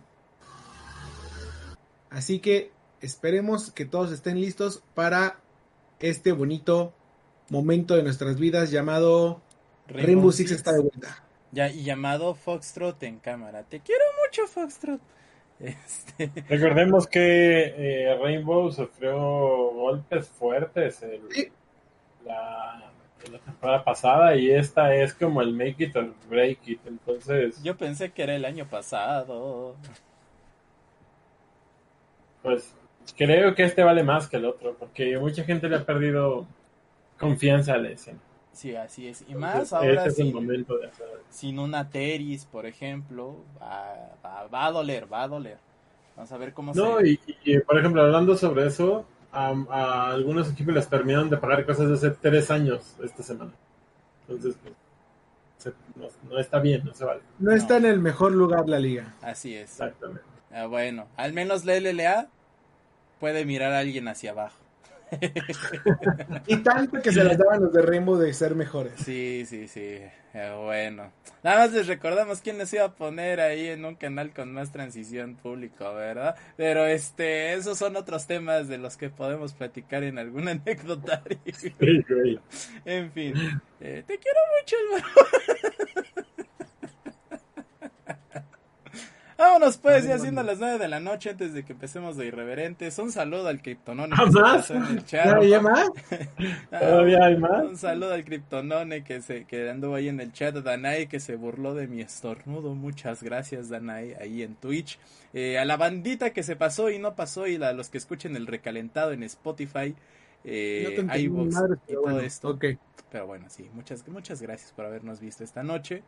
Así 2.13 2.39
que 2.41 2.71
esperemos 3.01 3.71
que 3.73 3.85
todos 3.85 4.13
estén 4.13 4.41
listos 4.41 4.83
para 4.95 5.39
este 6.01 6.33
bonito 6.33 6.93
momento 7.49 7.97
de 7.97 8.03
nuestras 8.03 8.39
vidas 8.39 8.71
llamado 8.71 9.41
Rainbow, 9.89 10.31
Six 10.33 10.51
está 10.53 10.73
de 10.73 10.81
vuelta. 10.81 11.23
Ya, 11.53 11.69
y 11.71 11.83
llamado 11.85 12.35
Foxtrot 12.35 13.03
en 13.03 13.19
cámara. 13.19 13.63
Te 13.65 13.81
quiero 13.81 14.05
mucho, 14.25 14.47
Foxtrot. 14.47 15.01
Este, 15.61 16.31
Recordemos 16.49 17.07
que 17.07 17.75
eh, 17.77 18.19
Rainbow 18.21 18.73
sufrió 18.73 19.17
golpes 19.17 20.27
fuertes 20.29 21.03
el- 21.05 21.23
Sí. 21.31 21.49
la, 22.25 22.91
la 23.31 23.39
temporada 23.39 23.85
pasada 23.85 24.35
y 24.35 24.51
esta 24.51 24.93
es 24.97 25.15
como 25.15 25.41
el 25.41 25.53
make 25.53 25.77
it 25.85 25.95
or 25.95 26.13
break 26.29 26.67
it. 26.67 26.81
Entonces, 26.87 27.63
yo 27.63 27.77
pensé 27.77 28.11
que 28.11 28.25
era 28.25 28.35
el 28.35 28.45
año 28.45 28.67
pasado. 28.69 29.77
Pues 32.43 32.75
creo 33.17 33.55
que 33.55 33.65
este 33.65 33.83
vale 33.83 34.03
más 34.05 34.29
que 34.29 34.37
el 34.37 34.45
otro 34.47 34.75
porque 34.79 35.19
mucha 35.19 35.45
gente 35.45 35.69
le 35.69 35.77
ha 35.77 35.85
perdido 35.87 36.47
confianza 37.19 37.75
a 37.75 37.79
la 37.79 37.91
escena. 37.91 38.19
Sí, 38.53 38.77
así 38.77 39.09
es. 39.09 39.23
Y 39.23 39.33
Entonces, 39.33 39.41
más 39.41 39.73
ahora 39.73 39.95
este 39.95 40.09
es 40.11 40.19
el 40.19 40.27
sin, 40.27 40.35
momento 40.35 40.79
de 40.79 40.87
hacer. 40.89 41.07
sin 41.31 41.59
una 41.59 41.89
Teris, 41.89 42.45
por 42.45 42.67
ejemplo, 42.67 43.37
va, 43.61 44.17
va- 44.25 44.47
va 44.49 44.67
a 44.67 44.73
doler, 44.73 45.11
va 45.11 45.23
a 45.23 45.29
doler. 45.29 45.59
Vamos 46.17 46.31
a 46.33 46.37
ver 46.37 46.53
cómo 46.53 46.75
No, 46.75 46.99
se... 46.99 47.09
y, 47.09 47.21
y, 47.45 47.59
por 47.61 47.79
ejemplo, 47.79 48.03
hablando 48.03 48.37
sobre 48.37 48.67
eso, 48.67 49.07
a, 49.33 49.49
a 49.71 50.11
algunos 50.11 50.51
equipos 50.53 50.75
les 50.75 50.89
terminaron 50.89 51.31
de 51.31 51.39
pagar 51.39 51.65
cosas 51.65 51.89
de 51.89 51.95
hace 51.95 52.11
tres 52.11 52.51
años 52.51 52.97
esta 53.03 53.23
semana. 53.23 53.53
Entonces, 54.29 54.57
pues, 54.63 54.75
se- 55.59 55.73
no, 55.97 56.09
no 56.31 56.39
está 56.39 56.59
bien, 56.61 56.85
no 56.85 56.95
se 56.95 57.05
vale. 57.07 57.23
No 57.39 57.53
está 57.53 57.79
en 57.79 57.87
el 57.87 58.01
mejor 58.01 58.33
lugar 58.33 58.69
la 58.69 58.79
liga. 58.79 59.15
Así 59.23 59.55
es. 59.55 59.71
Exactamente. 59.71 60.23
Ah, 60.53 60.67
bueno, 60.67 61.09
al 61.17 61.33
menos 61.33 61.65
la 61.65 61.77
LLA 61.79 62.29
puede 63.21 63.45
mirar 63.45 63.73
a 63.73 63.79
alguien 63.79 64.09
hacia 64.09 64.33
abajo. 64.33 64.59
Y 66.47 66.57
tanto 66.59 67.01
que 67.03 67.13
se 67.13 67.23
las 67.23 67.37
daban 67.39 67.63
los 67.63 67.73
de 67.73 67.83
Rainbow 67.83 68.17
de 68.17 68.33
ser 68.33 68.55
mejores. 68.55 68.95
Sí, 68.97 69.45
sí, 69.47 69.69
sí. 69.69 69.99
Eh, 70.35 70.55
bueno. 70.65 71.13
Nada 71.43 71.59
más 71.59 71.73
les 71.73 71.87
recordamos 71.87 72.41
quién 72.41 72.57
les 72.57 72.73
iba 72.73 72.85
a 72.85 72.95
poner 72.95 73.41
ahí 73.41 73.67
en 73.69 73.85
un 73.85 73.97
canal 73.97 74.33
con 74.33 74.53
más 74.53 74.73
transición 74.73 75.35
público, 75.37 75.93
¿verdad? 75.95 76.37
Pero 76.57 76.87
este, 76.87 77.53
esos 77.55 77.77
son 77.79 77.97
otros 77.97 78.27
temas 78.27 78.69
de 78.69 78.79
los 78.79 78.97
que 78.97 79.11
podemos 79.11 79.53
platicar 79.53 80.03
en 80.03 80.19
algún 80.19 80.49
anecdotario. 80.49 81.39
Sí. 81.53 81.75
En 82.85 83.13
fin. 83.13 83.35
eh, 83.81 84.05
te 84.07 84.19
quiero 84.19 84.39
mucho, 84.61 84.77
hermano. 84.97 86.27
Vámonos 89.43 89.77
pues, 89.77 90.05
ya 90.05 90.21
siendo 90.21 90.41
las 90.45 90.61
9 90.61 90.79
de 90.79 90.87
la 90.87 91.01
noche 91.01 91.31
antes 91.31 91.53
de 91.53 91.65
que 91.65 91.73
empecemos 91.73 92.17
de 92.17 92.27
irreverentes. 92.27 92.97
Un 93.01 93.11
saludo 93.11 93.49
al 93.49 93.61
Kryptonone 93.61 94.15
se 94.15 94.41
¿Más? 94.41 94.71
en 94.71 94.85
el 94.85 95.05
chat. 95.05 95.43
¿Ya, 95.43 95.49
ya 95.49 95.61
más? 95.61 95.91
Ah, 96.71 96.79
¿Todavía 96.79 97.25
hay 97.25 97.37
más? 97.37 97.65
Un 97.65 97.77
saludo 97.77 98.15
al 98.15 98.25
Kryptonone 98.25 99.03
que 99.03 99.21
se 99.21 99.45
que 99.45 99.69
anduvo 99.69 99.97
ahí 99.97 100.09
en 100.09 100.21
el 100.21 100.33
chat, 100.33 100.55
Danai 100.55 101.09
que 101.09 101.19
se 101.19 101.35
burló 101.35 101.75
de 101.75 101.89
mi 101.89 102.03
estornudo. 102.03 102.77
Muchas 102.77 103.21
gracias, 103.25 103.69
Danai, 103.69 104.15
ahí 104.15 104.45
en 104.45 104.55
Twitch. 104.55 105.01
Eh, 105.33 105.59
a 105.59 105.65
la 105.65 105.77
bandita 105.77 106.31
que 106.31 106.45
se 106.45 106.55
pasó 106.55 106.89
y 106.91 107.01
no 107.01 107.17
pasó 107.17 107.49
y 107.49 107.61
a 107.61 107.73
los 107.73 107.89
que 107.89 107.99
escuchen 107.99 108.37
el 108.37 108.47
recalentado 108.47 109.11
en 109.11 109.25
Spotify, 109.25 109.97
eh, 110.45 111.03
No 111.05 111.17
iVoox 111.17 111.57
y 111.89 111.93
todo 111.95 112.03
bueno, 112.03 112.21
esto. 112.21 112.51
ok. 112.51 112.65
Pero 113.11 113.27
bueno, 113.27 113.47
sí, 113.49 113.69
muchas, 113.75 114.07
muchas 114.07 114.41
gracias 114.41 114.71
por 114.71 114.87
habernos 114.87 115.19
visto 115.19 115.43
esta 115.43 115.65
noche. 115.65 116.05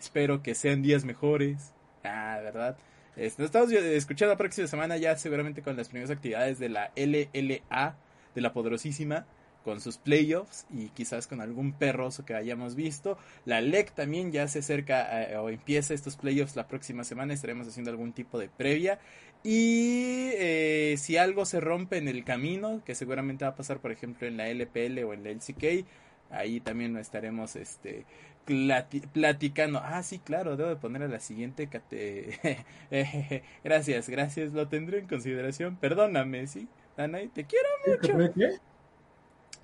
Espero 0.00 0.42
que 0.42 0.54
sean 0.54 0.80
días 0.80 1.04
mejores. 1.04 1.74
Ah, 2.04 2.40
¿verdad? 2.42 2.74
Este, 3.16 3.42
nos 3.42 3.48
estamos 3.50 3.70
escuchando 3.70 4.32
la 4.32 4.38
próxima 4.38 4.66
semana 4.66 4.96
ya 4.96 5.14
seguramente 5.18 5.60
con 5.60 5.76
las 5.76 5.88
primeras 5.88 6.10
actividades 6.10 6.58
de 6.58 6.70
la 6.70 6.90
LLA, 6.96 7.96
de 8.34 8.40
la 8.40 8.52
poderosísima, 8.54 9.26
con 9.62 9.78
sus 9.82 9.98
playoffs 9.98 10.66
y 10.70 10.88
quizás 10.88 11.26
con 11.26 11.42
algún 11.42 11.74
perroso 11.74 12.24
que 12.24 12.34
hayamos 12.34 12.76
visto. 12.76 13.18
La 13.44 13.60
LEC 13.60 13.92
también 13.92 14.32
ya 14.32 14.48
se 14.48 14.60
acerca 14.60 15.22
eh, 15.22 15.36
o 15.36 15.50
empieza 15.50 15.92
estos 15.92 16.16
playoffs 16.16 16.56
la 16.56 16.66
próxima 16.66 17.04
semana, 17.04 17.34
estaremos 17.34 17.68
haciendo 17.68 17.90
algún 17.90 18.14
tipo 18.14 18.38
de 18.38 18.48
previa. 18.48 19.00
Y 19.44 20.30
eh, 20.32 20.94
si 20.96 21.18
algo 21.18 21.44
se 21.44 21.60
rompe 21.60 21.98
en 21.98 22.08
el 22.08 22.24
camino, 22.24 22.80
que 22.86 22.94
seguramente 22.94 23.44
va 23.44 23.50
a 23.50 23.54
pasar 23.54 23.80
por 23.80 23.92
ejemplo 23.92 24.26
en 24.26 24.38
la 24.38 24.48
LPL 24.48 25.04
o 25.04 25.12
en 25.12 25.24
la 25.24 25.30
LCK, 25.30 25.84
ahí 26.30 26.60
también 26.60 26.96
estaremos 26.96 27.54
este 27.56 28.06
plati- 28.46 29.06
platicando. 29.12 29.80
Ah, 29.82 30.02
sí, 30.02 30.18
claro, 30.18 30.56
debo 30.56 30.70
de 30.70 30.76
poner 30.76 31.02
a 31.02 31.08
la 31.08 31.20
siguiente 31.20 31.68
cate... 31.68 32.64
gracias, 33.64 34.08
gracias, 34.08 34.52
lo 34.52 34.68
tendré 34.68 34.98
en 35.00 35.06
consideración. 35.08 35.76
Perdóname, 35.76 36.46
sí. 36.46 36.68
Danai, 36.96 37.28
te 37.28 37.44
quiero 37.44 37.68
mucho. 37.86 38.32
¿Qué? 38.34 38.58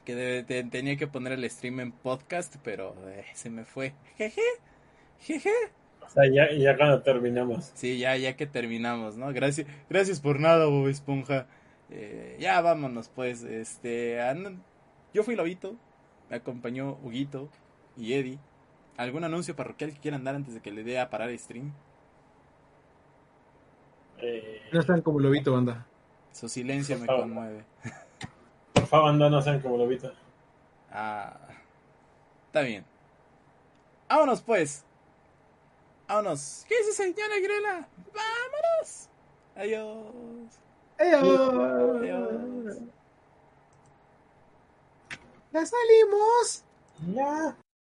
Que 0.05 0.15
debe- 0.15 0.45
te- 0.45 0.65
tenía 0.65 0.97
que 0.97 1.07
poner 1.07 1.33
el 1.33 1.49
stream 1.51 1.81
en 1.81 1.93
podcast, 1.93 2.57
pero 2.63 2.95
eh, 3.09 3.25
se 3.35 3.51
me 3.51 3.65
fue. 3.65 3.93
Jeje. 4.17 4.41
Jeje. 5.21 5.51
O 6.01 6.09
sea, 6.09 6.23
ya, 6.33 6.53
ya 6.53 6.77
cuando 6.77 7.03
terminamos. 7.03 7.73
Sí, 7.75 7.99
ya, 7.99 8.17
ya 8.17 8.37
que 8.37 8.47
terminamos, 8.47 9.17
¿no? 9.17 9.33
Gracias, 9.33 9.67
gracias 9.91 10.21
por 10.21 10.39
nada, 10.39 10.67
Bob 10.67 10.87
Esponja. 10.89 11.47
Eh, 11.91 12.37
ya 12.39 12.61
vámonos, 12.61 13.09
pues. 13.09 13.43
Este, 13.43 14.21
andan- 14.23 14.63
yo 15.13 15.25
fui 15.25 15.35
Lobito, 15.35 15.75
me 16.31 16.37
acompañó 16.37 16.99
Huguito 17.03 17.49
y 17.97 18.13
Eddie. 18.13 18.39
¿Algún 18.97 19.25
anuncio 19.25 19.55
parroquial 19.55 19.93
que 19.93 20.01
quieran 20.01 20.25
dar 20.25 20.35
antes 20.35 20.55
de 20.55 20.61
que 20.61 20.71
le 20.73 20.83
dé 20.83 20.99
a 20.99 21.11
parar 21.11 21.29
el 21.31 21.39
stream? 21.39 21.73
Eh, 24.19 24.63
No 24.73 24.81
están 24.81 25.03
como 25.03 25.21
lobito, 25.21 25.53
banda. 25.53 25.87
Su 26.33 26.49
silencio 26.49 26.99
me 26.99 27.07
conmueve. 27.07 27.65
por 28.73 28.87
favor, 28.87 29.11
anda, 29.11 29.29
no 29.29 29.43
sean 29.43 29.61
como 29.61 29.77
lobito. 29.77 30.13
Ah, 30.91 31.37
está 32.47 32.63
bien. 32.63 32.85
Vámonos, 34.09 34.41
pues. 34.43 34.85
Vámonos. 36.09 36.65
¿Qué 36.69 36.79
dice 36.79 36.93
señora 36.93 37.39
Grela? 37.43 37.89
Vámonos. 38.15 39.09
Adiós. 39.57 40.59
¡Adiós! 40.99 42.01
Adiós. 42.01 42.79
¡Ya 45.53 45.67
salimos! 45.67 46.65
Ya. 47.15 47.57